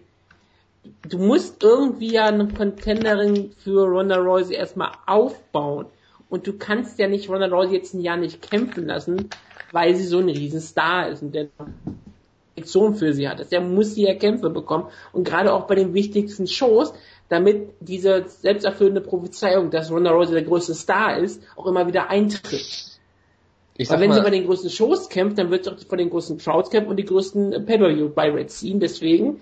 [1.08, 5.86] Du musst irgendwie ja eine Contenderin für Ronda Rousey erstmal aufbauen
[6.28, 9.28] und du kannst ja nicht Ronda Rousey jetzt ein Jahr nicht kämpfen lassen,
[9.72, 11.48] weil sie so ein Riesenstar ist und der
[12.56, 13.50] Reaktion für sie hat.
[13.52, 14.86] Der muss sie ja Kämpfe bekommen.
[15.12, 16.94] Und gerade auch bei den wichtigsten Shows,
[17.28, 22.98] damit diese selbsterfüllende Prophezeiung, dass Ronda Rousey der größte Star ist, auch immer wieder eintritt.
[23.76, 25.98] ich Weil wenn sie mal, bei den größten Shows kämpft, dann wird sie auch von
[25.98, 28.78] den größten Crowds kämpfen und die größten Pay-Per-View bei Red ziehen.
[28.78, 29.40] Deswegen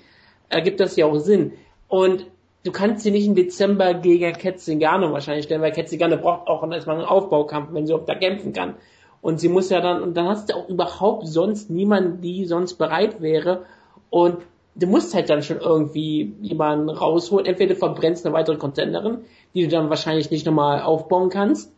[0.49, 1.53] ergibt das ja auch Sinn.
[1.89, 2.27] Und
[2.65, 6.49] du kannst sie nicht im Dezember gegen Kat Zingano wahrscheinlich stellen, weil Kat Zingano braucht
[6.49, 8.75] auch erstmal einen Aufbaukampf, wenn sie überhaupt da kämpfen kann.
[9.21, 12.75] Und sie muss ja dann, und dann hast du auch überhaupt sonst niemanden, die sonst
[12.75, 13.65] bereit wäre.
[14.11, 14.39] Und
[14.75, 17.47] du musst halt dann schon irgendwie jemanden rausholen.
[17.47, 19.19] Entweder verbrennst eine weitere Contenderin,
[19.55, 21.73] die du dann wahrscheinlich nicht nochmal aufbauen kannst,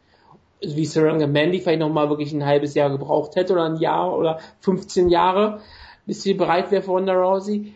[0.60, 4.38] wie Saranga Mandy vielleicht nochmal wirklich ein halbes Jahr gebraucht hätte oder ein Jahr oder
[4.60, 5.60] 15 Jahre,
[6.06, 7.74] bis sie bereit wäre für Ronda Rousey.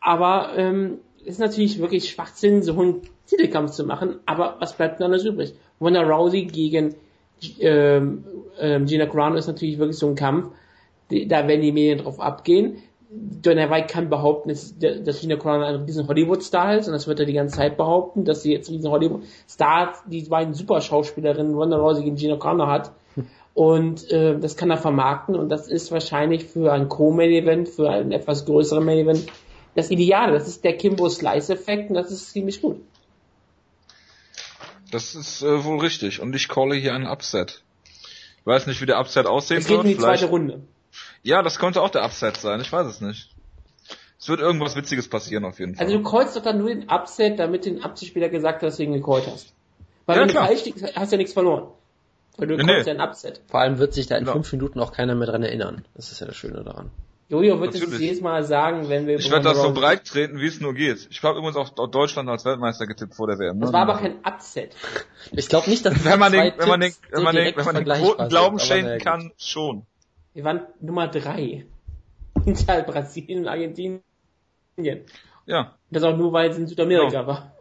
[0.00, 4.18] Aber ähm, ist natürlich wirklich Schwachsinn, so einen Titelkampf zu machen.
[4.26, 5.54] Aber was bleibt denn anders übrig?
[5.80, 6.94] Ronda Rousey gegen
[7.60, 8.24] ähm,
[8.58, 10.48] ähm, Gina Carano ist natürlich wirklich so ein Kampf,
[11.10, 12.82] da werden die Medien drauf abgehen.
[13.12, 17.26] Dana White kann behaupten, dass, Gina Carano ein riesen Hollywood-Star ist und das wird er
[17.26, 22.04] die ganze Zeit behaupten, dass sie jetzt riesen Hollywood-Star, die beiden super Schauspielerinnen, Ronda Rousey
[22.04, 22.92] gegen Gina Carano hat.
[23.52, 28.12] Und äh, das kann er vermarkten und das ist wahrscheinlich für ein Co-Main-Event, für ein
[28.12, 29.26] etwas größeren Main-Event
[29.74, 30.32] das Ideale.
[30.32, 32.80] Das ist der Kimbo Slice-Effekt und das ist ziemlich gut.
[34.92, 36.20] Das ist äh, wohl richtig.
[36.20, 37.62] Und ich calle hier einen Upset.
[38.40, 39.84] Ich weiß nicht, wie der Upset aussehen Es geht wird.
[39.84, 40.60] in die Vielleicht- zweite Runde.
[41.22, 42.60] Ja, das könnte auch der Upset sein.
[42.60, 43.30] Ich weiß es nicht.
[44.18, 45.86] Es wird irgendwas Witziges passieren auf jeden Fall.
[45.86, 48.82] Also du callst doch dann nur den Upset, damit den Upset-Spieler gesagt hat, dass du
[48.82, 49.54] ihn gecallt hast.
[50.06, 50.42] Weil Ja, wenn klar.
[50.44, 51.68] du falsch liegst, hast du ja nichts verloren.
[52.36, 52.92] Weil du Nee, callst nee.
[52.92, 53.40] ja einen Upset.
[53.48, 54.32] vor allem wird sich da in Genau.
[54.34, 55.84] fünf Minuten auch keiner mehr dran erinnern.
[55.94, 56.90] Das ist ja das Schöne daran.
[57.30, 60.46] Jojo wird es jedes Mal sagen, wenn wir ich werde das so breit treten, wie
[60.48, 61.06] es nur geht.
[61.10, 63.60] Ich habe übrigens auch Deutschland als Weltmeister getippt vor der WM.
[63.60, 63.72] Das ne?
[63.72, 64.74] war aber kein Upset.
[65.30, 67.64] Ich glaube nicht, dass wenn man den, wenn man den, wenn so man den, wenn
[67.64, 69.86] man den Quoten Glauben schenken kann, schon.
[70.40, 71.66] Wir waren Nummer drei.
[72.44, 74.00] Hinter Brasilien und Argentinien.
[74.78, 75.04] Ja,
[75.90, 77.52] Das auch nur, weil es in Südamerika war.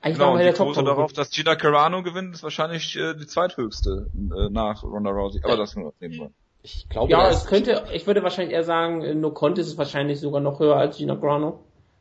[0.00, 0.32] Eigentlich genau.
[0.32, 4.08] wir die der top Quote darauf, dass Gina Carano gewinnt, ist wahrscheinlich äh, die zweithöchste
[4.14, 5.40] äh, nach Ronda Rousey.
[5.44, 6.30] Aber das nur nebenbei.
[6.62, 10.18] Ich glaube, Ja, es könnte, ich würde wahrscheinlich eher sagen, äh, No Contest ist wahrscheinlich
[10.18, 11.14] sogar noch höher als Gina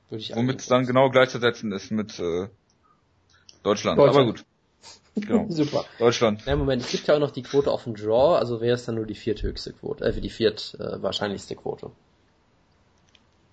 [0.10, 2.48] ich Womit es dann genau gleichzusetzen ist mit äh,
[3.62, 4.00] Deutschland.
[4.00, 4.00] Deutschland.
[4.00, 4.46] Aber gut.
[5.16, 5.46] Genau.
[5.50, 5.86] Super.
[6.00, 6.46] Deutschland.
[6.46, 8.86] Ja, Moment, es gibt ja auch noch die Quote auf den Draw, also wäre es
[8.86, 11.92] dann nur die vierthöchste Quote, äh, die viert äh, wahrscheinlichste Quote.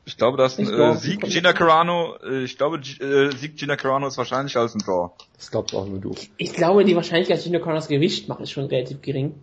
[0.04, 3.76] Ich glaube, dass ein äh, Sieg Gina Carano, äh, ich glaube, G äh, Sieg Gina
[3.76, 5.10] Carano ist wahrscheinlicher als ein Draw.
[5.36, 6.14] Das glaubst auch nur du.
[6.38, 9.36] Ich glaube, die Wahrscheinlichkeit, dass Gina Carano das Gewicht macht, ist schon relativ gering.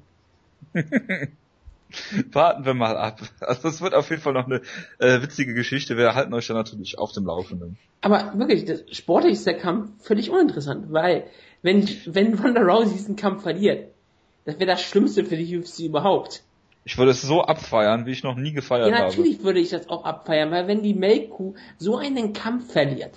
[2.31, 3.21] Warten wir mal ab.
[3.39, 4.61] Also es wird auf jeden Fall noch eine
[4.99, 5.97] äh, witzige Geschichte.
[5.97, 7.77] Wir halten euch dann natürlich auf dem Laufenden.
[8.01, 11.25] Aber wirklich, das sportlich ist der Kampf völlig uninteressant, weil
[11.61, 13.91] wenn, wenn Ronda Rousey diesen Kampf verliert,
[14.45, 16.43] das wäre das Schlimmste für die UFC überhaupt.
[16.85, 19.07] Ich würde es so abfeiern, wie ich noch nie gefeiert Ja, habe.
[19.07, 23.11] natürlich würde ich das auch abfeiern, weil wenn die Melkkuh so einen Kampf verliert,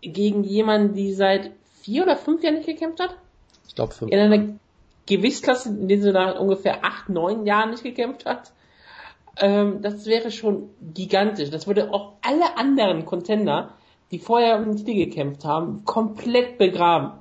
[0.00, 1.52] gegen jemanden, die seit
[1.82, 3.16] vier oder fünf Jahren nicht gekämpft hat,
[3.68, 4.10] Ich glaube fünf.
[4.10, 4.48] in einer
[5.06, 8.52] Gewichtsklasse, in der sie nach ungefähr acht, neun Jahren nicht gekämpft hat,
[9.36, 11.50] ähm, das wäre schon gigantisch.
[11.50, 13.74] Das würde auch alle anderen Contender,
[14.10, 17.18] die vorher um den Titel gekämpft haben, komplett begraben.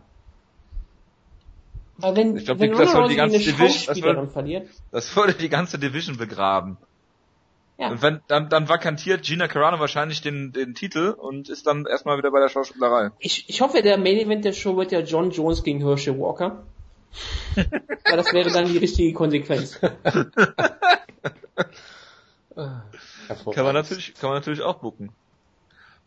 [1.98, 5.50] Wenn, Ich glaub, wenn die- das würde die ganze Division- das verliert, Das würde die
[5.50, 6.78] ganze Division begraben.
[7.78, 7.90] ja.
[7.90, 12.18] Und wenn, dann, dann vakantiert Gina Carano wahrscheinlich den, den Titel und ist dann erstmal
[12.18, 13.12] wieder bei der Schauspielerei.
[13.20, 16.64] Ich, ich hoffe, der Main Event der Show wird ja John Jones gegen Herschel Walker.
[17.56, 19.80] Weil das wäre dann die richtige Konsequenz.
[22.56, 22.84] Kann
[23.66, 25.10] man natürlich, kann man natürlich auch bucken.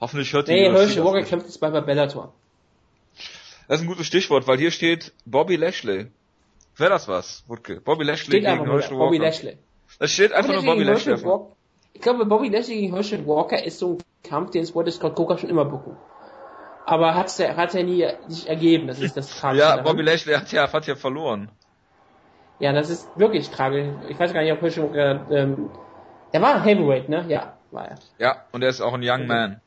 [0.01, 2.33] Hoffentlich hört die Nee, Herschel Walker kämpft jetzt bei Bellator.
[3.69, 6.07] Das ist ein gutes Stichwort, weil hier steht Bobby Lashley.
[6.77, 7.81] Wäre das was, Wutke?
[7.81, 9.25] Bobby Lashley Steht gegen Herschel Bobby Walker.
[9.25, 9.59] Lashley.
[9.99, 11.17] Das steht einfach nur Bobby Lashley.
[11.95, 15.39] Ich glaube, Bobby Lashley gegen Herschel Walker ist so ein Kampf, den wollte Scott Coker
[15.39, 15.97] schon immer bucken.
[16.85, 19.65] Aber hat's ja, hat ja nie sich ergeben, das ist das Tragische.
[19.65, 19.85] Ja, daran.
[19.85, 21.51] Bobby Lashley hat ja, hat ja verloren.
[22.59, 23.89] Ja, das ist wirklich tragisch.
[24.09, 25.71] Ich weiß gar nicht, ob Herschel Walker, ähm,
[26.33, 27.25] er war ein Heavyweight, ne?
[27.29, 27.99] Ja, war er.
[28.19, 29.61] Ja, und er ist auch ein Young Man.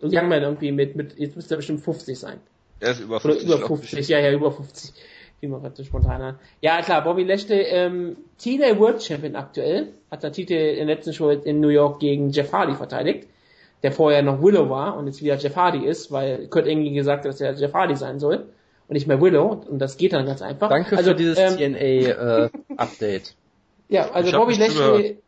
[0.00, 2.40] Und Youngman irgendwie mit, mit, jetzt müsste er bestimmt 50 sein.
[2.80, 3.44] Er ist über Oder 50.
[3.46, 3.90] über glaub ich.
[3.90, 4.92] 50, ja, ja, über 50.
[5.40, 6.38] Wie man gerade spontan an.
[6.62, 11.12] Ja, klar, Bobby Lashley, ähm, TNA World Champion aktuell, hat der Titel in der letzten
[11.12, 13.28] Show in New York gegen Jeff Hardy verteidigt,
[13.82, 17.24] der vorher noch Willow war und jetzt wieder Jeff Hardy ist, weil Kurt Angle gesagt
[17.24, 18.46] hat, dass er Jeff Hardy sein soll
[18.88, 20.70] und nicht mehr Willow und das geht dann ganz einfach.
[20.70, 23.34] Danke also, für dieses ähm, TNA-Update.
[23.88, 24.56] Ja, also Ich hab Bobby.
[24.56, 25.18] Lashley,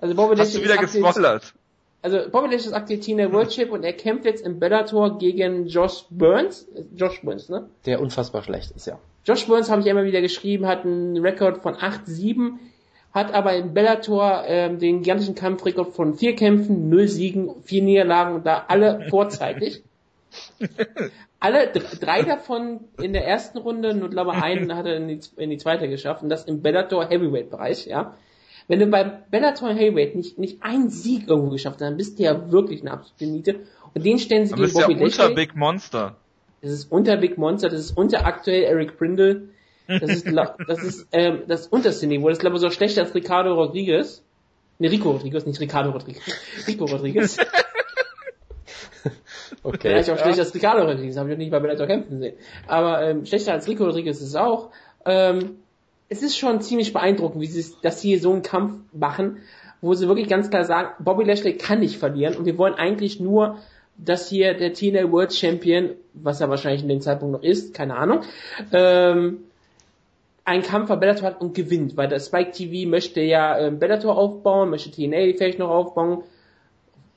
[0.00, 1.54] also Bobby Hast Lashley du wieder gespoilert?
[2.02, 5.66] Also Bobby Lashley ist aktuell TNA World Champ und er kämpft jetzt im Bellator gegen
[5.66, 7.68] Josh Burns, Josh Burns, ne?
[7.86, 8.98] Der unfassbar schlecht ist, ja.
[9.24, 12.52] Josh Burns habe ich immer wieder geschrieben, hat einen Rekord von 8-7,
[13.12, 18.34] hat aber im Bellator ähm, den gigantischen Kampfrekord von vier Kämpfen, null Siegen, vier Niederlagen
[18.36, 19.82] und da alle vorzeitig.
[21.38, 25.20] alle dr- drei davon in der ersten Runde, nur glaube einen hat er in die,
[25.36, 28.14] in die zweite geschafft und das im Bellator Heavyweight Bereich, ja.
[28.70, 32.22] Wenn du beim Bellator Heavyweight nicht, nicht einen Sieg irgendwo geschafft hast, dann bist du
[32.22, 33.60] ja wirklich eine absolute Niete.
[33.94, 35.34] Und den stellen sie Du gegen bist ja Bobby unter Lashley.
[35.34, 36.16] Big Monster.
[36.62, 39.48] Das ist unter Big Monster, das ist unter aktuell Eric Brindle.
[39.88, 40.24] Das ist,
[40.68, 42.28] das ist ähm, das unterste Niveau.
[42.28, 44.22] Das ist glaube ich so schlechter als Ricardo Rodriguez.
[44.78, 46.22] Ne, Rico Rodriguez, nicht Ricardo Rodriguez.
[46.68, 47.38] Rico Rodriguez.
[49.62, 49.78] Okay.
[49.90, 52.34] Vielleicht auch schlechter als Ricardo Rodriguez, habe ich auch nicht bei Bellator kämpfen sehen.
[52.66, 54.70] Aber ähm, schlechter als Rico Rodriguez ist es auch.
[55.04, 55.58] Ähm,
[56.10, 59.38] es ist schon ziemlich beeindruckend, wie sie dass sie hier so einen Kampf machen,
[59.80, 63.20] wo sie wirklich ganz klar sagen, Bobby Lashley kann nicht verlieren und wir wollen eigentlich
[63.20, 63.58] nur,
[63.96, 67.96] dass hier der TNA World Champion, was er wahrscheinlich in dem Zeitpunkt noch ist, keine
[67.96, 68.22] Ahnung,
[68.72, 69.38] ähm,
[70.44, 74.18] einen Kampf bei Bellator hat und gewinnt, weil der Spike TV möchte ja ähm, Bellator
[74.18, 76.24] aufbauen, möchte TNA vielleicht noch aufbauen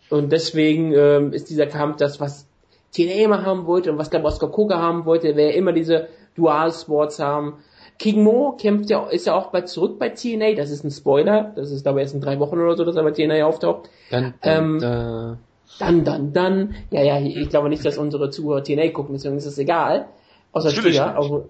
[0.10, 2.48] und deswegen ähm, ist dieser Kampf das, was
[2.92, 7.20] TNA immer haben wollte und was der Oscar Koga haben wollte, wäre immer diese Dual-Sports
[7.20, 7.56] haben.
[8.00, 11.54] King Mo kämpft ja, ist ja auch bei, zurück bei TNA, das ist ein Spoiler,
[11.56, 13.90] das ist aber erst in drei Wochen oder so, dass er bei TNA auftaucht.
[14.10, 15.38] Dann, Ähm, dann,
[15.80, 19.46] Dann, dann, dann, ja, ja, ich glaube nicht, dass unsere Zuhörer TNA gucken, deswegen ist
[19.46, 20.08] es egal.
[20.52, 21.46] Außer Natürlich Trigger, aber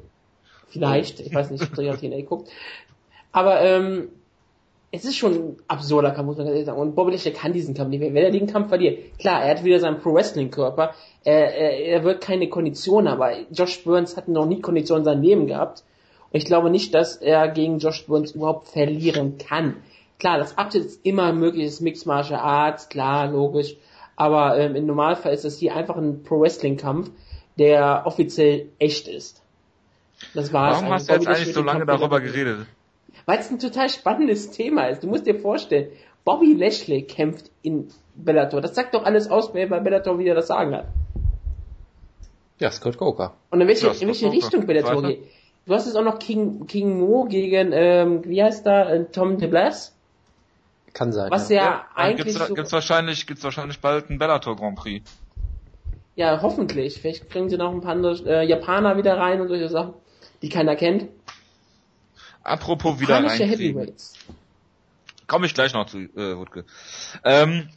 [0.70, 2.50] vielleicht, ich weiß nicht, ob Trigger TNA guckt.
[3.32, 4.10] Aber, ähm,
[4.96, 6.80] es ist schon ein absurder Kampf, muss man ganz ehrlich sagen.
[6.80, 8.14] Und Bobby Lashley kann diesen Kampf nicht mehr.
[8.14, 10.94] Wenn er den Kampf verliert, klar, er hat wieder seinen Pro-Wrestling-Körper,
[11.24, 15.24] er, er, er wird keine Kondition, aber Josh Burns hat noch nie Kondition in seinem
[15.24, 15.84] Leben gehabt.
[16.34, 19.78] Ich glaube nicht, dass er gegen Josh Burns überhaupt verlieren kann.
[20.20, 23.76] Klar, das Update ist immer möglich, ist Mixed Martial Arts, klar, logisch.
[24.16, 27.12] Aber ähm, im Normalfall ist das hier einfach ein Pro-Wrestling-Kampf,
[27.58, 29.42] der offiziell echt ist.
[30.34, 30.78] Das war's.
[30.78, 32.66] Warum hast du jetzt eigentlich so lange darüber geredet?
[33.26, 35.04] Weil es ein total spannendes Thema ist.
[35.04, 35.90] Du musst dir vorstellen,
[36.26, 38.62] Bobby Lashley kämpft in Bellator.
[38.62, 40.88] Das sagt doch alles aus, wer bei Bellator wieder das Sagen hat.
[42.60, 43.34] ja, Scott Coker.
[43.52, 44.32] Und in welche, Ja, in welche.
[44.32, 45.08] Richtung Bellator Weiter.
[45.10, 45.24] geht.
[45.66, 49.38] Du hast jetzt auch noch King, King Mo gegen, ähm, wie heißt da, äh, Tom
[49.38, 49.96] DeBlas?
[50.94, 51.32] Kann sein.
[51.32, 51.56] Was ja.
[51.56, 55.10] ja, eigentlich gibt's, so, gibt's wahrscheinlich, gibt's wahrscheinlich bald einen Bellator Grand Prix.
[56.16, 57.00] ja, hoffentlich.
[57.02, 59.94] Vielleicht bringen sie noch ein paar andere äh, Japaner wieder rein und solche Sachen,
[60.42, 61.08] die keiner kennt.
[62.44, 63.50] Apropos wieder reinkriegen.
[63.50, 64.14] Heavyweights.
[65.28, 66.66] Komme ich gleich noch zu, äh, Wutke.
[67.24, 67.70] Ähm,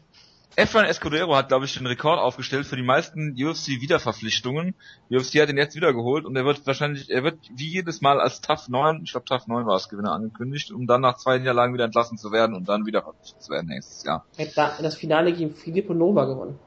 [0.59, 4.75] Efrain Escudero hat, glaube ich, den Rekord aufgestellt für die meisten UFC-Wiederverpflichtungen.
[5.11, 8.41] UFC hat ihn jetzt wiedergeholt und er wird wahrscheinlich, er wird wie jedes Mal als
[8.41, 11.75] Tough 9, ich glaube Tough 9 war es Gewinner angekündigt, um dann nach zwei Niederlagen
[11.75, 14.25] wieder entlassen zu werden und dann wieder verpflichtet zu werden nächstes Jahr.
[14.39, 16.59] Er hat da das Finale gegen Filippo Nova gewonnen.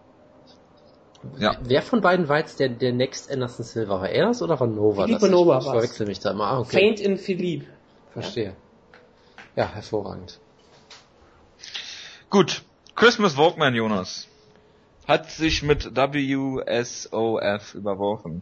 [1.40, 1.56] Ja.
[1.64, 4.02] Wer von beiden war jetzt der, der Next Anderson Silva?
[4.02, 5.32] War er das oder war Nova Filippo das?
[5.32, 5.74] Nova ich war's.
[5.74, 6.46] verwechsel mich da immer.
[6.46, 6.78] Ah, okay.
[6.78, 7.66] Faint in Philippe.
[8.12, 8.56] Verstehe.
[9.56, 10.40] Ja, hervorragend.
[12.30, 12.62] Gut,
[13.00, 14.28] Christmas Walkman Jonas
[15.08, 18.42] hat sich mit WSOF überworfen.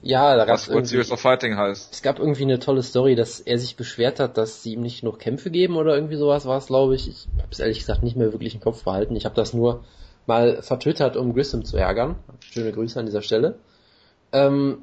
[0.00, 1.92] Ja, da gab's was World Series irgendwie, of Fighting heißt.
[1.92, 5.00] es gab irgendwie eine tolle Story, dass er sich beschwert hat, dass sie ihm nicht
[5.00, 7.08] genug Kämpfe geben oder irgendwie sowas war es, glaube ich.
[7.08, 9.16] Ich habe es ehrlich gesagt nicht mehr wirklich im Kopf behalten.
[9.16, 9.84] Ich habe das nur
[10.26, 12.14] mal vertwittert, um Grissom zu ärgern.
[12.38, 13.58] Schöne Grüße an dieser Stelle.
[14.30, 14.82] Ähm,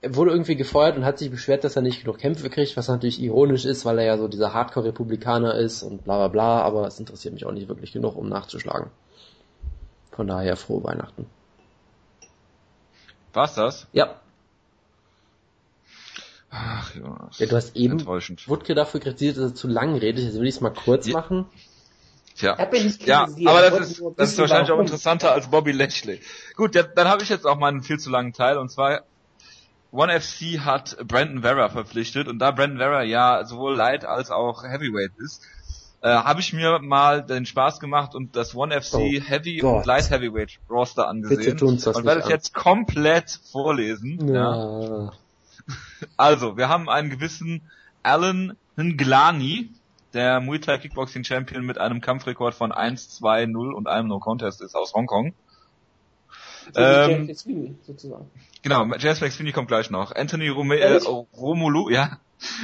[0.00, 2.88] er wurde irgendwie gefeuert und hat sich beschwert, dass er nicht genug Kämpfe kriegt, was
[2.88, 6.86] natürlich ironisch ist, weil er ja so dieser Hardcore-Republikaner ist und bla bla bla, aber
[6.86, 8.90] es interessiert mich auch nicht wirklich genug, um nachzuschlagen.
[10.12, 11.26] Von daher frohe Weihnachten.
[13.32, 13.86] War's das?
[13.92, 14.20] Ja,
[16.50, 17.38] Ach, Jonas.
[17.38, 18.04] ja du hast eben.
[18.06, 20.24] Wutke dafür kritisiert, dass er zu lang redet.
[20.24, 21.12] Jetzt will ich es mal kurz Ja.
[21.14, 21.46] machen.
[22.36, 22.56] Tja.
[22.58, 26.20] Ja nicht Ja, kritisiert, aber das ist, das ist wahrscheinlich auch interessanter als Bobby Lashley.
[26.56, 29.02] Gut, ja, dann habe ich jetzt auch meinen viel zu langen Teil und zwar
[29.90, 34.62] One FC hat Brandon Vera verpflichtet und da Brandon Vera ja sowohl Light als auch
[34.62, 35.42] Heavyweight ist,
[36.02, 39.78] äh, habe ich mir mal den Spaß gemacht und das One FC Oh Heavy Gott.
[39.78, 44.32] und Light Heavyweight Roster angesehen Bitte tun's das und werde es jetzt komplett vorlesen.
[44.32, 44.80] Ja.
[44.82, 45.12] Ja.
[46.16, 47.62] Also, wir haben einen gewissen
[48.02, 49.70] Alan Nglani,
[50.14, 54.18] der Muay Thai Kickboxing Champion mit einem Kampfrekord von 1, 2, 0 und einem No
[54.18, 55.34] Contest ist aus Hongkong.
[56.72, 58.30] So Ähm, James Sweeney, sozusagen.
[58.62, 60.12] Genau, James McSweeney kommt gleich noch.
[60.14, 61.00] Anthony Rome äh?
[61.36, 62.18] Romulu, ja.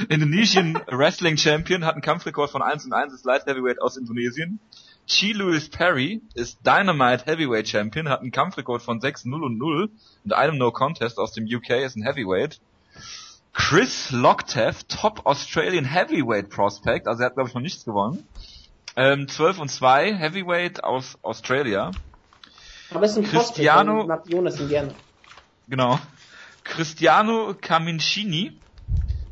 [0.09, 4.59] Indonesian Wrestling Champion, hat einen Kampfrekord von 1 und 1, ist Light Heavyweight aus Indonesien.
[5.07, 9.89] Chi Louis Perry ist Dynamite Heavyweight Champion, hat einen Kampfrekord von 6, 0 und 0
[10.23, 12.59] und einem No Contest aus dem UK, ist ein Heavyweight.
[13.53, 18.27] Chris Lockteff, Top Australian Heavyweight Prospect, also er hat glaube ich noch nichts gewonnen.
[18.95, 21.91] Ähm, 12 und 2, Heavyweight aus Australia.
[22.91, 24.93] Aber es ist ein Cristiano- mag Jonas gerne.
[25.67, 25.99] Genau.
[26.63, 28.59] Cristiano Camincini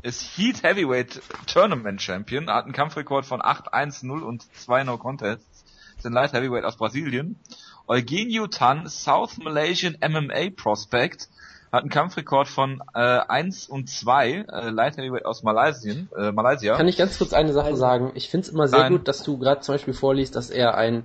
[0.02, 4.98] ist Heat Heavyweight Tournament Champion, hat einen Kampfrekord von 8, 1, 0 und 2 No
[4.98, 5.64] Contests.
[5.96, 7.38] Ist ein Light Heavyweight aus Brasilien.
[7.86, 11.28] Eugenio Tan, South Malaysian MMA Prospect,
[11.72, 16.76] hat einen Kampfrekord von äh, 1 und 2, äh, Light Heavyweight aus Malaysien, äh, Malaysia.
[16.76, 18.12] Kann ich ganz kurz eine Sache sagen?
[18.14, 18.92] Ich finde es immer sehr Nein.
[18.92, 21.04] gut, dass du gerade zum Beispiel vorliest, dass er ein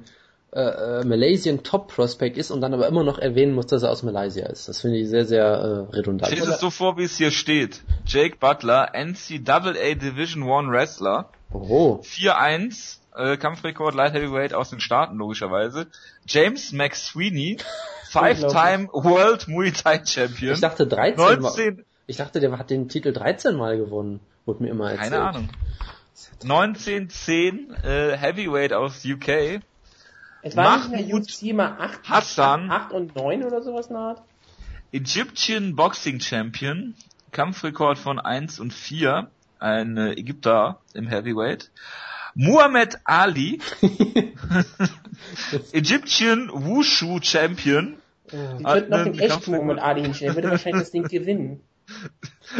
[0.51, 0.61] äh,
[1.01, 4.01] äh, Malaysian Top Prospect ist und dann aber immer noch erwähnen muss, dass er aus
[4.01, 4.67] Malaysia ist.
[4.67, 6.31] Das finde ich sehr, sehr äh, redundant.
[6.31, 7.81] Ich lese es so vor, wie es hier steht.
[8.05, 15.17] Jake Butler, NCAA Division 1 Wrestler, Oh, 4-1, äh, Kampfrekord Light Heavyweight aus den Staaten
[15.17, 15.87] logischerweise.
[16.27, 17.57] James McSweeney,
[18.09, 20.53] Five-Time World Muay Thai Champion.
[20.53, 24.19] ich dachte 13 Mal, 19, ich dachte, der hat den Titel 13 Mal gewonnen.
[24.45, 25.11] Wurde mir immer erzählt.
[25.11, 25.49] keine Ahnung.
[26.41, 29.61] 1910 äh, Heavyweight aus UK.
[30.41, 32.71] Es war nicht Mahmoud mehr UFC mal 8, Hassan.
[32.71, 34.21] 8 und 9 oder sowas Art?
[34.91, 36.95] Egyptian Boxing Champion,
[37.31, 39.29] Kampfrekord von 1 und 4,
[39.59, 41.69] ein äh, Ägypter im Heavyweight.
[42.35, 43.59] Muhammad Ali,
[45.73, 47.97] Egyptian Wushu Champion.
[48.31, 49.51] Die Hat könnten noch den echten.
[49.51, 51.61] Muhammad Ali hinstellen, würde wahrscheinlich das Ding gewinnen.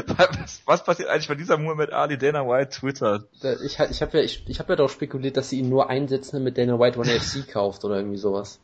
[0.06, 3.28] Was, was passiert eigentlich, wenn dieser Muhammad Ali Dana White twittert?
[3.66, 6.38] Ich, ich habe ja, ich, ich hab ja darauf spekuliert, dass sie ihn nur einsetzen,
[6.38, 8.60] damit Dana White One FC kauft oder irgendwie sowas.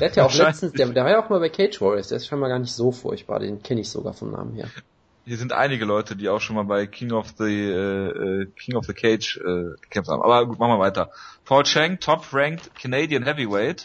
[0.00, 2.16] Der hat ja auch letztens, der, der war ja auch mal bei Cage Warriors, der
[2.16, 4.68] ist scheinbar gar nicht so furchtbar, den kenne ich sogar vom Namen her.
[5.24, 8.76] Hier sind einige Leute, die auch schon mal bei King of the äh, äh, King
[8.76, 10.22] of the Cage äh, gekämpft haben.
[10.22, 11.10] Aber gut, machen wir weiter.
[11.44, 13.84] Paul Cheng, top-ranked Canadian Heavyweight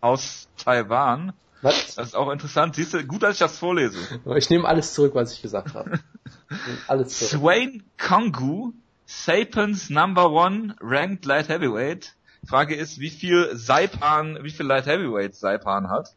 [0.00, 1.32] aus Taiwan.
[1.66, 1.96] Was?
[1.96, 2.76] Das ist auch interessant.
[2.76, 3.98] Siehst du, gut, dass ich das vorlese.
[4.36, 5.98] Ich nehme alles zurück, was ich gesagt habe.
[6.48, 7.42] Ich alles zurück.
[7.42, 8.72] Swain Kongu,
[9.04, 12.14] Sapans Number One, ranked Light Heavyweight.
[12.46, 16.14] Frage ist, wie viel Saipan, wie viel Light Heavyweight Saipan hat.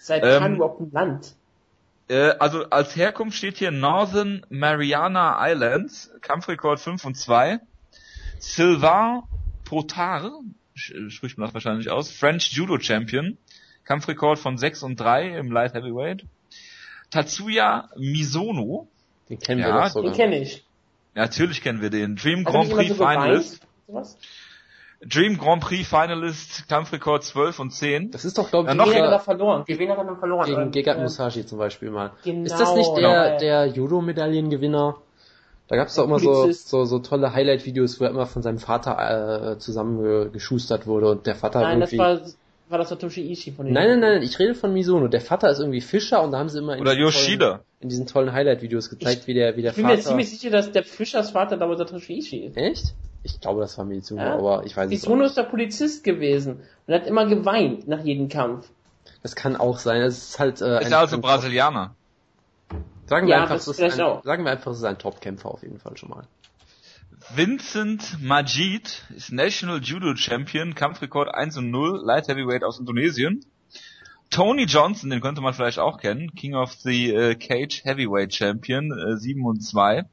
[0.00, 1.34] Seit Ähm, überhaupt ein Land?
[2.08, 7.58] Äh, also als Herkunft steht hier Northern Mariana Islands, Kampfrekord 5 und 2.
[8.38, 9.22] Sylvain
[9.64, 10.30] Potard,
[10.74, 13.38] spricht man das wahrscheinlich aus, French Judo Champion,
[13.84, 16.24] Kampfrekord von 6 und 3 im Light Heavyweight.
[17.10, 18.88] Tatsuya Misono,
[19.28, 20.12] Den kennen Ja, wir doch Den sogar.
[20.14, 20.64] kenne ich.
[21.14, 22.94] ja, natürlich kennen wir den, Dream er Grand Prix so?
[23.06, 24.16] Finalist, Sowas?
[25.06, 28.10] Dream Grand Prix Finalist, Kampfrekord 12 und 10.
[28.10, 29.64] Das ist doch, glaube Ja, ich, noch- Wen hat er verloren?
[29.66, 30.46] Gegen wen hat er dann verloren?
[30.46, 32.12] gegen Gegard Musashi zum Beispiel mal.
[32.24, 33.38] Genau, ist das nicht der, genau.
[33.38, 34.96] der Judo-Medaillengewinner?
[35.68, 39.52] Da gab's doch immer so, so, so tolle Highlight-Videos, wo er immer von seinem Vater
[39.52, 42.20] äh, zusammengeschustert wurde und der Vater Nein, das irgendwie...
[42.22, 42.30] war,
[42.74, 45.08] war das Satoshi Ishii von den Nein, nein, nein, ich rede von Misono.
[45.08, 47.48] Der Vater ist irgendwie Fischer und da haben sie immer in Oder diesen Yoshida.
[47.50, 50.08] Tollen, in diesen tollen Highlight-Videos gezeigt, wie der, wie der Ich bin mir Vater...
[50.08, 52.56] ziemlich sicher, dass der Fischers Vater damals Satoshi Ishii ist.
[52.56, 52.94] Echt?
[53.22, 54.34] Ich glaube, das war Mizuno, Ja?
[54.34, 55.28] aber ich weiß Mizuno nicht.
[55.28, 58.68] ist der Polizist gewesen und hat immer geweint nach jedem Kampf.
[59.22, 60.02] Das kann auch sein.
[60.02, 61.94] Es ist halt äh, Ist er also Brasilianer.
[63.06, 64.22] Sagen wir Ja, einfach, das es ist ein, auch.
[64.24, 66.24] sagen wir einfach, es ist ein Top-Kämpfer auf jeden Fall schon mal.
[67.34, 73.44] Vincent Majid ist National Judo Champion, Kampfrekord 1 und 0, Light Heavyweight aus Indonesien.
[74.30, 78.90] Tony Johnson, den könnte man vielleicht auch kennen, King of the äh, Cage Heavyweight Champion,
[78.90, 80.04] äh, 7 und 2.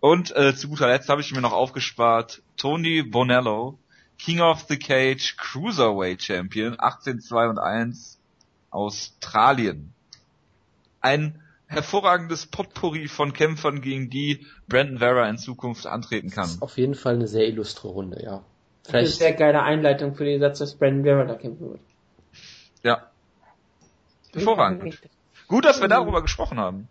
[0.00, 3.78] Und äh, zu guter Letzt habe ich mir noch aufgespart Tony Bonello,
[4.18, 8.18] King of the Cage Cruiserweight Champion, 18, 2 und 1,
[8.70, 9.92] Australien.
[11.00, 11.40] Ein
[11.70, 16.50] hervorragendes Potpourri von Kämpfern, gegen die Brandon Vera in Zukunft antreten kann.
[16.60, 18.42] Auf jeden Fall eine sehr illustre Runde, ja.
[18.82, 21.80] Das ist eine sehr geile Einleitung für den Satz, dass Brandon Vera da kämpfen wird.
[22.82, 23.10] Ja.
[24.32, 24.98] Hervorragend.
[25.46, 26.88] Gut, dass wir darüber gesprochen haben.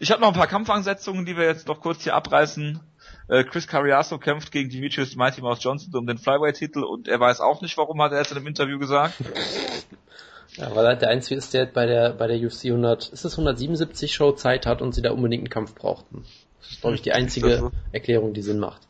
[0.00, 2.80] Ich habe noch ein paar Kampfansetzungen, die wir jetzt noch kurz hier abreißen.
[3.28, 7.40] Äh, Chris Carriasso kämpft gegen Demetrius Mighty Mouse Johnson um den Flyweight-Titel und er weiß
[7.40, 9.14] auch nicht, warum hat er es in einem Interview gesagt.
[10.56, 13.32] Ja, weil er der Einzige ist, der bei der, bei der UFC 100, ist es
[13.32, 16.24] 177 Show Zeit hat und sie da unbedingt einen Kampf brauchten.
[16.60, 18.82] Das ist, glaube ich, die einzige Erklärung, die Sinn macht.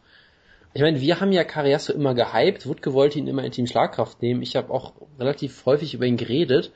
[0.73, 4.23] Ich meine, wir haben ja Carriasso immer gehypt, Wutke wollte ihn immer in Team Schlagkraft
[4.23, 4.43] nehmen.
[4.43, 6.73] Ich habe auch relativ häufig über ihn geredet.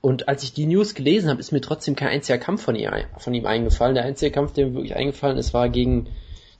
[0.00, 2.90] Und als ich die News gelesen habe, ist mir trotzdem kein einziger Kampf von ihm,
[3.18, 3.94] von ihm eingefallen.
[3.94, 6.08] Der einzige Kampf, der mir wirklich eingefallen ist, war gegen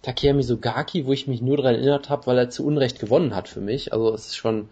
[0.02, 3.48] Takeya Mizugaki, wo ich mich nur daran erinnert habe, weil er zu Unrecht gewonnen hat
[3.48, 3.92] für mich.
[3.92, 4.68] Also es ist schon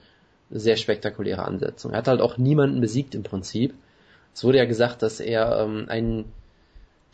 [0.59, 1.93] sehr spektakuläre Ansetzung.
[1.93, 3.75] Er hat halt auch niemanden besiegt im Prinzip.
[4.35, 6.25] Es wurde ja gesagt, dass er ähm, einen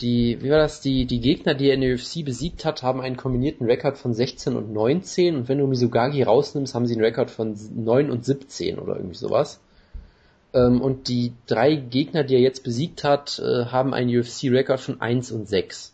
[0.00, 3.00] die, wie war das, die, die Gegner, die er in der UFC besiegt hat, haben
[3.00, 7.04] einen kombinierten Rekord von 16 und 19 und wenn du Mizugagi rausnimmst, haben sie einen
[7.04, 9.60] Rekord von 9 und 17 oder irgendwie sowas.
[10.54, 15.00] Ähm, und die drei Gegner, die er jetzt besiegt hat, äh, haben einen UFC-Rekord von
[15.00, 15.92] 1 und 6.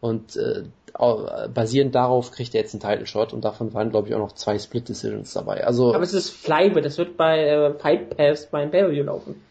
[0.00, 0.62] Und äh,
[0.98, 4.32] basierend darauf kriegt er jetzt einen Title Shot und davon waren glaube ich auch noch
[4.32, 5.66] zwei Split Decisions dabei.
[5.66, 9.42] Also aber es ist Flyweight, das wird bei äh, Fight Pass beim Pay-per-View laufen.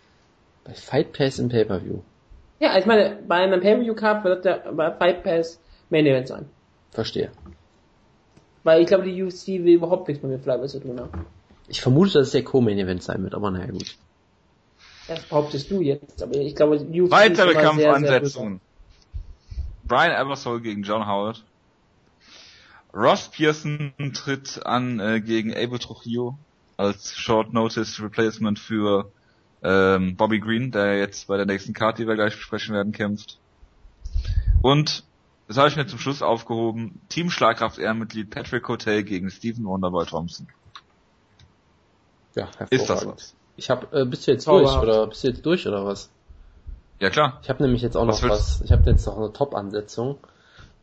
[0.64, 2.00] Bei Fight Pass im Pay-per-View.
[2.60, 5.60] Ja, ich meine, bei einem Pay-per-View Cup wird der bei Fight Pass
[5.90, 6.46] Main Event sein.
[6.92, 7.32] Verstehe.
[8.64, 11.26] Weil ich glaube, die UFC will überhaupt nichts mit dem Flyweight zu tun haben.
[11.68, 13.98] Ich vermute, dass es der Co-Main Event sein wird, aber naja gut.
[15.08, 18.62] Das behauptest du jetzt, aber ich glaube, die UFC Weitere Kampfansetzungen.
[19.88, 21.44] Brian Ebersol gegen John Howard.
[22.94, 26.38] Ross Pearson tritt an äh, gegen Abel Trujillo
[26.78, 29.12] als Short Notice Replacement für
[29.64, 33.38] ähm, Bobby Green, der jetzt bei der nächsten Karte, die wir gleich besprechen werden, kämpft.
[34.62, 35.03] Und
[35.48, 37.02] das habe ich mir zum Schluss aufgehoben.
[37.10, 40.48] Team Schlagkraft Ehrenmitglied Patrick Hotel gegen Stephen Wonderboy Thompson.
[42.34, 42.72] Ja, hervorragend.
[42.72, 43.36] Ist das was?
[43.57, 44.84] Ich hab, äh, bist du jetzt Zauberhaft.
[44.84, 46.10] durch oder bist du jetzt durch oder was?
[47.00, 47.40] Ja klar.
[47.44, 48.62] Ich habe nämlich jetzt auch was noch was.
[48.62, 50.18] Ich habe jetzt noch eine Top-Ansetzung.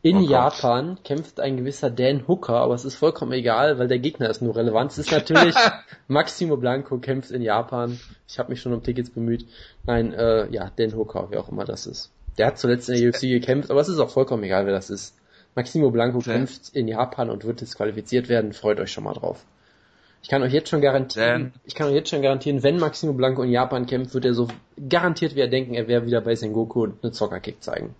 [0.01, 3.99] In oh Japan kämpft ein gewisser Dan Hooker, aber es ist vollkommen egal, weil der
[3.99, 4.91] Gegner ist nur relevant.
[4.91, 5.55] Es ist natürlich
[6.09, 7.97] Maximo Blanco kämpft in Japan.
[8.27, 9.47] Ich habe mich schon um Tickets bemüht.
[9.85, 12.11] Nein, äh, ja, Dan Hooker, wer auch immer das ist.
[12.37, 14.89] Der hat zuletzt in der UFC gekämpft, aber es ist auch vollkommen egal, wer das
[14.89, 15.15] ist.
[15.55, 16.33] Maximo Blanco okay.
[16.33, 18.51] kämpft in Japan und wird disqualifiziert werden.
[18.51, 19.45] Freut euch schon mal drauf.
[20.23, 21.53] Ich kann euch jetzt schon garantieren, Dan.
[21.65, 24.47] ich kann euch jetzt schon garantieren, wenn Maximo Blanco in Japan kämpft, wird er so
[24.89, 27.93] garantiert wieder denken, er wäre wieder bei Sengoku und eine Zockerkick zeigen.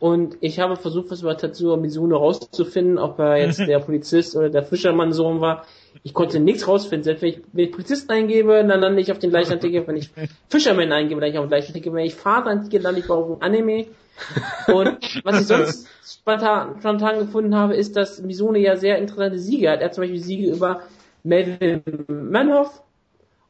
[0.00, 4.50] Und ich habe versucht, was über Tatsuo Mizuno rauszufinden, ob er jetzt der Polizist oder
[4.50, 5.64] der Fischermann-Sohn war.
[6.02, 7.04] Ich konnte nichts rausfinden.
[7.04, 9.86] Selbst wenn ich, wenn ich Polizisten eingebe, dann lande ich auf den gleichen Artikel.
[9.86, 10.10] Wenn ich
[10.48, 11.92] Fischerman eingebe, dann ich auf den gleichen Artikel.
[11.92, 13.86] Wenn ich Vater eingebe, lande ich auf dem Anime.
[14.66, 19.80] Und was ich sonst spontan gefunden habe, ist, dass Mizuno ja sehr interessante Siege hat.
[19.80, 20.82] Er hat zum Beispiel Siege über
[21.24, 22.82] Melvin Manhoff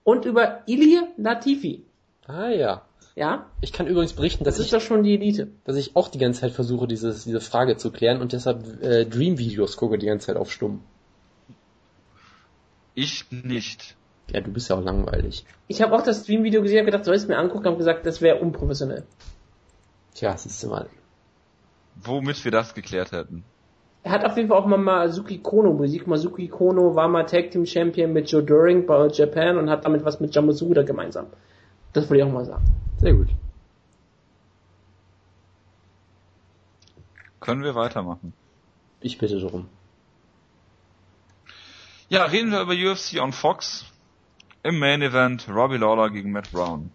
[0.04, 1.84] und über Ili Latifi.
[2.26, 2.82] Ah ja.
[3.16, 3.46] Ja?
[3.60, 5.48] Ich kann übrigens berichten, dass das ist ich, doch schon die Elite.
[5.64, 9.04] dass ich auch die ganze Zeit versuche, dieses, diese Frage zu klären und deshalb äh,
[9.04, 10.82] Dream-Videos gucke die ganze Zeit auf Stumm.
[12.94, 13.96] Ich nicht.
[14.30, 15.44] Ja, du bist ja auch langweilig.
[15.68, 18.06] Ich habe auch das Stream-Video gesehen, habe gedacht, soll ich es mir angucken, habe gesagt,
[18.06, 19.04] das wäre unprofessionell.
[20.14, 20.88] Tja, siehst du mal.
[21.96, 23.44] Womit wir das geklärt hätten.
[24.04, 26.06] Er hat auf jeden Fall auch mal Masuki Kono Musik.
[26.06, 30.04] Masuki Kono war mal Tag Team Champion mit Joe During bei Japan und hat damit
[30.04, 31.26] was mit Jamasuda gemeinsam.
[31.94, 32.64] Das wollte ich auch mal sagen.
[32.98, 33.28] Sehr gut.
[37.40, 38.34] Können wir weitermachen?
[39.00, 39.68] Ich bitte darum.
[42.10, 43.86] Ja, reden wir über UFC on Fox.
[44.62, 46.90] Im Main Event Robbie Lawler gegen Matt Brown.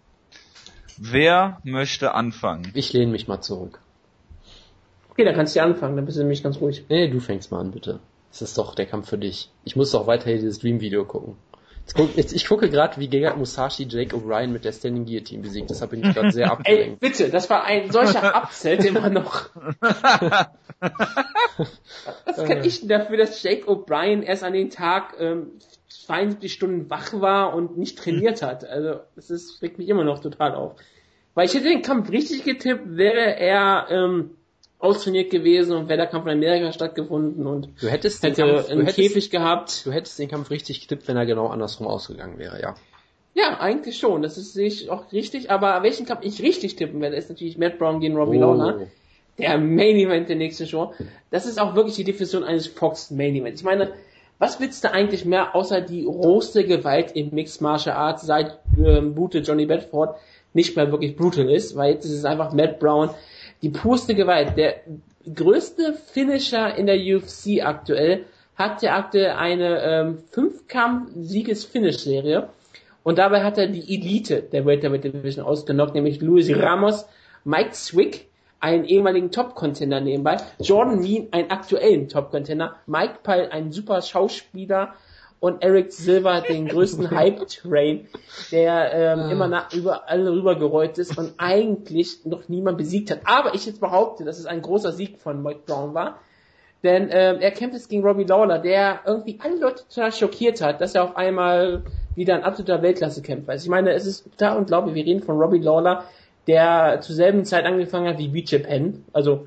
[0.96, 2.70] Wer möchte anfangen?
[2.74, 3.80] Ich lehne mich mal zurück.
[5.20, 6.86] Okay, dann kannst du ja anfangen, dann bist du nämlich ganz ruhig.
[6.88, 8.00] Nee, du fängst mal an, bitte.
[8.30, 9.50] Das ist doch der Kampf für dich.
[9.64, 11.36] Ich muss doch weiter dieses Dream-Video gucken.
[11.94, 15.68] Guck, jetzt, ich gucke gerade, wie Gegard Musashi Jake O'Brien mit der Standing Guillotine besiegt.
[15.68, 17.02] Deshalb bin ich gerade sehr abgelenkt.
[17.02, 19.50] Ey, bitte, das war ein solcher Upset immer noch.
[22.24, 25.48] Was kann ich denn dafür, dass Jake O'Brien erst an den Tag ähm,
[25.90, 28.64] 72 Stunden wach war und nicht trainiert hat?
[28.64, 30.76] Also, das ist, regt mich immer noch total auf.
[31.34, 34.30] Weil ich hätte den Kampf richtig getippt, wäre er ähm,
[34.80, 38.68] austrainiert gewesen und wäre der Kampf in Amerika stattgefunden und du hättest hätte den Kampf,
[38.68, 39.86] hättest, Käfig gehabt.
[39.86, 42.74] Du hättest den Kampf richtig getippt, wenn er genau andersrum ausgegangen wäre, ja.
[43.34, 44.22] Ja, eigentlich schon.
[44.22, 45.50] Das ist ich auch richtig.
[45.50, 48.54] Aber welchen Kampf ich richtig tippen werde, ist natürlich Matt Brown gegen Robbie Oh.
[48.54, 48.86] Lawler.
[49.38, 50.92] Der Main Event der nächsten Show.
[51.30, 53.60] Das ist auch wirklich die Definition eines Fox Main Events.
[53.60, 53.92] Ich meine,
[54.38, 59.14] was willst du eigentlich mehr außer die rohste Gewalt im Mixed Martial Arts seit ähm,
[59.14, 60.16] Brute Johnny Bedford
[60.52, 63.10] nicht mehr wirklich brutal ist, weil jetzt ist es einfach Matt Brown,
[63.62, 64.56] die purste Gewalt.
[64.56, 64.76] Der
[65.34, 68.24] größte Finisher in der UFC aktuell
[68.56, 72.48] hat ja aktuell eine ähm, Fünfkampf-Sieges-Finish-Serie
[73.02, 77.06] und dabei hat er die Elite der Welterweight Division ausgenockt, nämlich Luis Ramos,
[77.44, 78.26] Mike Swick,
[78.60, 84.94] einen ehemaligen Top-Contender nebenbei, Jordan Mean, einen aktuellen Top-Contender, Mike Pyle, ein super Schauspieler
[85.40, 88.06] und Eric Silver, den größten Hype-Train,
[88.52, 93.20] der ähm, immer nach, überall rübergerollt ist und eigentlich noch niemand besiegt hat.
[93.24, 96.18] Aber ich jetzt behaupte, dass es ein großer Sieg von Mike Brown war,
[96.82, 100.80] denn ähm, er kämpft jetzt gegen Robbie Lawler, der irgendwie alle Leute total schockiert hat,
[100.80, 101.82] dass er auf einmal
[102.14, 103.64] wieder ein absoluter Weltklasse-Kämpfer ist.
[103.64, 106.04] Ich meine, es ist total unglaublich, wir reden von Robbie Lawler,
[106.46, 109.46] der zur selben Zeit angefangen hat wie BJ Penn, also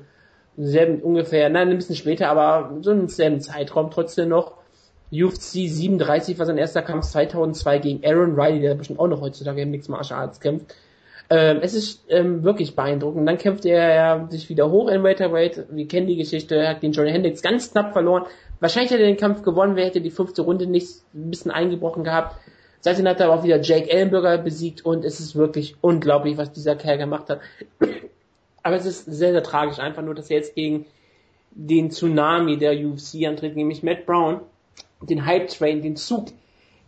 [0.56, 4.63] selben ungefähr, nein, ein bisschen später, aber so im selben Zeitraum trotzdem noch.
[5.22, 9.62] UFC 37 war sein erster Kampf 2002 gegen Aaron Riley, der bestimmt auch noch heutzutage
[9.62, 10.74] im Mixed Martial Arts kämpft.
[11.30, 13.26] Ähm, es ist ähm, wirklich beeindruckend.
[13.26, 15.66] Dann kämpft er sich wieder hoch in Welterweight.
[15.70, 18.24] Wir kennen die Geschichte, er hat den Johnny Hendricks ganz knapp verloren.
[18.60, 22.04] Wahrscheinlich hätte er den Kampf gewonnen, wer hätte die fünfte Runde nicht ein bisschen eingebrochen
[22.04, 22.36] gehabt.
[22.80, 26.52] Seitdem hat er aber auch wieder Jake Ellenberger besiegt und es ist wirklich unglaublich, was
[26.52, 27.40] dieser Kerl gemacht hat.
[28.62, 30.86] Aber es ist sehr, sehr tragisch, einfach nur, dass er jetzt gegen
[31.50, 34.40] den Tsunami der UFC antritt, nämlich Matt Brown,
[35.10, 36.28] den Hype Train, den Zug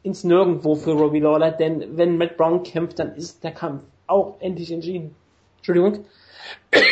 [0.03, 4.37] ins Nirgendwo für Robbie Lawler, denn wenn Matt Brown kämpft, dann ist der Kampf auch
[4.41, 5.15] endlich entschieden.
[5.59, 6.05] Entschuldigung.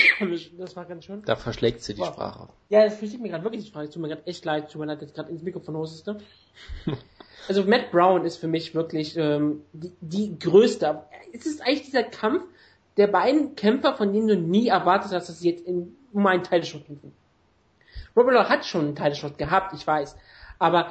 [0.59, 1.23] Das war ganz schön.
[1.27, 2.09] Da verschlägt sie die Wow.
[2.13, 2.49] Sprache.
[2.71, 3.91] Ja, das versteht mir gerade wirklich die Frage.
[3.91, 4.71] Tut mir gerade echt leid.
[4.71, 6.19] Tut mir leid, dass ich gerade ins Mikrofon hosteste.
[7.47, 11.03] Also Matt Brown ist für mich wirklich ähm, die, die größte.
[11.35, 12.43] Es ist eigentlich dieser Kampf
[12.97, 16.43] der beiden Kämpfer, von denen du nie erwartet hast, dass sie jetzt in, um einen
[16.43, 17.13] Titelshot kämpfen.
[18.17, 20.17] Robert Law hat schon einen Titelshot gehabt, ich weiß.
[20.59, 20.91] Aber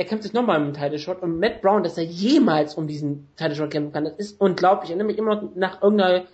[0.00, 3.28] er kämpft sich nochmal um einen Titelshot und Matt Brown, dass er jemals um diesen
[3.36, 4.84] Titelshot kämpfen kann, das ist unglaublich.
[4.84, 6.24] Ich erinnere mich immer noch nach irgendeiner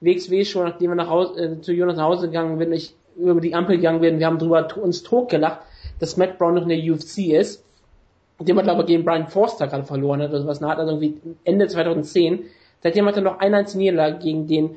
[0.00, 3.40] WXW schon, nachdem wir nach Hause, äh, zu Jonas nach Hause gegangen sind, ich über
[3.40, 5.60] die Ampel gegangen bin, wir haben drüber uns totgelacht,
[6.00, 7.64] dass Matt Brown noch in der UFC ist.
[8.40, 10.60] Den hat aber gegen Brian Forster gerade verloren hat, oder sowas.
[10.60, 12.46] Hat er irgendwie Ende 2010.
[12.82, 14.70] Seitdem hat er noch eine einzige Niederlage gegen den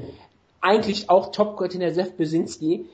[0.62, 2.86] eigentlich auch Top-Contender Seth Besinski.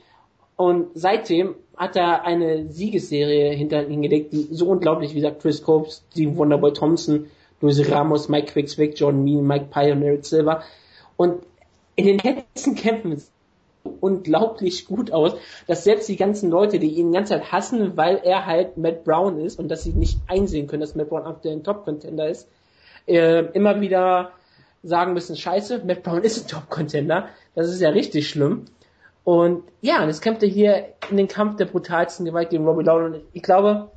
[0.56, 6.04] Und seitdem hat er eine Siegesserie hinter hingelegt, die so unglaublich, wie gesagt, Chris Copes,
[6.10, 7.26] Steve Wonderboy Thompson,
[7.60, 10.62] Luis Ramos, Mike Quickswick, Jordan Mean, Mike Pyle Eric Silver.
[11.16, 11.42] Und
[11.96, 13.30] in den letzten Kämpfen ist
[14.00, 15.34] unglaublich gut aus,
[15.66, 19.04] dass selbst die ganzen Leute, die ihn die ganze Zeit hassen, weil er halt Matt
[19.04, 22.48] Brown ist und dass sie nicht einsehen können, dass Matt Brown aktuell ein Top-Contender ist,
[23.06, 24.32] äh, immer wieder
[24.82, 27.28] sagen müssen, scheiße, Matt Brown ist ein Top-Contender.
[27.54, 28.64] Das ist ja richtig schlimm.
[29.24, 32.84] Und ja, und jetzt kämpft er hier in den Kampf der brutalsten Gewalt gegen Robbie
[32.84, 33.06] Lawler.
[33.06, 33.90] Und ich glaube,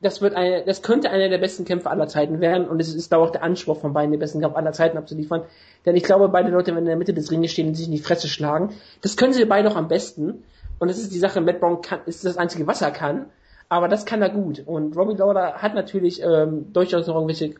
[0.00, 2.68] das wird eine, das könnte einer der besten Kämpfe aller Zeiten werden.
[2.68, 5.42] Und es ist da auch der Anspruch von beiden, den besten Kampf aller Zeiten abzuliefern.
[5.84, 7.92] Denn ich glaube, beide Leute werden in der Mitte des Ringes stehen und sich in
[7.92, 8.74] die Fresse schlagen.
[9.02, 10.44] Das können sie beide auch am besten.
[10.78, 13.26] Und es ist die Sache, Matt Brown kann, ist das einzige, was er kann.
[13.68, 14.62] Aber das kann er gut.
[14.64, 17.54] Und Robbie Lawler hat natürlich ähm, durchaus noch irgendwelche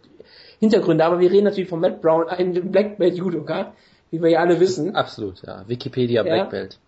[0.61, 1.05] Hintergründe.
[1.05, 3.73] Aber wir reden natürlich von Matt Brown, einem Black Belt Judoka,
[4.11, 4.95] wie wir ja alle wissen.
[4.95, 5.65] Absolut, ja.
[5.67, 6.35] Wikipedia Ja.
[6.35, 6.79] Black Belt.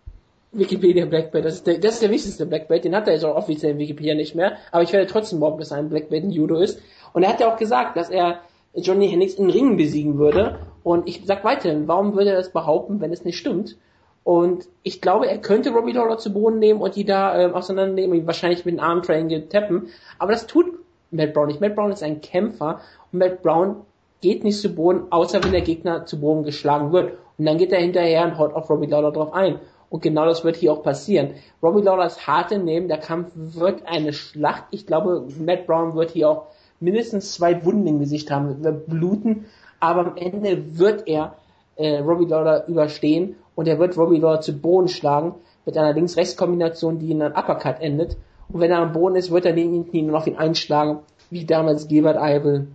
[0.52, 3.14] Wikipedia Black Belt, das ist, der, das ist der wichtigste Black Belt, den hat er
[3.14, 5.88] jetzt auch offiziell in Wikipedia nicht mehr, aber ich werde trotzdem behaupten, dass er ein
[5.88, 6.82] Black Belt in Judo ist.
[7.12, 8.40] Und er hat ja auch gesagt, dass er
[8.74, 10.58] Johnny Hendricks in Ringen besiegen würde.
[10.82, 13.76] Und ich sag weiterhin, warum würde er das behaupten, wenn es nicht stimmt?
[14.22, 18.18] Und ich glaube, er könnte Robbie Lawler zu Boden nehmen und die da ähm, auseinandernehmen,
[18.18, 19.88] ihn wahrscheinlich mit einem Arm Triangle tappen.
[20.18, 20.66] Aber das tut
[21.10, 21.60] Matt Brown nicht.
[21.60, 22.80] Matt Brown ist ein Kämpfer
[23.12, 23.76] und Matt Brown
[24.20, 27.18] geht nicht zu Boden, außer wenn der Gegner zu Boden geschlagen wird.
[27.38, 29.60] Und dann geht er hinterher und haut auf Robbie Lawler drauf ein.
[29.88, 31.34] Und genau das wird hier auch passieren.
[31.62, 34.64] Robbie Lawler ist hart im Nehmen, der Kampf wird eine Schlacht.
[34.70, 36.46] Ich glaube, Matt Brown wird hier auch
[36.78, 39.46] mindestens zwei Wunden im Gesicht haben, wird bluten,
[39.80, 41.34] aber am Ende wird er
[41.76, 45.34] äh, Robbie Lawler überstehen und er wird Robbie Lawler zu Boden schlagen
[45.66, 48.16] mit einer Links-Rechts-Kombination, die in einem Uppercut endet.
[48.48, 51.44] Und wenn er am Boden ist, wird er neben ihn und auf ihn einschlagen, wie
[51.44, 52.68] damals Gilbert Eibel.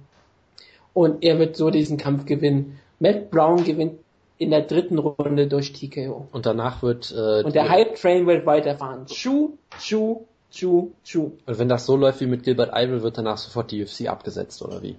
[0.96, 2.80] Und er wird so diesen Kampf gewinnen.
[3.00, 4.00] Matt Brown gewinnt
[4.38, 6.28] in der dritten Runde durch TKO.
[6.32, 9.06] Und danach wird äh, Und der die- Hype Train wird weiterfahren.
[9.10, 11.32] Schuh, Schuh, Schuh, Schuh.
[11.46, 14.62] Und wenn das so läuft wie mit Gilbert Eibel, wird danach sofort die UFC abgesetzt,
[14.64, 14.96] oder wie?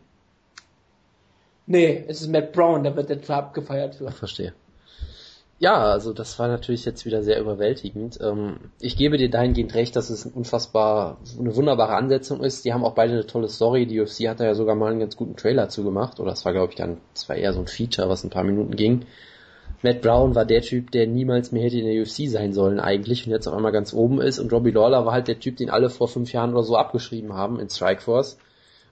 [1.66, 4.10] Nee, es ist Matt Brown, da wird der Trap gefeiert für.
[4.12, 4.52] Verstehe.
[5.58, 8.18] Ja, also das war natürlich jetzt wieder sehr überwältigend.
[8.20, 12.64] Ähm, ich gebe dir dahingehend recht, dass es ein unfassbar, eine wunderbare Ansetzung ist.
[12.64, 13.86] Die haben auch beide eine tolle Story.
[13.86, 16.20] Die UFC hat da ja sogar mal einen ganz guten Trailer zugemacht.
[16.20, 18.44] Oder es war, glaube ich, dann, es war eher so ein Feature, was ein paar
[18.44, 19.06] Minuten ging.
[19.82, 23.26] Matt Brown war der Typ, der niemals mehr hätte in der UFC sein sollen eigentlich
[23.26, 24.38] und jetzt auf einmal ganz oben ist.
[24.38, 27.34] Und Robbie Lawler war halt der Typ, den alle vor fünf Jahren oder so abgeschrieben
[27.34, 28.38] haben in Strikeforce,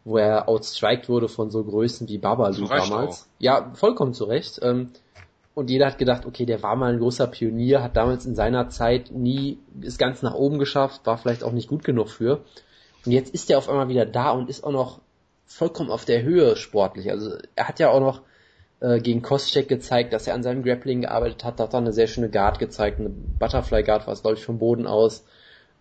[0.05, 3.23] wo er outstriked wurde von so Größen wie Babalu damals.
[3.23, 3.27] Auch.
[3.39, 4.61] Ja, vollkommen zu Recht.
[4.63, 4.91] Ähm,
[5.55, 8.69] und jeder hat gedacht, okay, der war mal ein großer Pionier, hat damals in seiner
[8.69, 12.45] Zeit nie es ganz nach oben geschafft, war vielleicht auch nicht gut genug für.
[13.07, 15.01] Und jetzt ist er auf einmal wieder da und ist auch noch
[15.47, 17.11] vollkommen auf der Höhe sportlich.
[17.11, 18.23] Also er hat ja auch noch
[18.81, 22.09] äh, gegen Koscheck gezeigt, dass er an seinem Grappling gearbeitet hat, hat da eine sehr
[22.09, 25.25] schöne Guard gezeigt, eine Butterfly Guard war es glaube ich vom Boden aus.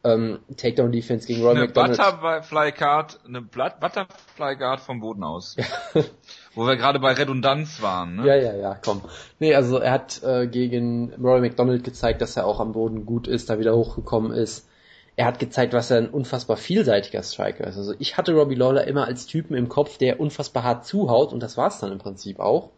[0.05, 1.97] Ähm, Takedown Defense gegen Roy eine McDonald.
[1.97, 5.55] Butterfly Guard, eine Butterfly Guard vom Boden aus.
[6.55, 8.27] Wo wir gerade bei Redundanz waren, ne?
[8.27, 9.01] Ja, ja, ja, komm.
[9.39, 13.27] Nee, also er hat äh, gegen Rory McDonald gezeigt, dass er auch am Boden gut
[13.27, 14.67] ist, da wieder hochgekommen ist.
[15.15, 17.77] Er hat gezeigt, was er ein unfassbar vielseitiger Striker ist.
[17.77, 21.41] Also ich hatte Robbie Lawler immer als Typen im Kopf, der unfassbar hart zuhaut und
[21.41, 22.71] das war's dann im Prinzip auch.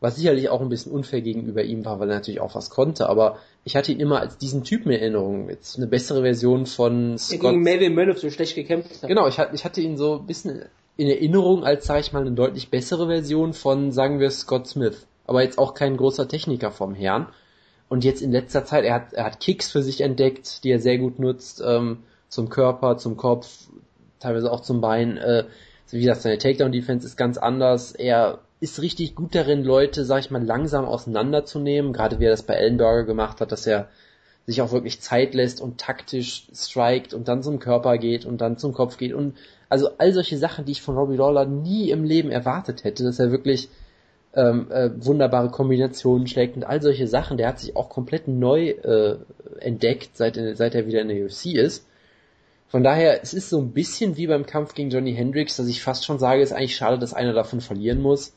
[0.00, 3.08] Was sicherlich auch ein bisschen unfair gegenüber ihm war, weil er natürlich auch was konnte,
[3.08, 5.48] aber ich hatte ihn immer als diesen Typen in Erinnerung.
[5.48, 7.42] Jetzt eine bessere Version von Scott.
[7.42, 9.08] Der gegen Melvin Manoff so schlecht gekämpft hat.
[9.08, 10.62] Genau, ich hatte, ich hatte ihn so ein bisschen
[10.96, 15.06] in Erinnerung als, sage ich mal, eine deutlich bessere Version von, sagen wir, Scott Smith.
[15.26, 17.28] Aber jetzt auch kein großer Techniker vom Herrn.
[17.88, 20.80] Und jetzt in letzter Zeit, er hat, er hat Kicks für sich entdeckt, die er
[20.80, 23.68] sehr gut nutzt, ähm, zum Körper, zum Kopf,
[24.20, 25.16] teilweise auch zum Bein.
[25.16, 25.44] Äh,
[25.90, 27.92] wie gesagt, seine Takedown-Defense ist ganz anders.
[27.92, 32.42] Er ist richtig gut darin, Leute, sag ich mal, langsam auseinanderzunehmen, gerade wie er das
[32.42, 33.88] bei Ellenberger gemacht hat, dass er
[34.46, 38.56] sich auch wirklich Zeit lässt und taktisch strikt und dann zum Körper geht und dann
[38.56, 39.36] zum Kopf geht und
[39.68, 43.18] also all solche Sachen, die ich von Robbie Lawler nie im Leben erwartet hätte, dass
[43.18, 43.68] er wirklich
[44.34, 47.36] ähm, äh, wunderbare Kombinationen schlägt und all solche Sachen.
[47.36, 49.16] Der hat sich auch komplett neu äh,
[49.60, 51.86] entdeckt, seit, seit er wieder in der UFC ist.
[52.68, 55.82] Von daher, es ist so ein bisschen wie beim Kampf gegen Johnny Hendricks, dass ich
[55.82, 58.34] fast schon sage, es ist eigentlich schade, dass einer davon verlieren muss.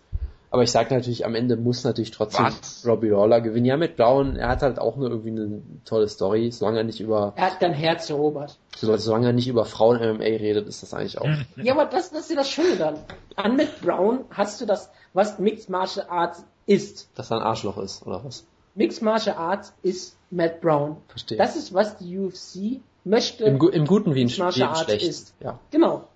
[0.52, 2.86] Aber ich sage natürlich, am Ende muss natürlich trotzdem Was?
[2.86, 3.66] Robbie Lawler gewinnen.
[3.66, 6.99] Ja, mit Brown, er hat halt auch nur irgendwie eine tolle Story, solange er nicht
[6.99, 7.32] über...
[7.38, 8.58] Er hat dein Herz erobert.
[8.76, 11.28] Solange er nicht über Frauen-MMA redet, ist das eigentlich auch...
[11.56, 12.95] Ja, aber das, das ist ja das Schöne dann.
[13.38, 17.10] An mit Brown hast du das, was Mixed Martial Arts ist.
[17.16, 18.45] Dass er ein Arschloch ist, oder was?
[18.76, 20.98] Mixed Martial Arts ist Matt Brown.
[21.08, 21.38] Verstehe.
[21.38, 23.45] Das ist, was die UFC möchte.
[23.45, 25.07] Im, im Guten wie im, Martial Arts schlecht.
[25.07, 25.34] ist.
[25.40, 25.60] Ja.
[25.72, 26.07] Genau.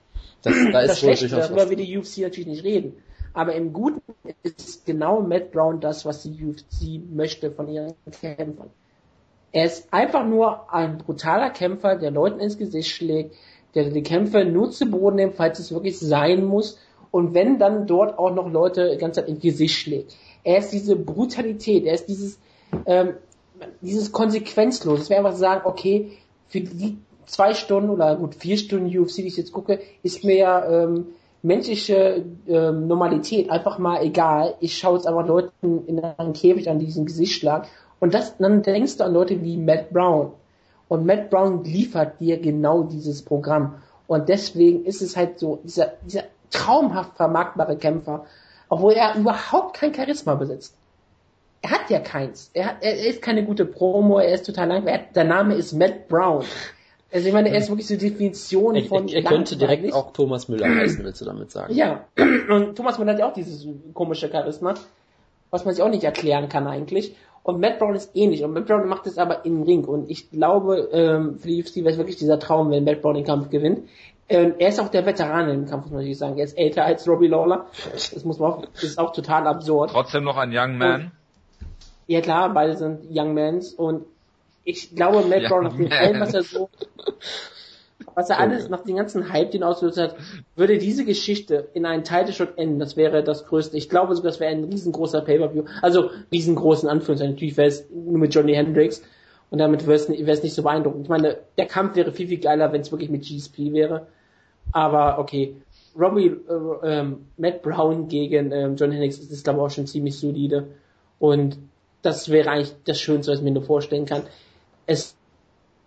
[0.41, 2.94] Das, da ist das Schlechte, darüber will die UFC natürlich nicht reden.
[3.34, 4.02] Aber im Guten
[4.44, 8.70] ist genau Matt Brown das, was die UFC möchte von ihren Kämpfern.
[9.52, 13.36] Er ist einfach nur ein brutaler Kämpfer, der Leuten ins Gesicht schlägt,
[13.74, 16.80] der die Kämpfe nur zu Boden nimmt, falls es wirklich sein muss.
[17.12, 20.16] Und wenn dann dort auch noch Leute die ganze Zeit ins Gesicht schlägt.
[20.44, 22.40] Er ist diese Brutalität, er ist dieses,
[22.86, 23.16] ähm,
[23.82, 25.02] dieses konsequenzlos.
[25.02, 26.12] Es wäre einfach sagen, okay,
[26.47, 30.35] für die zwei Stunden oder gut vier Stunden UFC, die ich jetzt gucke, ist mir
[30.35, 31.07] ja ähm,
[31.41, 34.55] menschliche ähm, Normalität einfach mal egal.
[34.59, 37.67] Ich schaue jetzt einfach Leuten in einen Käfig an diesen Gesichtschlag
[37.99, 40.34] und das, dann denkst du an Leute wie Matt Brown.
[40.88, 43.76] Und Matt Brown liefert dir genau dieses Programm.
[44.07, 48.26] Und deswegen ist es halt so, dieser, dieser traumhaft vermarktbare Kämpfer,
[48.69, 50.76] obwohl er überhaupt kein Charisma besitzt.
[51.66, 52.52] Er hat ja keins.
[52.54, 55.14] Er, hat, er ist keine gute Promo, er ist total langweilig.
[55.16, 56.46] Der Name ist Matt Brown.
[57.12, 59.08] Also ich meine, er ist wirklich so die Definition von.
[59.08, 61.74] Er, er könnte direkt auch Thomas Müller heißen, willst du damit sagen?
[61.74, 62.06] Ja.
[62.50, 64.76] Und Thomas Müller hat ja auch dieses komische Charisma,
[65.50, 67.16] was man sich auch nicht erklären kann eigentlich.
[67.42, 68.44] Und Matt Brown ist ähnlich.
[68.44, 69.86] Und Matt Brown macht es aber im Ring.
[69.86, 73.16] Und ich glaube, ähm, für die UFC wäre es wirklich dieser Traum, wenn Matt Brown
[73.16, 73.90] den Kampf gewinnt.
[74.30, 76.38] Ähm, er ist auch der Veteran im Kampf, muss man natürlich sagen.
[76.38, 77.66] Er ist älter als Robbie Lawler.
[77.92, 79.90] Das muss man auch, das ist auch total absurd.
[79.90, 81.02] Trotzdem noch ein Young Man.
[81.02, 81.12] Und,
[82.07, 83.73] ja klar, beide sind Young Mans.
[83.73, 84.06] Und
[84.64, 86.69] ich glaube, Matt Brown, nach dem allem, was er so,
[88.14, 90.15] was er alles, nach dem ganzen Hype, den ausgelöst hat,
[90.56, 92.80] würde diese Geschichte in einen Title Shot enden.
[92.80, 93.77] Das wäre das Größte.
[93.77, 95.65] Ich glaube sogar, das wäre ein riesengroßer Pay-Per-View.
[95.82, 97.36] Also, riesengroßen Anführungszeichen.
[97.36, 99.02] Natürlich wäre es nur mit Johnny Hendricks.
[99.52, 101.03] Und damit wäre es, wäre es nicht so beeindruckend.
[101.03, 104.07] Ich meine, der Kampf wäre viel, viel geiler, wenn es wirklich mit GSP wäre.
[104.72, 105.56] Aber, okay.
[105.98, 110.18] Robbie, äh, ähm, Matt Brown gegen ähm, John Hendricks ist, glaube ich, auch schon ziemlich
[110.18, 110.68] solide.
[111.19, 111.57] Und
[112.06, 114.23] das wäre eigentlich das Schönste, was ich mir nur vorstellen kann
[114.86, 115.15] es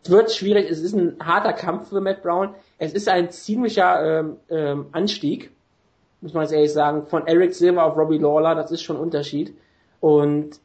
[0.04, 2.54] wird schwierig, es ist ein harter Kampf für Matt Brown.
[2.78, 5.50] Es ist ein ziemlicher ähm, ähm, Anstieg,
[6.20, 9.02] muss man jetzt ehrlich sagen, von Eric Silver auf Robbie Lawler, das ist schon ein
[9.02, 9.54] Unterschied.
[10.00, 10.60] Und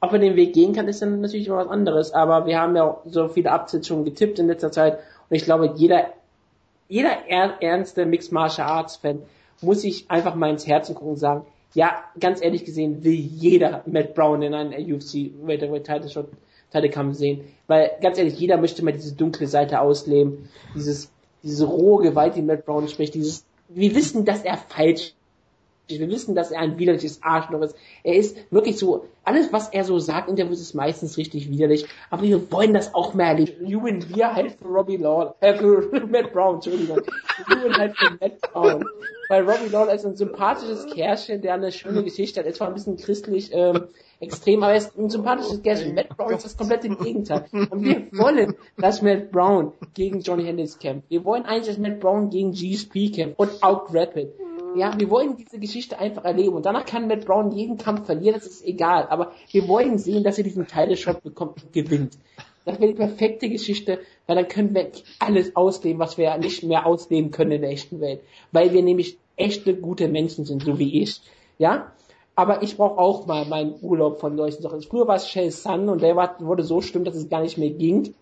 [0.00, 2.12] ob er den Weg gehen kann, ist dann natürlich immer was anderes.
[2.12, 4.98] Aber wir haben ja so viele Upsets schon getippt in letzter Zeit.
[5.28, 6.12] Und ich glaube, jeder,
[6.88, 9.22] jeder ernste Mixed Martial Arts Fan
[9.60, 13.82] muss sich einfach mal ins Herzen gucken und sagen, ja, ganz ehrlich gesehen will jeder
[13.86, 16.28] Matt Brown in einem UFC Welterweight Title Shot
[16.70, 21.10] Title Kampf sehen, weil ganz ehrlich, jeder möchte mal diese dunkle Seite ausleben, dieses
[21.42, 25.14] diese rohe Gewalt, die Matt Brown spricht, dieses wir wissen, dass er falsch
[26.00, 27.76] wir wissen, dass er ein widerliches Arschloch ist.
[28.02, 32.22] Er ist wirklich so, alles was er so sagt, Interviews ist meistens richtig widerlich, aber
[32.22, 33.66] wir wollen das auch mehr erleben.
[33.66, 37.00] Juwen wir halt für Robbie Lawler, äh, für Matt Brown, Entschuldigung.
[37.48, 38.84] Juwen halt für Matt Brown.
[39.28, 42.68] Weil Robbie Lawler ist ein sympathisches Kerlchen, der eine schöne Geschichte hat, er ist zwar
[42.68, 43.88] ein bisschen christlich, ähm,
[44.22, 45.94] extrem, aber er ist ein sympathisches Kerlchen.
[45.94, 47.46] Matt Brown ist das komplette Gegenteil.
[47.52, 51.10] Und wir wollen, dass Matt Brown gegen Johnny Hendricks kämpft.
[51.10, 54.28] Wir wollen eigentlich, dass Matt Brown gegen GSP kämpft und Out Rapid.
[54.76, 58.34] Ja, wir wollen diese Geschichte einfach erleben und danach kann Matt Brown jeden Kampf verlieren,
[58.34, 62.16] das ist egal, aber wir wollen sehen, dass er diesen Title-Shot bekommt und gewinnt.
[62.64, 66.86] Das wäre die perfekte Geschichte, weil dann können wir alles ausleben, was wir nicht mehr
[66.86, 68.20] ausleben können in der echten Welt.
[68.52, 71.20] Weil wir nämlich echte, gute Menschen sind, so wie ich.
[71.58, 71.92] Ja?
[72.36, 74.80] Aber ich brauche auch mal meinen Urlaub von solchen Sachen.
[74.82, 77.58] Früher war es Shell Sun und der war, wurde so schlimm, dass es gar nicht
[77.58, 78.14] mehr ging.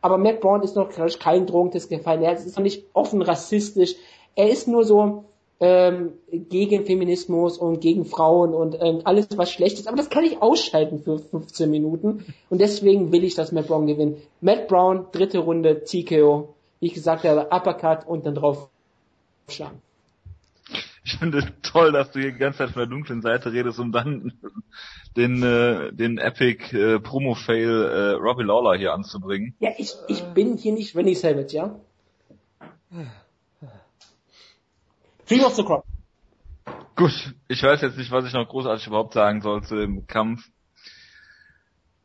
[0.00, 2.22] Aber Matt Brown ist noch kein Drohungstest gefallen.
[2.22, 3.96] Er ist noch nicht offen rassistisch.
[4.36, 5.24] Er ist nur so,
[5.60, 9.88] ähm, gegen Feminismus und gegen Frauen und ähm, alles, was schlecht ist.
[9.88, 12.24] Aber das kann ich ausschalten für 15 Minuten.
[12.48, 14.18] Und deswegen will ich, dass Matt Brown gewinnt.
[14.40, 16.54] Matt Brown, dritte Runde, TKO.
[16.80, 18.68] Wie ich gesagt habe, Uppercut und dann drauf
[19.48, 19.82] schlagen.
[21.04, 23.92] Ich finde toll, dass du hier die ganze Zeit von der dunklen Seite redest, um
[23.92, 24.32] dann
[25.16, 29.54] den, äh, den Epic äh, Promo-Fail äh, Robbie Lawler hier anzubringen.
[29.58, 31.80] Ja, ich, ich bin hier nicht Rennie Savage, ja?
[35.28, 35.84] Cream of the Crop.
[36.96, 40.42] Gut, ich weiß jetzt nicht, was ich noch großartig überhaupt sagen soll zu dem Kampf.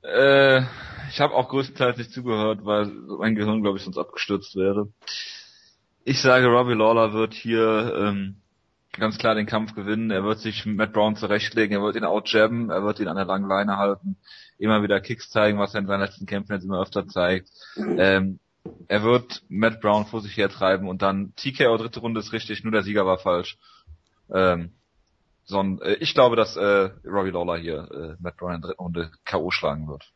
[0.01, 0.63] Äh,
[1.09, 2.87] ich habe auch größtenteils nicht zugehört, weil
[3.17, 4.89] mein Gehirn, glaube ich, sonst abgestürzt wäre.
[6.03, 8.41] Ich sage, Robbie Lawler wird hier ähm,
[8.91, 10.11] ganz klar den Kampf gewinnen.
[10.11, 13.25] Er wird sich Matt Brown zurechtlegen, er wird ihn outjabben, er wird ihn an der
[13.25, 14.17] langen Leine halten,
[14.57, 17.49] immer wieder Kicks zeigen, was er in seinen letzten Kämpfen jetzt immer öfter zeigt.
[17.77, 18.39] Ähm,
[18.87, 22.71] er wird Matt Brown vor sich hertreiben und dann TKO dritte Runde ist richtig, nur
[22.71, 23.57] der Sieger war falsch.
[24.33, 24.71] Ähm,
[25.45, 28.83] sondern, äh, ich glaube, dass äh, Robbie Lawler hier äh, Matt Brown in der dritten
[28.83, 29.51] Runde K.O.
[29.51, 30.13] schlagen wird.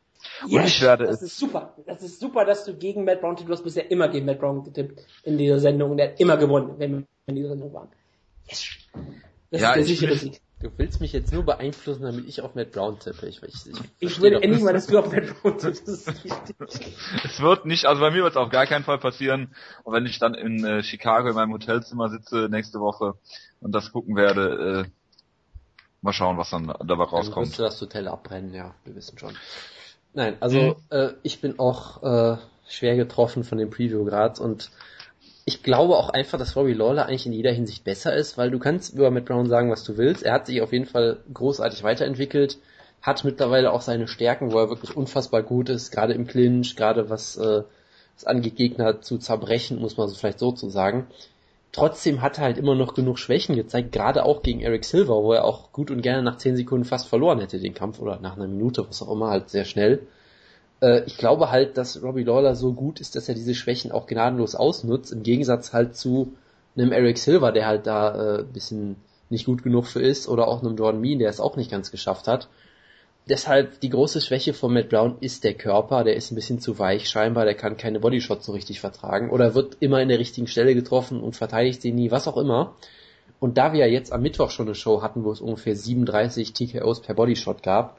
[0.48, 1.76] Yes, und ich werde das ist super.
[1.86, 3.49] Das ist super, dass du gegen Matt Brown tippst.
[3.49, 6.38] Du hast bisher immer gegen Matt Brown getippt in dieser Sendung und er hat immer
[6.38, 7.90] gewonnen, wenn wir in dieser Sendung waren.
[8.48, 8.68] Yes.
[9.52, 10.41] Das ja, ist der sichere Sieg.
[10.59, 13.27] Du willst mich jetzt nur beeinflussen, damit ich auf Matt Brown tippe.
[13.27, 15.88] Ich, ich, ich, ich will endlich mal, dass du auf Matt Brown tippst.
[17.23, 19.53] es wird nicht, also bei mir wird es auf gar keinen Fall passieren.
[19.84, 23.13] Und wenn ich dann in äh, Chicago in meinem Hotelzimmer sitze nächste Woche
[23.59, 24.89] und das gucken werde, äh,
[26.01, 27.49] mal schauen, was dann dabei rauskommt.
[27.49, 29.35] Dann du das Hotel abbrennen, ja, wir wissen schon.
[30.13, 30.75] Nein, also mhm.
[30.89, 34.71] äh, ich bin auch äh, schwer getroffen von dem Preview gerade und
[35.48, 38.60] ich glaube auch einfach, dass Robbie Lawler eigentlich in jeder Hinsicht besser ist, weil du
[38.60, 40.24] kannst über Matt Brown sagen, was du willst.
[40.24, 42.57] Er hat sich auf jeden Fall großartig weiterentwickelt,
[43.02, 47.10] hat mittlerweile auch seine Stärken, wo er wirklich unfassbar gut ist, gerade im Clinch, gerade
[47.10, 47.64] was, äh,
[48.15, 51.07] was angeht, Gegner zu zerbrechen, muss man so vielleicht so zu sagen.
[51.72, 55.32] Trotzdem hat er halt immer noch genug Schwächen gezeigt, gerade auch gegen Eric Silver, wo
[55.32, 58.36] er auch gut und gerne nach 10 Sekunden fast verloren hätte den Kampf oder nach
[58.36, 60.07] einer Minute, was auch immer, halt sehr schnell.
[60.82, 64.08] Äh, ich glaube halt, dass Robbie Lawler so gut ist, dass er diese Schwächen auch
[64.08, 66.34] gnadenlos ausnutzt, im Gegensatz halt zu
[66.76, 68.98] einem Eric Silver, der halt da äh, bisschen
[69.30, 71.91] nicht gut genug für ist, oder auch einem Jordan Mean, der es auch nicht ganz
[71.91, 72.48] geschafft hat.
[73.30, 76.80] Deshalb die große Schwäche von Matt Brown ist der Körper, der ist ein bisschen zu
[76.80, 80.48] weich scheinbar, der kann keine Bodyshots so richtig vertragen oder wird immer in der richtigen
[80.48, 82.76] Stelle getroffen und verteidigt sie nie, was auch immer.
[83.40, 86.54] Und da wir ja jetzt am Mittwoch schon eine Show hatten, wo es ungefähr 37
[86.54, 87.98] TKOs per Bodyshot gab,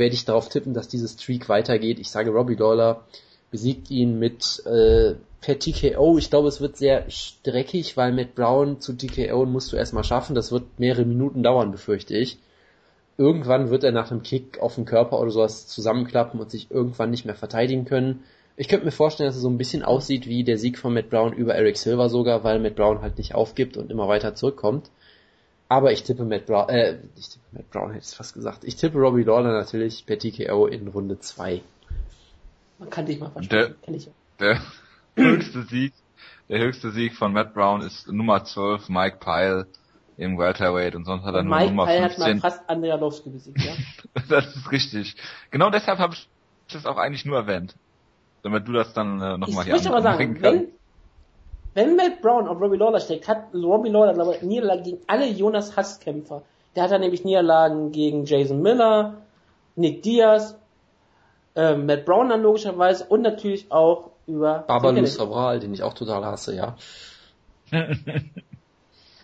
[0.00, 2.00] werde ich darauf tippen, dass dieses Streak weitergeht.
[2.00, 3.04] Ich sage, Robbie Lawler
[3.52, 6.18] besiegt ihn mit äh, per TKO.
[6.18, 10.34] Ich glaube, es wird sehr streckig, weil Matt Brown zu TKO musst du erstmal schaffen.
[10.34, 12.38] Das wird mehrere Minuten dauern, befürchte ich.
[13.16, 17.10] Irgendwann wird er nach einem Kick auf den Körper oder sowas zusammenklappen und sich irgendwann
[17.10, 18.24] nicht mehr verteidigen können.
[18.56, 21.10] Ich könnte mir vorstellen, dass es so ein bisschen aussieht wie der Sieg von Matt
[21.10, 24.90] Brown über Eric Silver sogar, weil Matt Brown halt nicht aufgibt und immer weiter zurückkommt.
[25.70, 28.64] Aber ich tippe Matt Brown, äh, ich tippe Matt Brown hätte ich fast gesagt.
[28.64, 31.62] Ich tippe Robbie Lawler natürlich per TKO in Runde 2.
[32.80, 33.76] Man kann dich mal versprechen.
[34.40, 34.60] Der, der
[35.14, 35.92] höchste Sieg,
[36.48, 39.68] der höchste Sieg von Matt Brown ist Nummer 12, Mike Pyle
[40.16, 42.24] im Welterweight und sonst hat er nur Mike Nummer Pyle 15.
[42.24, 43.72] hat mal fast Andrea Lowski besiegt, ja?
[44.28, 45.14] das ist richtig.
[45.52, 46.28] Genau deshalb habe ich
[46.72, 47.76] das auch eigentlich nur erwähnt.
[48.42, 50.68] Damit du das dann äh, nochmal hier Ich möchte aber sagen, wenn,
[51.74, 55.26] wenn Matt Brown auf Robbie Lawler steckt, hat Robbie Lawler, glaube ich, Niederlagen gegen alle
[55.26, 56.42] Jonas Hasskämpfer.
[56.74, 59.14] Der hat dann nämlich Niederlagen gegen Jason Miller,
[59.76, 60.56] Nick Diaz,
[61.54, 66.24] äh, Matt Brown dann logischerweise und natürlich auch über Babalu Sabral, den ich auch total
[66.24, 66.76] hasse, ja.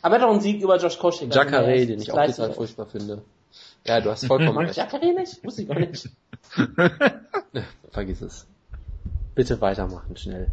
[0.03, 1.29] Aber er hat auch einen Sieg über Josh Koscheck.
[1.29, 3.23] also Jacare, der den ich auch total furchtbar finde.
[3.87, 4.77] Ja, du hast vollkommen recht.
[4.77, 5.43] Jacare nicht?
[5.45, 6.09] Wusste ich gar nicht.
[7.91, 8.47] Vergiss es.
[9.35, 10.53] Bitte weitermachen, schnell.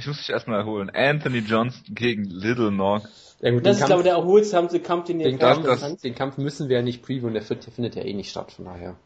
[0.00, 0.90] Ich muss mich erstmal erholen.
[0.94, 3.02] Anthony Johnson gegen Little Nog.
[3.40, 5.96] Ja, gut, Das ist, glaube Kampf, ich, der erholsamste Kampf, den ihr den, Kampf, das-
[5.98, 8.96] den Kampf müssen wir ja nicht previewen, der findet, ja eh nicht statt, von daher.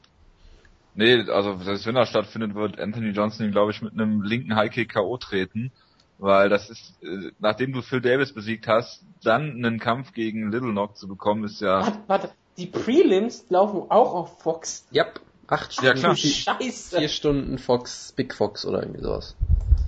[0.94, 4.54] Nee, also selbst wenn er stattfindet, wird Anthony Johnson ihn, glaube ich, mit einem linken
[4.54, 5.16] Highkick K.O.
[5.18, 5.72] treten.
[6.18, 10.72] Weil das ist, äh, nachdem du Phil Davis besiegt hast, dann einen Kampf gegen Little
[10.72, 11.80] Nog zu bekommen, ist ja.
[11.80, 14.86] Warte, warte, die Prelims laufen auch auf Fox.
[14.94, 16.14] Yep, acht Ja, Stunden, klar.
[16.14, 16.98] vier, Scheiße.
[16.98, 19.34] vier Stunden Fox, Big Fox oder irgendwie sowas.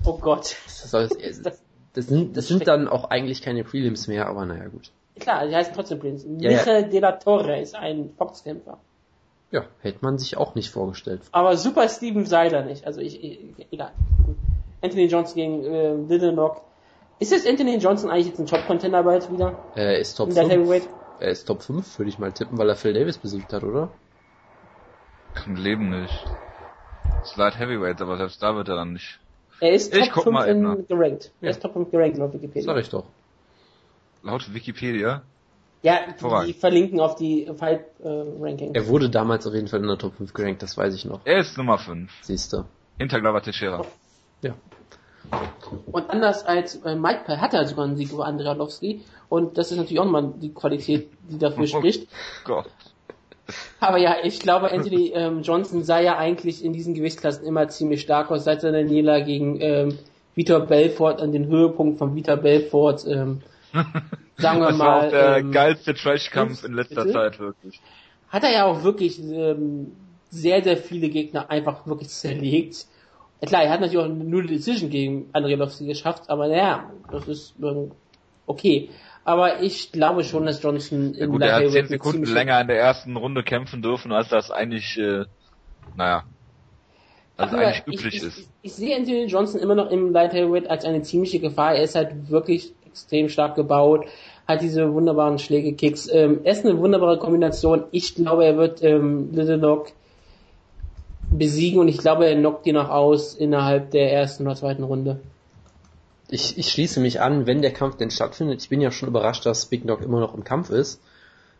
[0.07, 0.57] Oh Gott.
[0.65, 1.63] Das, soll, Das,
[1.93, 4.93] das, sind, das sind dann auch eigentlich keine Prelims mehr, aber naja, gut.
[5.19, 6.25] klar, die heißen trotzdem Prelims.
[6.39, 6.59] Ja, ja.
[6.59, 8.79] Michael de la Torre ist ein Fox-Kämpfer.
[9.51, 11.23] Ja, hätte man sich auch nicht vorgestellt.
[11.33, 12.87] Aber super Steven Seiler nicht.
[12.87, 13.93] Also ich, ich egal.
[14.83, 16.63] Anthony Johnson gegen äh, Little Knock.
[17.19, 19.59] Ist jetzt Anthony Johnson eigentlich jetzt ein Top-Contender bald wieder?
[19.75, 20.55] Er ist Top In der 5.
[20.55, 20.89] Heavyweight?
[21.19, 23.89] Er ist Top 5, würde ich mal tippen, weil er Phil Davis besiegt hat, oder?
[25.47, 26.25] Im Leben nicht.
[27.23, 29.19] Ist Light Heavyweight, aber selbst da wird er dann nicht.
[29.61, 30.75] Er ist Ich Top guck 5 mal eben nach.
[30.77, 31.33] in gerankt.
[31.41, 31.47] Ja.
[31.47, 32.63] Er ist Top 5 gerankt laut Wikipedia.
[32.75, 33.05] Sag ich doch.
[34.23, 35.23] Laut Wikipedia.
[35.83, 36.49] Ja, die, Hervorragend.
[36.49, 38.75] die verlinken auf die Fight äh, Ranking.
[38.75, 41.21] Er wurde damals auf jeden Fall in der Top 5 gerankt, das weiß ich noch.
[41.25, 42.11] Er ist Nummer 5.
[42.23, 42.65] Siehst du.
[42.99, 43.85] Hinter Glover Teixeira.
[44.43, 44.55] Ja.
[45.91, 49.03] Und anders als äh, Mike Pell hat er sogar einen Sieg über Andrei Arlovski.
[49.29, 52.09] Und das ist natürlich auch nochmal die Qualität, die dafür Oh spricht.
[52.45, 52.67] Gott.
[53.81, 58.01] Aber ja, ich glaube, Anthony ähm, Johnson sah ja eigentlich in diesen Gewichtsklassen immer ziemlich
[58.01, 59.99] stark aus, seit seiner Niederlage gegen ähm,
[60.35, 63.43] Vitor Belfort an den Höhepunkt von Vitor Belfort, ähm,
[64.37, 67.15] sagen wir Das war mal, auch der ähm, geilste Trash-Kampf in letzter bitte?
[67.15, 67.81] Zeit, wirklich.
[68.29, 69.93] hat er ja auch wirklich ähm,
[70.31, 72.87] sehr, sehr viele Gegner einfach wirklich zerlegt.
[73.45, 77.55] Klar, er hat natürlich auch eine Null Decision gegen Andrelowski geschafft, aber naja, das ist
[77.63, 77.93] ähm,
[78.47, 78.91] okay.
[79.27, 82.33] Aber ich glaube schon, dass Johnson Ja in gut, er hat Lightweight 10 eine Sekunden
[82.33, 85.25] länger in der ersten Runde kämpfen dürfen, als das eigentlich, äh,
[85.97, 86.23] naja,
[87.37, 88.39] als Aber eigentlich ich, üblich ich, ist.
[88.39, 91.75] Ich, ich sehe Anthony Johnson immer noch im Light Heavyweight als eine ziemliche Gefahr.
[91.75, 94.07] Er ist halt wirklich extrem stark gebaut,
[94.47, 96.09] hat diese wunderbaren Schläge-Kicks.
[96.13, 97.83] Ähm, er ist eine wunderbare Kombination.
[97.91, 99.89] Ich glaube, er wird ähm, Little Knock
[101.33, 105.19] besiegen und ich glaube, er knockt ihn noch aus innerhalb der ersten oder zweiten Runde.
[106.29, 108.63] Ich, ich schließe mich an, wenn der Kampf denn stattfindet.
[108.63, 111.01] Ich bin ja schon überrascht, dass Big Dog immer noch im Kampf ist.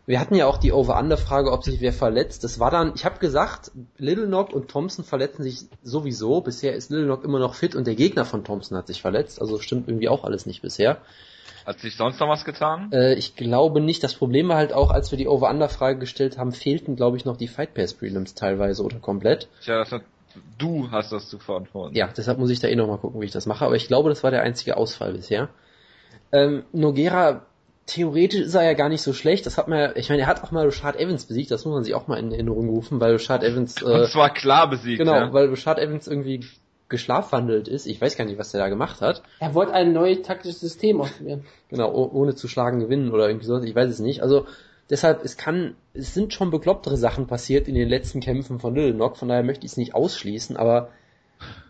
[0.05, 2.45] Wir hatten ja auch die Over-Under-Frage, ob sich wer verletzt.
[2.45, 6.39] Das war dann, ich habe gesagt, Little Knock und Thompson verletzen sich sowieso.
[6.39, 9.41] Bisher ist Little Knock immer noch fit und der Gegner von Thompson hat sich verletzt.
[9.41, 10.99] Also stimmt irgendwie auch alles nicht bisher.
[11.65, 12.89] Hat sich sonst noch was getan?
[12.93, 14.01] Äh, ich glaube nicht.
[14.01, 17.35] Das Problem war halt auch, als wir die Over-Under-Frage gestellt haben, fehlten, glaube ich, noch
[17.35, 19.49] die Fight Pass Prelims teilweise oder komplett.
[19.61, 20.03] Tja, das hat,
[20.57, 21.95] du hast das zu verantworten.
[21.95, 23.65] Ja, deshalb muss ich da eh nochmal gucken, wie ich das mache.
[23.65, 25.49] Aber ich glaube, das war der einzige Ausfall bisher.
[26.31, 27.45] Ähm, Nogera,
[27.85, 29.45] theoretisch ist er ja gar nicht so schlecht.
[29.45, 31.51] Das hat man ja, ich meine, er hat auch mal Rashad Evans besiegt.
[31.51, 34.33] Das muss man sich auch mal in Erinnerung rufen, weil Rashad Evans, Und äh, zwar
[34.33, 35.33] klar besiegt, genau, ja.
[35.33, 36.45] weil Rashad Evans irgendwie
[36.89, 37.85] geschlafwandelt ist.
[37.85, 39.21] Ich weiß gar nicht, was der da gemacht hat.
[39.39, 41.45] Er wollte ein neues taktisches System ausprobieren.
[41.69, 43.63] Genau, oh- ohne zu schlagen gewinnen oder irgendwie sowas.
[43.63, 44.21] Ich weiß es nicht.
[44.21, 44.45] Also,
[44.89, 48.93] deshalb, es kann, es sind schon beklopptere Sachen passiert in den letzten Kämpfen von Little
[48.93, 49.17] Knock.
[49.17, 50.89] Von daher möchte ich es nicht ausschließen, aber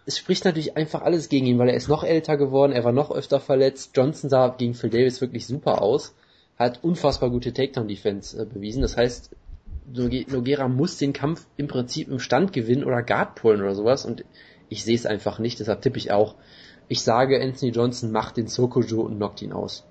[0.06, 2.94] es spricht natürlich einfach alles gegen ihn, weil er ist noch älter geworden, er war
[2.94, 3.91] noch öfter verletzt.
[3.95, 6.15] Johnson sah gegen Phil Davis wirklich super aus,
[6.57, 8.81] hat unfassbar gute Takedown-Defense äh, bewiesen.
[8.81, 9.31] Das heißt,
[9.94, 14.06] Noge- Noguera muss den Kampf im Prinzip im Stand gewinnen oder Guard pullen oder sowas
[14.06, 14.23] und
[14.69, 16.35] ich sehe es einfach nicht, deshalb tippe ich auch.
[16.89, 19.85] Ich sage, Anthony Johnson macht den Sokojo und knockt ihn aus.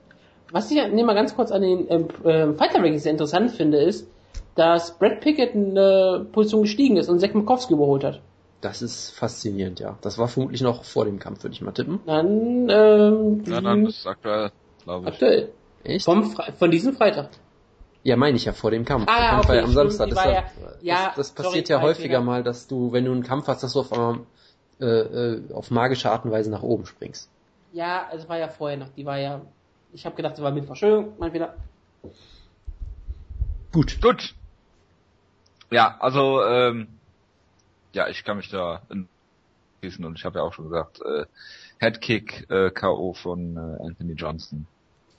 [0.52, 3.78] Was ich nee, mal ganz kurz an den ähm, ähm, Fighter Rankings sehr interessant finde,
[3.78, 4.06] ist,
[4.55, 8.20] dass Brad Pickett in eine Position gestiegen ist und Zach Mikowski überholt hat.
[8.60, 9.98] Das ist faszinierend, ja.
[10.01, 12.01] Das war vermutlich noch vor dem Kampf, würde ich mal tippen.
[12.06, 14.51] Dann, ähm, Ja, dann das ist aktuell,
[14.82, 15.12] glaube ich.
[15.12, 15.52] aktuell.
[15.85, 16.05] Echt?
[16.05, 17.31] Vom Fre von diesem Freitag.
[18.02, 19.06] Ja, meine ich ja vor dem Kampf.
[19.09, 20.06] Ah, der Kampf war okay, ja am Samstag.
[20.06, 20.44] war Deshalb, ja-
[20.82, 23.62] ja, das, das sorry, passiert ja häufiger mal, dass du, wenn du einen Kampf hast,
[23.62, 24.20] dass du auf einmal
[24.81, 27.31] äh, äh, auf magische Art und Weise nach oben springst.
[27.73, 28.89] Ja, es war ja vorher noch.
[28.90, 29.40] Die war ja.
[29.97, 30.73] Ich habe gedacht, sie war Mittwoch.
[30.73, 31.55] Entschuldigung, mein Fehler.
[33.73, 33.98] Gut.
[34.02, 34.35] Gut.
[35.70, 36.89] Ja, also, ähm,
[37.94, 38.82] ja, ich kann mich da
[39.81, 41.24] schließen und ich habe ja auch schon gesagt, äh,
[41.78, 43.14] Headkick äh, K.O.
[43.14, 44.66] von äh, Anthony Johnson.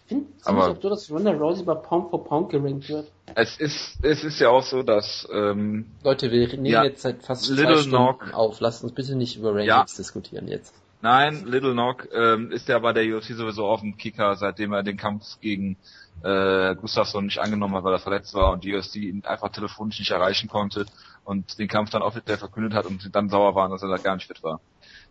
[0.06, 3.12] Ich finde Aber- absurd, dass Ronda Rousey bei Pound for Pound gerankt wird.
[3.34, 6.84] Es ist, es ist ja auch so, dass ähm, Leute, wir nehmen Ja.
[6.84, 8.34] jetzt seit fast Little zwei Stunden Knock.
[8.34, 8.60] auf.
[8.60, 9.86] Lasst uns bitte nicht über Rankings Ja.
[9.98, 10.74] diskutieren jetzt.
[11.02, 14.82] Nein, Little Knock ähm, ist ja bei der UFC sowieso auf dem Kicker, seitdem er
[14.82, 15.78] den Kampf gegen
[16.24, 19.99] äh, Gustafsson nicht angenommen hat, weil er verletzt war und die UFC ihn einfach telefonisch
[19.99, 20.86] nicht erreichen konnte
[21.24, 23.98] und den Kampf dann offiziell verkündet hat und sie dann sauer waren, dass er da
[23.98, 24.60] gar nicht fit war.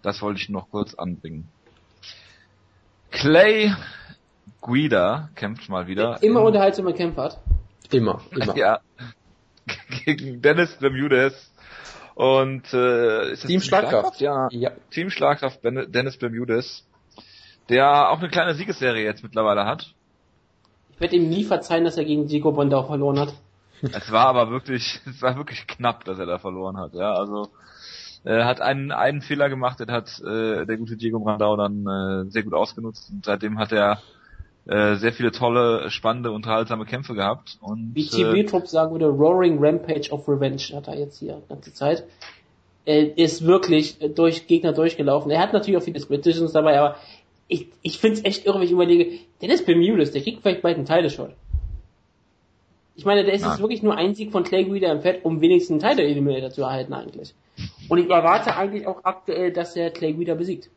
[0.02, 1.48] Das wollte ich noch kurz anbringen.
[3.10, 3.72] Clay
[4.60, 6.22] Guida kämpft mal wieder.
[6.22, 7.40] Immer unterhaltsamer Kämpfer hat.
[7.92, 8.56] Immer, immer.
[8.56, 8.80] Ja.
[10.04, 11.52] Gegen Dennis Bermudez.
[12.16, 14.22] Und äh, ist Team Schlagkraft.
[14.22, 14.48] Ja.
[14.50, 14.70] Ja.
[14.90, 16.86] Team Schlagkraft Dennis Bermudez.
[17.68, 19.92] Der auch eine kleine Siegesserie jetzt mittlerweile hat.
[20.94, 23.34] Ich werde ihm nie verzeihen, dass er gegen Diego Bondau verloren hat.
[23.82, 26.94] Es war aber wirklich, es war wirklich knapp, dass er da verloren hat.
[26.94, 27.50] Ja, also
[28.24, 32.30] äh, hat einen einen Fehler gemacht, den hat äh, der gute Diego Brandau dann äh,
[32.30, 34.00] sehr gut ausgenutzt und seitdem hat er
[34.66, 39.06] äh, sehr viele tolle, spannende, unterhaltsame Kämpfe gehabt und Wie äh, TV Trupp sagen würde,
[39.06, 42.04] Roaring Rampage of Revenge hat er jetzt hier die ganze Zeit.
[42.84, 45.30] Er ist wirklich durch Gegner durchgelaufen.
[45.30, 46.96] Er hat natürlich auch viele Split-Decisions dabei, aber
[47.48, 50.86] ich, ich find's echt irre, wenn ich überlege, Dennis Bermudez, der kriegt vielleicht bald einen
[50.86, 51.30] Title-Shot.
[52.96, 53.50] Ich meine, der ist Nein.
[53.52, 56.50] jetzt wirklich nur ein Sieg von Clay Guida im Fett, um wenigstens einen Title Eliminator
[56.50, 57.34] zu erhalten eigentlich.
[57.88, 60.70] Und ich erwarte eigentlich auch aktuell, dass er Clay Guida besiegt.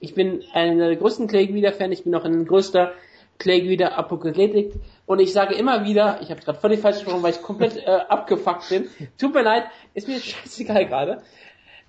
[0.00, 2.92] Ich bin einer der größten Clay Guida Fan, ich bin auch ein größter
[3.38, 4.74] Clay Guida Apokalyptik
[5.06, 8.00] und ich sage immer wieder, ich habe gerade völlig falsch gesprochen, weil ich komplett äh,
[8.08, 8.88] abgefuckt bin.
[9.18, 9.64] Tut mir leid,
[9.94, 11.22] ist mir scheißegal gerade.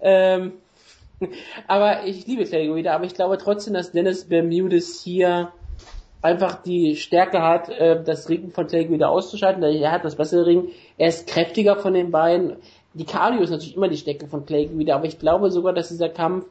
[0.02, 0.54] Ähm,
[1.68, 5.54] aber ich liebe Clay Guida, aber ich glaube trotzdem, dass Dennis Bermudez hier
[6.22, 9.62] einfach die Stärke hat, äh, das Ringen von Clay Guida auszuschalten.
[9.64, 12.58] Er hat das bessere Ring, er ist kräftiger von den beiden.
[12.94, 15.90] Die Cardio ist natürlich immer die Stärke von Clay Guida, aber ich glaube sogar, dass
[15.90, 16.46] dieser Kampf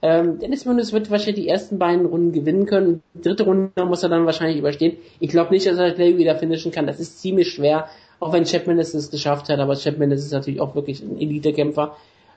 [0.00, 3.02] ähm, Dennis Bermudez wird wahrscheinlich die ersten beiden Runden gewinnen können.
[3.14, 4.96] Die dritte Runde muss er dann wahrscheinlich überstehen.
[5.18, 6.86] Ich glaube nicht, dass er Clay wieder finishen kann.
[6.86, 7.88] Das ist ziemlich schwer,
[8.20, 9.58] auch wenn Chapman es es geschafft hat.
[9.58, 11.96] Aber Chapman ist natürlich auch wirklich ein Elite-Kämpfer.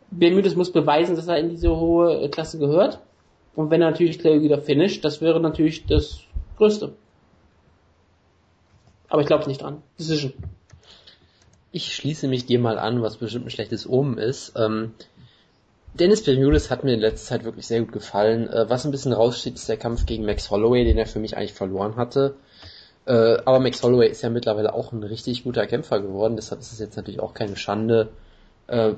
[0.10, 3.00] Bermudez muss beweisen, dass er in diese hohe Klasse gehört.
[3.56, 6.22] Und wenn er natürlich Clay wieder finisht, das wäre natürlich das
[6.58, 6.94] Größte.
[9.08, 9.84] Aber ich glaube nicht dran.
[10.00, 10.34] Decision.
[11.72, 14.54] Ich schließe mich dir mal an, was bestimmt ein schlechtes Omen ist.
[14.58, 14.94] Ähm,
[15.94, 18.48] Dennis Bermudez hat mir in letzter Zeit wirklich sehr gut gefallen.
[18.48, 21.36] Äh, was ein bisschen raussteht, ist der Kampf gegen Max Holloway, den er für mich
[21.36, 22.36] eigentlich verloren hatte.
[23.06, 26.72] Äh, aber Max Holloway ist ja mittlerweile auch ein richtig guter Kämpfer geworden, deshalb ist
[26.72, 28.10] es jetzt natürlich auch keine Schande.
[28.68, 28.94] Äh,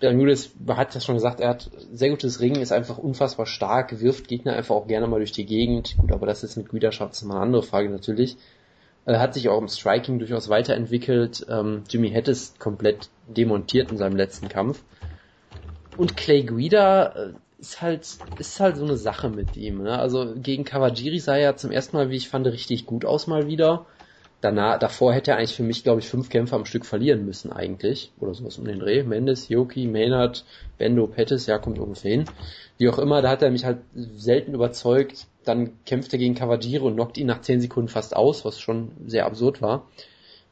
[0.00, 4.28] Bermudez hat ja schon gesagt, er hat sehr gutes Ringen, ist einfach unfassbar stark, wirft
[4.28, 5.96] Gegner einfach auch gerne mal durch die Gegend.
[5.96, 8.36] Gut, aber das ist mit Güterschaft mal eine andere Frage natürlich.
[9.06, 11.46] Äh, hat sich auch im Striking durchaus weiterentwickelt.
[11.48, 14.82] Ähm, Jimmy Hedges komplett demontiert in seinem letzten Kampf.
[15.96, 18.06] Und Clay Guida äh, ist halt,
[18.38, 19.82] ist halt so eine Sache mit ihm.
[19.82, 19.98] Ne?
[19.98, 23.46] Also gegen Kawajiri sah er zum ersten Mal, wie ich fand, richtig gut aus mal
[23.46, 23.86] wieder.
[24.40, 27.50] Danach, davor hätte er eigentlich für mich, glaube ich, fünf Kämpfe am Stück verlieren müssen
[27.50, 28.12] eigentlich.
[28.20, 29.02] Oder sowas um den Dreh.
[29.02, 30.44] Mendes, Yoki, Maynard,
[30.76, 32.24] Bendo, Pettis, ja, kommt ungefähr hin.
[32.76, 35.28] Wie auch immer, da hat er mich halt selten überzeugt.
[35.44, 38.90] Dann kämpft er gegen Kawajiri und knockt ihn nach zehn Sekunden fast aus, was schon
[39.06, 39.88] sehr absurd war.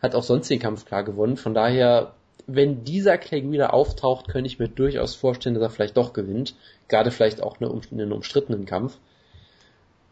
[0.01, 1.36] Hat auch sonst den Kampf klar gewonnen.
[1.36, 2.14] Von daher,
[2.46, 6.54] wenn dieser Clay wieder auftaucht, könnte ich mir durchaus vorstellen, dass er vielleicht doch gewinnt.
[6.88, 8.98] Gerade vielleicht auch eine, einen umstrittenen Kampf.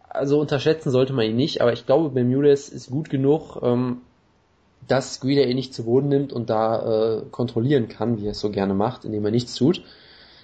[0.08, 3.98] Also unterschätzen sollte man ihn nicht, aber ich glaube, Bermudez ist gut genug, ähm,
[4.88, 8.40] dass Guida ihn nicht zu Boden nimmt und da äh, kontrollieren kann, wie er es
[8.40, 9.82] so gerne macht, indem er nichts tut.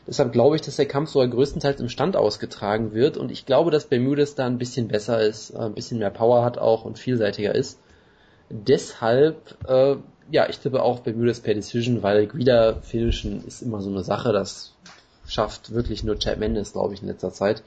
[0.06, 3.72] Deshalb glaube ich, dass der Kampf sogar größtenteils im Stand ausgetragen wird und ich glaube,
[3.72, 6.98] dass Bermudez da ein bisschen besser ist, äh, ein bisschen mehr Power hat auch und
[6.98, 7.80] vielseitiger ist.
[8.48, 9.96] Deshalb, äh,
[10.30, 14.32] ja, ich tippe auch Bermudez per Decision, weil Guida finishen ist immer so eine Sache,
[14.32, 14.74] das
[15.26, 17.62] schafft wirklich nur Chad Mendes, glaube ich, in letzter Zeit.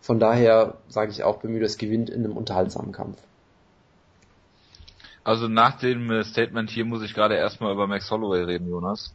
[0.00, 3.18] Von daher sage ich auch, Bermudez gewinnt in einem unterhaltsamen Kampf.
[5.24, 9.12] Also nach dem äh, Statement hier muss ich gerade erstmal über Max Holloway reden, Jonas.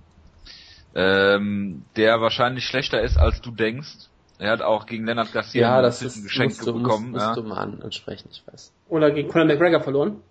[0.94, 4.10] Ähm, der wahrscheinlich schlechter ist, als du denkst.
[4.38, 7.22] Er hat auch gegen Lennart Garcia Ja, ein das bisschen ist, musst du, bekommen, musst,
[7.22, 8.74] ja, musst du mal an, ansprechen, ich weiß.
[8.90, 10.22] Oder gegen Conor McGregor verloren.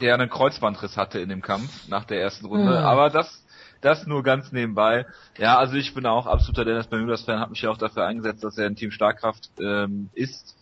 [0.00, 2.78] Der einen Kreuzbandriss hatte in dem Kampf nach der ersten Runde.
[2.78, 2.90] Ah.
[2.90, 3.44] Aber das,
[3.80, 5.06] das nur ganz nebenbei.
[5.38, 8.58] Ja, also ich bin auch absoluter Dennis Bermudas-Fan, habe mich ja auch dafür eingesetzt, dass
[8.58, 10.56] er ein Team Starkkraft ähm, ist.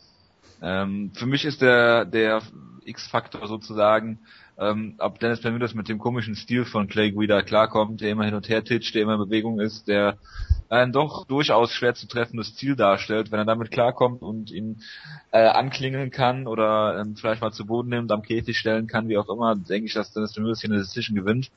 [0.63, 2.43] Ähm, für mich ist der, der
[2.85, 4.21] X-Faktor sozusagen,
[4.59, 8.35] ähm, ob Dennis Bermudas mit dem komischen Stil von Clay Guida klarkommt, der immer hin
[8.35, 10.17] und her titscht, der immer in Bewegung ist, der
[10.69, 14.83] ein doch durchaus schwer zu treffendes Ziel darstellt, wenn er damit klarkommt und ihn
[15.31, 19.19] äh, anklingeln kann oder ähm, vielleicht mal zu Boden nimmt, am Käfig stellen kann, wie
[19.19, 21.51] auch immer, denke ich, dass Dennis Bermudas hier eine Decision gewinnt.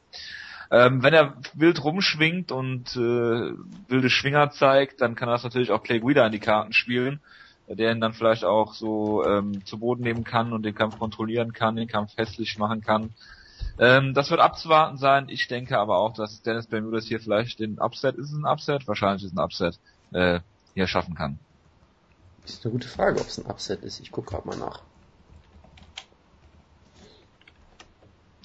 [0.70, 5.84] Ähm, wenn er wild rumschwingt und äh, wilde Schwinger zeigt, dann kann das natürlich auch
[5.84, 7.22] Clay Guida in die Karten spielen,
[7.68, 11.54] der ihn dann vielleicht auch so ähm, zu Boden nehmen kann und den Kampf kontrollieren
[11.54, 13.14] kann, den Kampf festlich machen kann.
[13.80, 15.30] Ähm, das wird abzuwarten sein.
[15.30, 18.88] Ich denke aber auch, dass Dennis Bermudas hier vielleicht den Upset, ist es ein Upset?
[18.88, 19.80] Wahrscheinlich ist es ein Upset,
[20.14, 20.40] äh,
[20.74, 21.40] hier schaffen kann.
[22.46, 24.00] Ist eine gute Frage, ob es ein Upset ist.
[24.00, 24.82] Ich gucke gerade mal nach.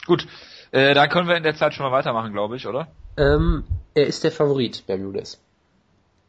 [0.06, 0.26] Gut,
[0.72, 2.88] äh, dann können wir in der Zeit schon mal weitermachen, glaube ich, oder?
[3.16, 5.40] Ähm, er ist der Favorit, Bermudez.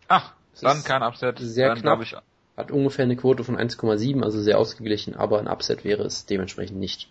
[0.08, 1.40] Ach, Es dann kein Upset.
[1.40, 1.84] sehr dann knapp.
[1.84, 2.16] glaube ich
[2.56, 6.80] Hat ungefähr eine Quote von 1,7, also sehr ausgeglichen, aber ein Upset wäre es dementsprechend
[6.80, 7.10] nicht.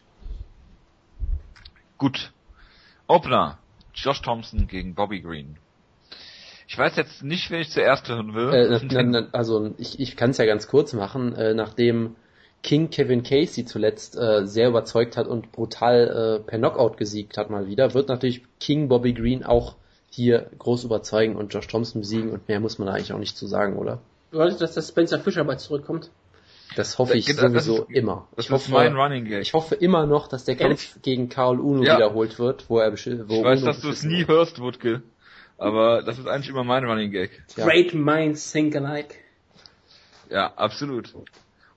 [1.99, 2.33] Gut.
[3.09, 3.59] Opener.
[3.95, 5.57] Josh Thompson gegen Bobby Green.
[6.69, 8.53] Ich weiß jetzt nicht, wen ich zuerst hören will.
[8.55, 12.17] Äh, na, na, also ich, ich kann es ja ganz kurz machen, äh, nachdem
[12.63, 17.51] King Kevin Casey zuletzt äh, sehr überzeugt hat und brutal äh, per Knockout gesiegt hat
[17.51, 19.75] mal wieder, wird natürlich King Bobby Green auch
[20.11, 23.37] hier groß überzeugen und Josh Thompson besiegen und mehr muss man da eigentlich auch nicht
[23.37, 24.01] zu sagen, oder?
[24.33, 26.11] Du wolltest, dass der Spencer Fischer bald zurückkommt?
[26.75, 28.29] Das hoffe ich Das- sowieso das ist- immer.
[28.35, 29.43] Das Ich ist hoffe, mein Running Gag.
[29.43, 31.97] ich hoffe immer noch, dass der Kampf gegen Karl Uno Ja.
[31.97, 34.59] wiederholt wird, wo er besch- wo Ich weiß, Uno dass du es beschissen nie hörst,
[34.59, 35.03] Wutke.
[35.59, 37.43] Aber das ist eigentlich immer mein Running Gag.
[37.57, 37.67] Ja.
[37.67, 39.15] Great minds think alike.
[40.31, 41.13] Ja, absolut.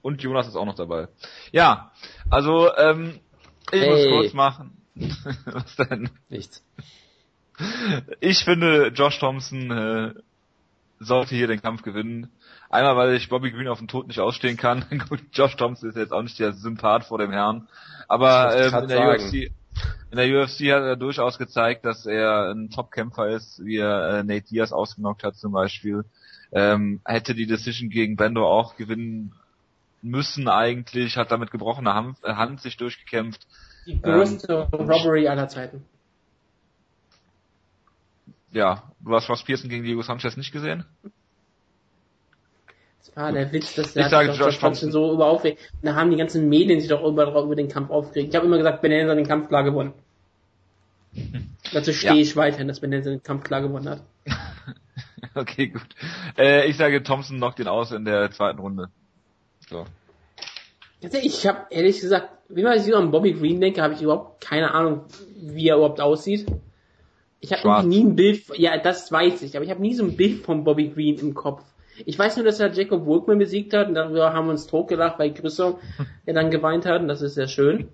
[0.01, 1.09] Und Jonas ist auch noch dabei.
[1.51, 1.91] Ja,
[2.29, 3.19] also, ähm,
[3.73, 4.11] ich muss Hey.
[4.11, 4.77] kurz machen.
[5.45, 6.09] Was denn?
[6.29, 6.63] Nichts.
[8.21, 10.13] Ich finde, Josh Thompson äh,
[10.99, 12.29] sollte hier den Kampf gewinnen.
[12.75, 14.85] Einmal, weil ich Bobby Green auf den Tod nicht ausstehen kann.
[15.09, 17.67] Gut, Josh Thompson ist jetzt auch nicht der Sympath vor dem Herrn.
[18.07, 19.23] Aber ähm, in, der sagen.
[19.23, 19.33] UFC,
[20.11, 24.23] in der UFC hat er durchaus gezeigt, dass er ein Top-Kämpfer ist, wie er äh,
[24.23, 26.03] Nate Diaz ausgenockt hat zum Beispiel.
[26.51, 29.33] Ähm, hätte die Decision gegen Bendo auch gewinnen
[30.01, 33.47] müssen eigentlich, hat damit gebrochener Hand, äh, Hand sich durchgekämpft.
[33.85, 35.85] Die größte Ähm, Robbery aller Zeiten.
[38.51, 40.85] Ja, du hast Ross Pearson gegen Diego Sanchez nicht gesehen?
[43.07, 45.59] Das war der Witz, dass Ich der sage sich Josh Thompson so über aufregt.
[45.81, 48.29] Und da haben die ganzen Medien sich doch über, über den Kampf aufgeregt.
[48.29, 49.93] Ich habe immer gesagt, Benenza hat den Kampf klar gewonnen.
[51.73, 52.19] Dazu stehe Ja.
[52.19, 54.01] ich weiterhin, dass Benenza den Kampf klar gewonnen hat.
[55.37, 55.87] Okay, gut.
[56.37, 58.89] Äh, ich sage, Thompson knockt ihn aus in der zweiten Runde.
[59.69, 59.85] So.
[61.01, 64.41] Tatsächlich, Ich habe ehrlich gesagt, wie man sich an Bobby Green denke, habe ich überhaupt
[64.41, 65.01] keine Ahnung,
[65.35, 66.45] wie er überhaupt aussieht.
[67.41, 70.15] Ich habe nie ein Bild, ja, das weiß ich, aber ich habe nie so ein
[70.15, 71.63] Bild von Bobby Green im Kopf.
[72.05, 75.17] Ich weiß nur, dass er Jacob Workman besiegt hat und darüber haben wir uns totgelacht
[75.17, 75.75] bei Grissom,
[76.25, 77.89] der dann geweint hat und das ist sehr schön.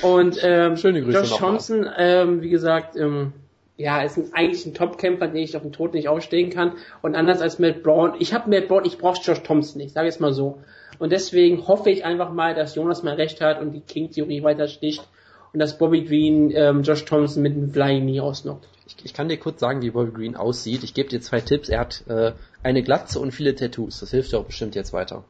[0.02, 1.38] Und ähm, Schöne Grüße Josh.
[1.38, 3.32] Thompson, ähm, wie gesagt, ähm,
[3.78, 6.74] ja, ist ein, eigentlich ein Top-Kämpfer, den ich auf den Tod nicht aufstehen kann.
[7.02, 10.07] Und anders als Matt Brown, ich habe Matt Brown, ich brauche Josh Thompson nicht, sage
[10.07, 10.60] jetzt mal so.
[10.99, 14.68] Und deswegen hoffe ich einfach mal, dass Jonas mal recht hat und die King-Theorie weiter
[14.68, 15.07] sticht
[15.53, 18.68] und dass Bobby Green ähm, Josh Thompson mit dem Flying Knee ausnockt.
[18.86, 20.84] Ich, ich kann dir kurz sagen, wie Bobby Green aussieht.
[20.84, 21.69] Ich gebe dir zwei Tipps.
[21.69, 22.34] Er hat äh,
[22.64, 23.99] eine Glatze und viele Tattoos.
[23.99, 25.24] Das hilft dir auch bestimmt jetzt weiter.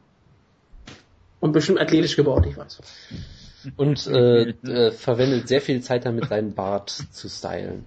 [1.40, 2.80] Und bestimmt athletisch gebaut, ich weiß.
[3.76, 7.84] Und äh, äh, verwendet sehr viel Zeit damit, seinen Bart zu stylen.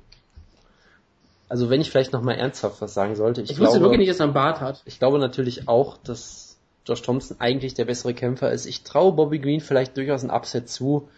[1.49, 4.09] Also wenn ich vielleicht nochmal ernsthaft was sagen sollte, ich, Ich wusste glaube, wirklich nicht,
[4.09, 4.81] dass er einen Bart hat.
[4.85, 8.65] ich glaube natürlich auch, dass Josh Thompson eigentlich der bessere Kämpfer ist.
[8.65, 11.09] Ich traue Bobby Green vielleicht durchaus ein Upset zu,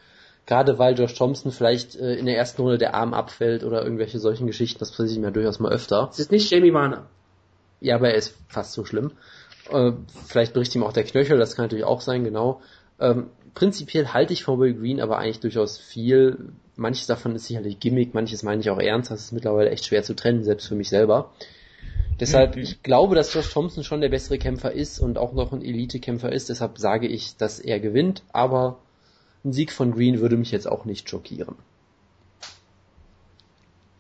[0.46, 4.20] gerade weil Josh Thompson vielleicht äh, in der ersten Runde der Arm abfällt oder irgendwelche
[4.20, 4.80] solchen Geschichten.
[4.80, 6.10] Das passiert ihm ja durchaus mal öfter.
[6.12, 7.08] Es ist nicht Jamie Warner.
[7.80, 9.12] Ja, aber er ist fast so schlimm.
[9.72, 9.92] Äh,
[10.26, 12.62] vielleicht bricht ihm auch der Knöchel, das kann natürlich auch sein, genau.
[13.00, 16.52] Ähm, prinzipiell halte ich von Bobby Green aber eigentlich durchaus viel.
[16.76, 19.12] Manches davon ist sicherlich Gimmick, manches meine ich auch ernst.
[19.12, 21.32] Das ist mittlerweile echt schwer zu trennen, selbst für mich selber.
[22.20, 25.62] Deshalb, ich glaube, dass Josh Thompson schon der bessere Kämpfer ist und auch noch ein
[25.62, 26.50] Elite-Kämpfer ist.
[26.50, 28.24] Deshalb sage ich, dass er gewinnt.
[28.32, 28.78] Aber
[29.44, 31.56] ein Sieg von Green würde mich jetzt auch nicht schockieren.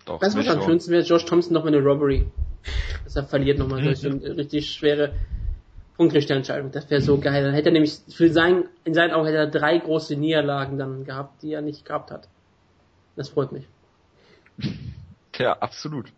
[0.05, 0.61] Doch, du, was am schon.
[0.63, 1.03] schönsten wäre?
[1.03, 2.27] Josh Thompson nochmal eine Robbery.
[3.03, 5.13] Dass er verliert nochmal durch eine richtig schwere
[5.97, 6.71] Punktrichterentscheidung.
[6.71, 7.43] Das wäre so geil.
[7.43, 11.05] Dann hätte er nämlich, für sein, in seinen Augen hätte er drei große Niederlagen dann
[11.05, 12.27] gehabt, die er nicht gehabt hat.
[13.15, 13.67] Das freut mich.
[15.37, 16.09] Ja, absolut.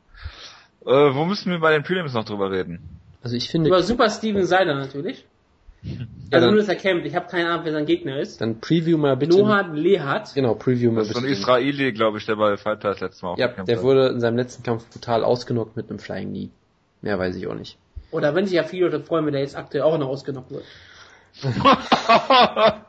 [0.85, 2.99] Äh, wo müssen wir bei den Prelims noch drüber reden?
[3.21, 5.25] Also ich finde, Über Super Steven Seiler natürlich.
[5.85, 5.91] Ja,
[6.31, 7.05] Also dann- nur, dass er kämpft.
[7.05, 8.41] Ich habe keine Ahnung, wer sein Gegner ist.
[8.41, 9.37] dann preview mal bitte.
[9.37, 10.33] Nohad Lehat.
[10.33, 11.31] Genau, preview mal Das ist so bitte.
[11.33, 13.83] ein Israeli, glaube ich, der bei Fight Pass letztes Mal Ja, aufgekämpft der hat.
[13.83, 16.49] wurde in seinem letzten Kampf brutal ausgenockt mit einem Flying Knee.
[17.01, 17.77] Mehr weiß ich auch nicht.
[18.11, 20.63] Oder wenn sich ja viele Leute freuen, wenn der jetzt aktuell auch noch ausgenockt wird.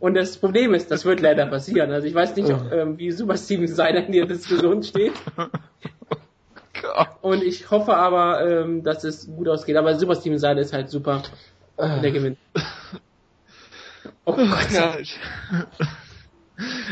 [0.00, 1.92] Und das Problem ist, das wird leider passieren.
[1.92, 5.12] Also ich weiß nicht, ob, ähm, wie Super Steven Seiler in der Diskussion steht.
[7.22, 9.76] Und ich hoffe aber, ähm, dass es gut ausgeht.
[9.76, 11.22] Aber Super Steven Seiler ist halt super.
[11.76, 12.38] Und der gewinnt.
[14.26, 14.70] Oh Gott.
[14.70, 15.18] ja, ich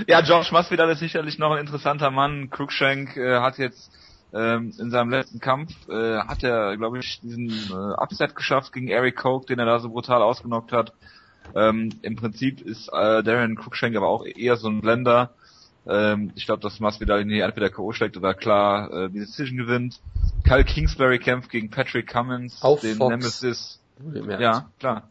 [0.06, 2.50] ja, Josh Masvidal ist sicherlich noch ein interessanter Mann.
[2.50, 3.92] Cruikshank äh, hat jetzt
[4.34, 8.88] ähm, in seinem letzten Kampf äh, hat er, glaube ich, diesen äh, Upset geschafft gegen
[8.88, 10.92] Eric Koch, den er da so brutal ausgenockt hat.
[11.54, 15.30] Ähm, Im Prinzip ist äh, Darren Cruikshank aber auch eher so ein Blender.
[15.86, 17.92] Ähm, ich glaube, dass Masvidal ihn hier entweder K.O.
[17.92, 20.00] schlägt oder klar äh, die Decision gewinnt.
[20.44, 23.10] Kyle Kingsbury kämpft gegen Patrick Cummins, Auf den Fox.
[23.10, 23.80] Nemesis.
[24.40, 25.08] Ja, klar.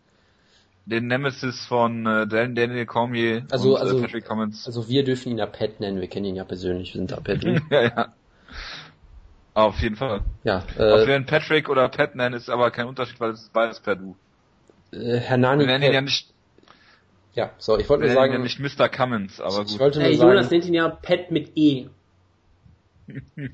[0.86, 4.66] Den Nemesis von äh, Dan- Daniel Cormier Also- und also- äh, Patrick Cummins.
[4.66, 7.20] Also wir dürfen ihn ja Pat nennen, wir kennen ihn ja persönlich, wir sind da
[7.20, 7.44] Pat.
[7.70, 8.14] ja, ja.
[9.54, 10.22] Auf jeden Fall.
[10.44, 13.42] Ja, Ob äh, wir ihn Patrick oder Pat nennen, ist aber kein Unterschied, weil es
[13.44, 14.16] ist beides per Du.
[14.94, 16.31] äh, Hernani, Wir nennen ihn ja nicht,
[17.34, 18.90] ja, so, ich wollte nur sagen, ja nicht Mr.
[18.90, 19.80] Cummins, aber ich gut.
[19.80, 21.88] wollte nur Hey, Jonas sagen, nennt ihn ja Pet mit E.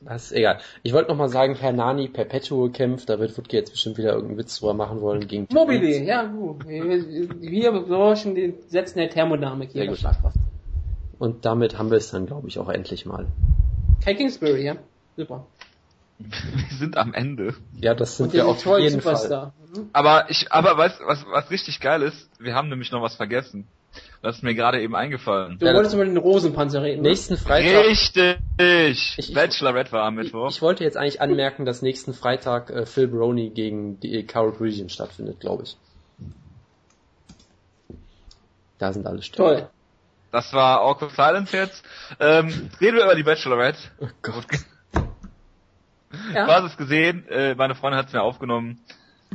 [0.00, 0.58] das ist egal.
[0.82, 4.38] Ich wollte noch mal sagen, Hernani Perpetual kämpft, da wird Wutke jetzt bestimmt wieder irgendeinen
[4.38, 6.66] Witz drüber machen wollen gegen Mobile, ja, gut.
[6.66, 6.88] Wir,
[7.40, 9.80] wir berauschen den Sätzen der Thermodynamik hier.
[9.80, 9.98] Sehr der gut.
[9.98, 10.36] Schlagkraft.
[11.18, 13.26] Und damit haben wir es dann, glaube ich, auch endlich mal.
[14.02, 14.76] Kai Kingsbury, ja.
[15.16, 15.46] Super.
[16.70, 17.54] Wir sind am Ende.
[17.80, 19.16] Ja, das sind wir auf jeden Fall.
[19.16, 19.54] Superstar.
[19.74, 19.88] Mhm.
[19.92, 23.66] Aber ich, aber weißt, was, was richtig geil ist, wir haben nämlich noch was vergessen.
[24.22, 25.58] Das ist mir gerade eben eingefallen.
[25.58, 27.02] Du Ja, wolltest über den Rosenpanzer reden.
[27.02, 27.08] ne?
[27.08, 27.86] Nächsten Freitag.
[27.86, 28.36] Richtig!
[29.16, 30.50] ich- Bachelorette war am Ich, Mittwoch.
[30.50, 34.90] ich wollte jetzt eigentlich anmerken, dass nächsten Freitag äh, Phil Brony gegen die Carol Parisian
[34.90, 35.76] stattfindet, glaube ich.
[38.78, 39.48] Da sind alle Stimmen.
[39.48, 39.68] Toll.
[40.32, 41.82] Das war Awkward Silence jetzt.
[42.20, 43.78] Ähm, reden wir über die Bachelorette.
[44.00, 44.46] Oh Gott.
[46.34, 46.46] Ja.
[46.46, 48.80] Du hast es gesehen, äh, meine Freundin hat es mir aufgenommen.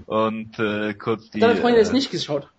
[0.06, 1.40] Und äh, kurz die...
[1.40, 2.50] Deine Freundin äh, ist nicht geschaut.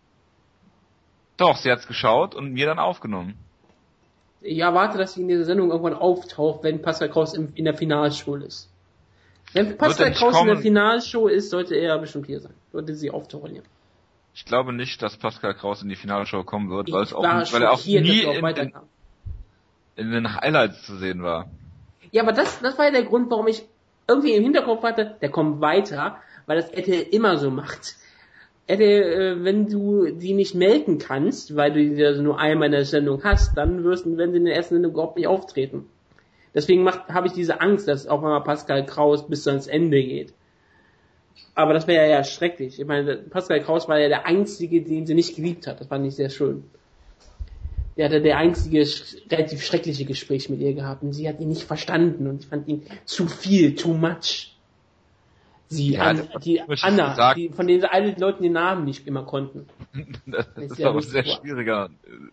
[1.37, 3.37] Doch, sie hat's geschaut und mir dann aufgenommen.
[4.41, 7.75] Ich erwarte, dass sie in dieser Sendung irgendwann auftaucht, wenn Pascal Kraus im, in der
[7.75, 8.71] Finalshow ist.
[9.53, 10.57] Wenn Pascal Kraus in der.
[10.59, 12.55] Finalshow ist, sollte er bestimmt hier sein.
[12.73, 13.63] Sollte sie auftauchen hier.
[14.35, 17.63] Ich glaube nicht, dass Pascal Kraus in die Finalshow kommen wird, weil, es auch, weil
[17.63, 18.73] er auch nie er auch in, in,
[19.97, 21.49] in den Highlights zu sehen war.
[22.13, 23.67] Ja, aber das, das war ja der Grund, warum ich
[24.09, 27.97] irgendwie im Hinterkopf hatte, der kommt weiter, weil das RTL immer so macht.
[28.67, 32.73] RTL, äh, wenn du die nicht melken kannst, weil du die also nur einmal in
[32.73, 35.87] der Sendung hast, dann wirst du, wenn sie in der ersten Sendung überhaupt nicht auftreten.
[36.55, 40.33] Deswegen habe ich diese Angst, dass auch mal Pascal Kraus bis ans Ende geht.
[41.55, 42.81] Aber das wäre ja schrecklich.
[42.81, 45.81] Ich meine, Pascal Kraus war ja der Einzige, den sie nicht geliebt hat.
[45.81, 46.65] Das fand ich sehr schön.
[47.97, 48.87] Der hatte der einzige
[49.31, 52.69] relativ schreckliche Gespräch mit ihr gehabt und sie hat ihn nicht verstanden und ich fand
[52.69, 54.53] ihn zu viel, too much.
[55.69, 59.07] Sie, Ja, an, das- die das Anna, die, von denen alle Leuten den Namen nicht
[59.07, 59.67] immer konnten.
[60.27, 61.89] Das Ist ist aber ein sehr schwieriger,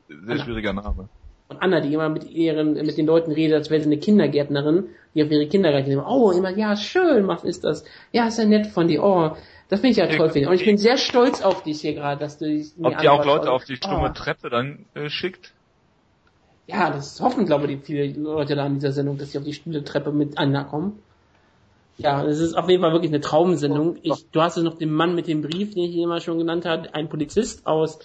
[0.07, 0.43] sehr Anna.
[0.43, 1.09] schwieriger Name.
[1.49, 4.85] Und Anna, die immer mit ihren, mit den Leuten redet, als wäre sie eine Kindergärtnerin,
[5.15, 5.97] die auf ihre Kinder reitet.
[6.05, 7.83] Oh, immer, ja, schön, was ist das?
[8.11, 9.03] Ja, ist ja nett von dir.
[9.03, 9.31] Oh,
[9.69, 10.29] das finde ich ja toll.
[10.29, 10.49] Finde.
[10.49, 13.25] Und ich bin sehr stolz auf dich hier gerade, dass du dich Ob die auch.
[13.25, 14.13] Leute auf die stumme Oh.
[14.13, 15.53] Treppe dann äh, schickt?
[16.67, 19.43] Ja, das hoffen, glaube ich, die viele Leute da in dieser Sendung, dass sie auf
[19.43, 20.99] die stille Treppe mit Anna kommen.
[21.97, 23.97] Ja, es ist auf jeden Fall wirklich eine Traumsendung.
[24.01, 26.65] Ich, du hast es noch den Mann mit dem Brief, den ich immer schon genannt
[26.65, 27.99] habe, ein Polizist aus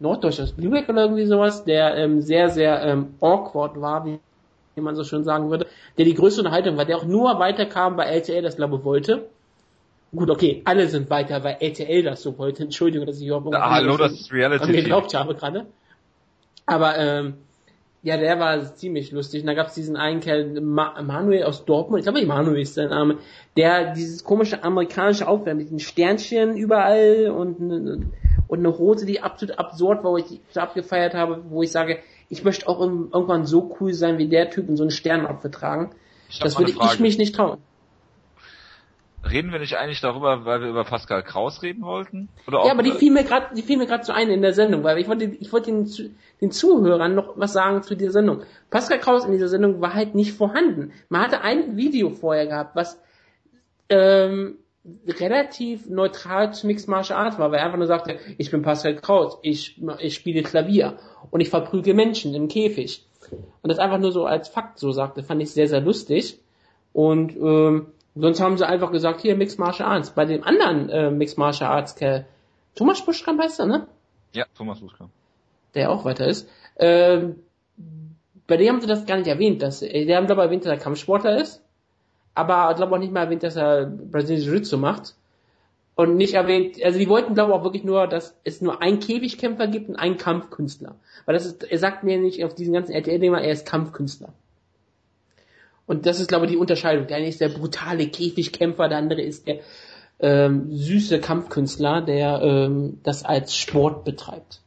[0.00, 4.18] Norddeutschland, aus Lübeck oder irgendwie sowas, der ähm, sehr, sehr ähm, awkward war, wie,
[4.80, 5.66] man so schön sagen würde,
[5.98, 9.28] der die größte Unterhaltung war, der auch nur weiterkam, weil RTL das, glaube ich, wollte.
[10.14, 12.62] Gut, okay, alle sind weiter, weil RTL das so wollte.
[12.62, 14.64] Entschuldigung, dass ich überhaupt Ah, hallo, das ist Reality.
[14.64, 15.66] an geglaubt habe gerade.
[16.64, 17.34] Aber ähm,
[18.02, 19.42] ja, der war ziemlich lustig.
[19.42, 22.74] Und da gab es diesen einen Kerl, Ma Manuel aus Dortmund, ich glaube Manuel ist
[22.74, 23.18] sein Name,
[23.56, 27.58] der dieses komische amerikanische Aufwärmen mit den Sternchen überall und,
[28.48, 31.70] und eine Hose, die absolut absurd war, wo ich die so abgefeiert habe, wo ich
[31.72, 31.98] sage,
[32.30, 35.90] ich möchte auch irgendwann so cool sein wie der Typ und so einen Sternapfel tragen.
[36.40, 37.58] Das würde ich mich nicht trauen.
[39.30, 42.28] Reden wir nicht eigentlich darüber, weil wir über Pascal Kraus reden wollten?
[42.46, 44.54] Oder Ja, aber die fiel mir gerade, die fiel mir gerade so ein in der
[44.54, 45.90] Sendung, weil ich wollte, ich wollte den,
[46.40, 48.42] den Zuhörern noch was sagen zu dieser Sendung.
[48.70, 50.92] Pascal Kraus in dieser Sendung war halt nicht vorhanden.
[51.08, 53.00] Man hatte ein Video vorher gehabt, was
[53.88, 54.58] ähm,
[55.06, 58.96] relativ neutral zu Mixed Martial Arts war, weil er einfach nur sagte, ich bin Pascal
[58.96, 60.98] Kraus, ich, ich spiele Klavier
[61.30, 63.04] und ich verprügel Menschen im Käfig.
[63.30, 66.38] Und das einfach nur so als Fakt so sagte, fand ich sehr, sehr lustig.
[66.92, 67.88] Und ähm,
[68.20, 70.10] sonst haben sie einfach gesagt, hier Mixed Martial Arts.
[70.10, 72.26] Bei dem anderen äh, Mixed Martial Arts Kerl,
[72.74, 73.86] Thomas Buschkamp heißt er, ne?
[74.32, 75.10] Ja, Thomas Buschkamp.
[75.74, 76.48] Der auch weiter ist.
[76.78, 77.36] Ähm,
[78.46, 79.62] bei dem haben sie das gar nicht erwähnt.
[79.62, 81.62] Dass, äh, die haben glaube ich erwähnt, dass er Kampfsportler ist.
[82.34, 85.14] Aber ich glaube auch nicht mal erwähnt, dass er brasilianische Jiu-Jitsu macht.
[85.96, 89.00] Und nicht erwähnt, also die wollten glaube ich auch wirklich nur, dass es nur einen
[89.00, 90.94] Käfigkämpfer gibt und einen Kampfkünstler.
[91.26, 94.32] Weil das ist, er sagt mir nicht auf diesen ganzen RTL-Dinger, er ist Kampfkünstler.
[95.88, 97.06] Und das ist, glaube ich, die Unterscheidung.
[97.06, 99.60] Der eine ist der brutale Käfigkämpfer, der andere ist der
[100.20, 104.60] ähm, süße Kampfkünstler, der ähm, das als Sport betreibt.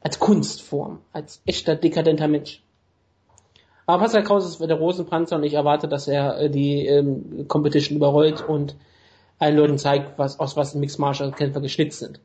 [0.00, 2.62] Als Kunstform, als echter dekadenter Mensch.
[3.84, 7.98] Aber Pascal Kraus ist der Rosenpanzer und ich erwarte, dass er äh, die ähm, Competition
[7.98, 8.74] überrollt und
[9.38, 12.20] allen Leuten zeigt, was, aus was Mixed Martial Kämpfer geschnitzt sind.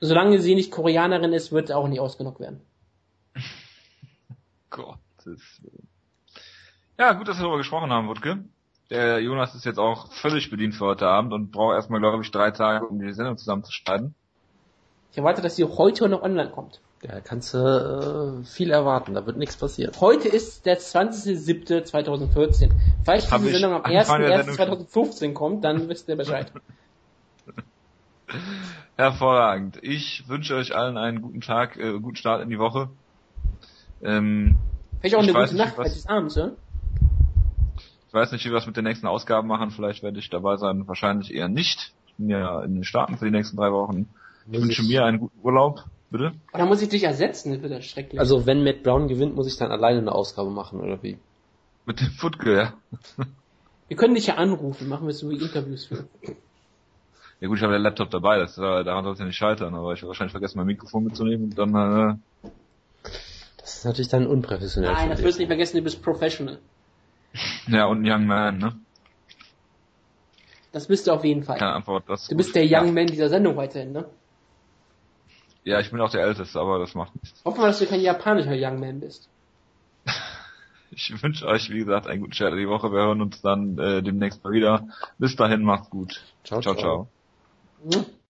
[0.00, 2.62] Solange sie nicht Koreanerin ist, wird er auch nicht ausgenockt werden.
[5.24, 5.88] Gottes Willen.
[6.98, 8.44] Ja, gut, dass wir darüber gesprochen haben, Wutke.
[8.90, 12.30] Der Jonas ist jetzt auch völlig bedient für heute Abend und braucht erstmal, glaube ich,
[12.30, 14.14] drei Tage, um die Sendung zusammenzuschneiden.
[15.10, 16.80] Ich erwarte, dass sie heute noch online kommt.
[17.00, 19.92] Da kannst du äh, viel erwarten, da wird nichts passieren.
[20.00, 22.70] Heute ist der 20.07.2014.
[23.04, 26.52] Falls Hab diese Sendung am Anfang der Sendung 1.1.2015 kommt, dann wisst ihr Bescheid.
[28.96, 29.78] Hervorragend.
[29.82, 32.88] Ich wünsche euch allen einen guten Tag, äh, guten Start in die Woche.
[34.02, 34.58] Ähm,
[35.04, 36.50] Vielleicht auch Ich eine weiß gute nicht, Nacht, was- falls es abends, ja?
[38.08, 39.70] ich weiß nicht, wie wir es mit den nächsten Ausgaben machen.
[39.70, 41.92] Vielleicht werde ich dabei sein, wahrscheinlich eher nicht.
[42.06, 44.08] Ich bin ja in den Staaten für die nächsten drei Wochen.
[44.50, 45.84] Ich wünsche mir einen guten Urlaub.
[46.08, 46.32] Bitte?
[46.54, 48.18] Dann muss ich dich ersetzen, das wird ja schrecklich.
[48.18, 51.18] Also wenn Matt Brown gewinnt, muss ich dann alleine eine Ausgabe machen, oder wie?
[51.84, 52.72] Mit dem Footgill, ja.
[53.88, 56.08] wir können dich ja anrufen, machen wir so wie Interviews für.
[57.40, 59.74] Ja gut, ich habe den Laptop dabei, das, äh, daran soll es ja nicht scheitern,
[59.74, 62.48] aber ich habe wahrscheinlich vergessen, mein Mikrofon mitzunehmen und dann, äh,
[63.64, 64.92] Das ist natürlich dann unprofessionell.
[64.92, 66.58] Nein, das wirst du nicht vergessen, du bist Professional.
[67.66, 68.78] ja, und ein Young Man, ne?
[70.70, 71.56] Das bist du auf jeden Fall.
[71.58, 72.04] Keine Antwort.
[72.06, 72.44] Das ist Du gut.
[72.44, 72.92] bist der Young ja.
[72.92, 74.04] Man dieser Sendung weiterhin, ne?
[75.64, 77.42] ja, ich bin auch der Älteste, aber das macht nichts.
[77.42, 79.28] Hoffen wir, dass du kein japanischer Young Man bist.
[80.96, 82.92] Ich wünsche euch, wie gesagt, einen guten Start in die Woche.
[82.92, 84.86] Wir hören uns dann äh, demnächst mal wieder.
[85.18, 86.22] Bis dahin, macht's gut.
[86.44, 86.76] Ciao, ciao.
[86.76, 87.08] ciao.
[87.90, 88.00] ciao.
[88.02, 88.06] Hm?